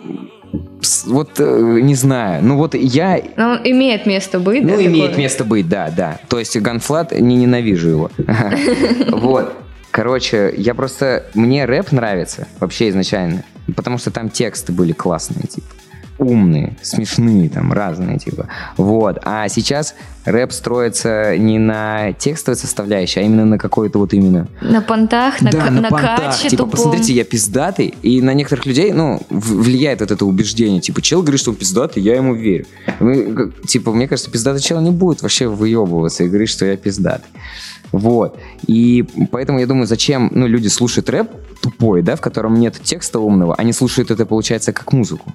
С- 0.82 1.06
Вот, 1.06 1.40
э, 1.40 1.80
не 1.82 1.96
знаю. 1.96 2.44
Ну, 2.44 2.58
вот 2.58 2.76
я... 2.76 3.22
Ну, 3.38 3.44
он 3.52 3.60
имеет 3.64 4.06
место 4.06 4.40
быть, 4.40 4.64
Ну, 4.64 4.76
да, 4.78 4.86
имеет 4.86 5.06
такое? 5.12 5.18
место 5.24 5.44
быть, 5.44 5.68
да, 5.70 5.92
да. 5.96 6.20
То 6.28 6.40
есть 6.40 6.58
Ганфлат, 6.58 7.12
не 7.12 7.36
ненавижу 7.38 7.90
его. 7.90 8.12
Вот. 9.12 9.54
Короче, 9.92 10.54
я 10.58 10.74
просто... 10.74 11.26
Мне 11.36 11.66
рэп 11.66 11.92
нравится 11.92 12.48
вообще 12.60 12.90
изначально. 12.90 13.44
Потому 13.76 13.98
что 13.98 14.12
там 14.12 14.30
тексты 14.30 14.72
были 14.74 14.92
классные, 14.92 15.48
типа. 15.48 15.68
Умные, 16.24 16.78
смешные, 16.82 17.50
там, 17.50 17.74
разные, 17.74 18.18
типа. 18.18 18.48
Вот. 18.78 19.20
А 19.24 19.50
сейчас 19.50 19.94
рэп 20.24 20.54
строится 20.54 21.38
не 21.38 21.60
на 21.60 22.14
текстовой 22.14 22.58
составляющей, 22.58 23.20
а 23.20 23.24
именно 23.24 23.44
на 23.46 23.58
какой-то 23.58 24.00
вот 24.00 24.14
именно 24.14 24.48
На 24.62 24.82
понтах, 24.82 25.42
на, 25.42 25.52
да, 25.52 25.70
на, 25.70 25.82
на 25.82 25.90
понтах. 25.90 26.20
каче 26.20 26.50
Типа, 26.50 26.64
тупом. 26.64 26.72
посмотрите, 26.72 27.14
я 27.14 27.26
пиздатый. 27.26 27.94
И 28.04 28.22
на 28.22 28.34
некоторых 28.34 28.66
людей, 28.66 28.94
ну, 28.94 29.20
влияет 29.30 30.00
вот 30.00 30.12
это 30.12 30.26
убеждение. 30.26 30.80
Типа, 30.80 31.02
чел 31.02 31.22
говорит, 31.22 31.42
что 31.42 31.52
он 31.52 31.58
пиздатый, 31.58 32.02
я 32.02 32.16
ему 32.16 32.36
верю. 32.36 32.66
Мы, 33.00 33.52
типа, 33.68 33.92
мне 33.92 34.08
кажется, 34.08 34.32
пиздатый 34.32 34.62
чел 34.62 34.80
не 34.80 34.92
будет 34.92 35.22
вообще 35.22 35.48
выебываться 35.48 36.24
и 36.24 36.28
говорить, 36.30 36.50
что 36.50 36.66
я 36.66 36.78
пиздатый. 36.78 37.30
Вот. 37.92 38.40
И 38.66 39.06
поэтому 39.32 39.60
я 39.60 39.68
думаю, 39.68 39.88
зачем, 39.88 40.32
ну, 40.34 40.48
люди 40.48 40.70
слушают 40.70 41.10
рэп 41.10 41.30
тупой, 41.62 42.02
да, 42.02 42.16
в 42.16 42.22
котором 42.22 42.60
нет 42.60 42.80
текста 42.84 43.20
умного, 43.20 43.56
они 43.56 43.72
слушают 43.72 44.12
это, 44.12 44.26
получается, 44.26 44.74
как 44.74 44.92
музыку. 44.94 45.32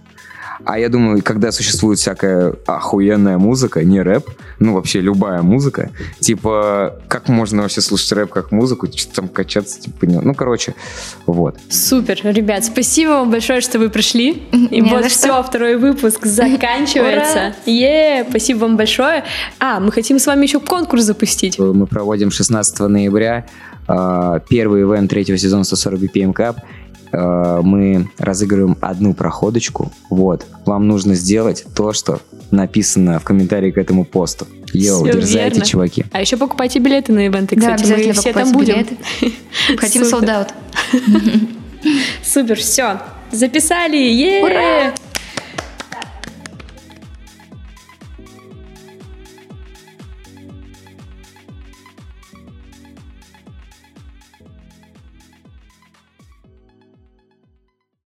А 0.65 0.79
я 0.79 0.89
думаю, 0.89 1.23
когда 1.23 1.53
существует 1.53 1.99
всякая 1.99 2.55
охуенная 2.67 3.39
музыка, 3.39 3.85
не 3.85 4.01
рэп, 4.03 4.29
ну 4.59 4.75
вообще 4.75 5.01
любая 5.01 5.43
музыка, 5.43 5.91
типа, 6.21 6.97
как 7.09 7.29
можно 7.29 7.63
вообще 7.63 7.81
слушать 7.81 8.11
рэп 8.13 8.31
как 8.33 8.51
музыку, 8.53 8.87
что-то 8.95 9.15
там 9.17 9.29
качаться, 9.29 9.81
типа, 9.81 10.05
не- 10.07 10.21
ну 10.21 10.35
короче, 10.35 10.75
вот. 11.27 11.57
Супер, 11.71 12.19
ребят, 12.25 12.65
спасибо 12.65 13.11
вам 13.11 13.31
большое, 13.31 13.61
что 13.61 13.79
вы 13.79 13.89
пришли. 13.89 14.43
И 14.71 14.81
Не 14.81 14.91
вот 14.91 15.05
за 15.05 15.09
что. 15.11 15.19
все, 15.19 15.43
второй 15.43 15.77
выпуск 15.77 16.25
заканчивается. 16.73 17.55
Е, 17.67 18.27
спасибо 18.29 18.59
вам 18.61 18.77
большое. 18.77 19.25
А, 19.61 19.81
мы 19.81 19.93
хотим 19.93 20.19
с 20.19 20.27
вами 20.27 20.45
еще 20.45 20.61
конкурс 20.61 21.05
запустить. 21.05 21.59
Мы 21.59 21.87
проводим 21.87 22.31
16 22.31 22.79
ноября 22.81 23.47
э, 23.89 24.41
первый 24.49 24.83
ивент 24.83 25.11
третьего 25.11 25.39
сезона 25.39 25.65
140 25.65 26.01
BPM 26.01 26.33
Cup. 26.33 26.57
Э, 27.13 27.61
Мы 27.63 28.09
разыгрываем 28.19 28.77
одну 28.81 29.15
проходочку. 29.15 29.93
Вот. 30.11 30.47
Вам 30.67 30.87
нужно 30.89 31.15
сделать 31.15 31.65
то, 31.75 31.93
что 31.93 32.21
написано 32.51 33.19
в 33.19 33.25
комментарии 33.25 33.71
к 33.71 33.79
этому 33.79 34.05
посту. 34.05 34.47
Йоу, 34.73 35.05
Всё 35.05 35.13
дерзайте, 35.15 35.55
верно. 35.57 35.65
чуваки. 35.67 36.05
А 36.13 36.21
еще 36.21 36.37
покупайте 36.37 36.79
билеты 36.79 37.13
на 37.13 37.27
ивенты, 37.27 37.57
Да, 37.57 37.75
кстати, 37.77 37.89
мы 37.89 37.95
обязательно 37.95 38.13
все 38.15 38.33
покупайте 38.33 38.51
там 38.51 38.59
будем. 38.59 38.75
билеты. 38.75 39.77
Хотим 39.79 40.05
солдат. 40.05 40.55
Супер, 42.25 42.57
все. 42.57 43.01
Записали. 43.33 43.97
Е! 43.97 44.43
Ура! 44.43 44.95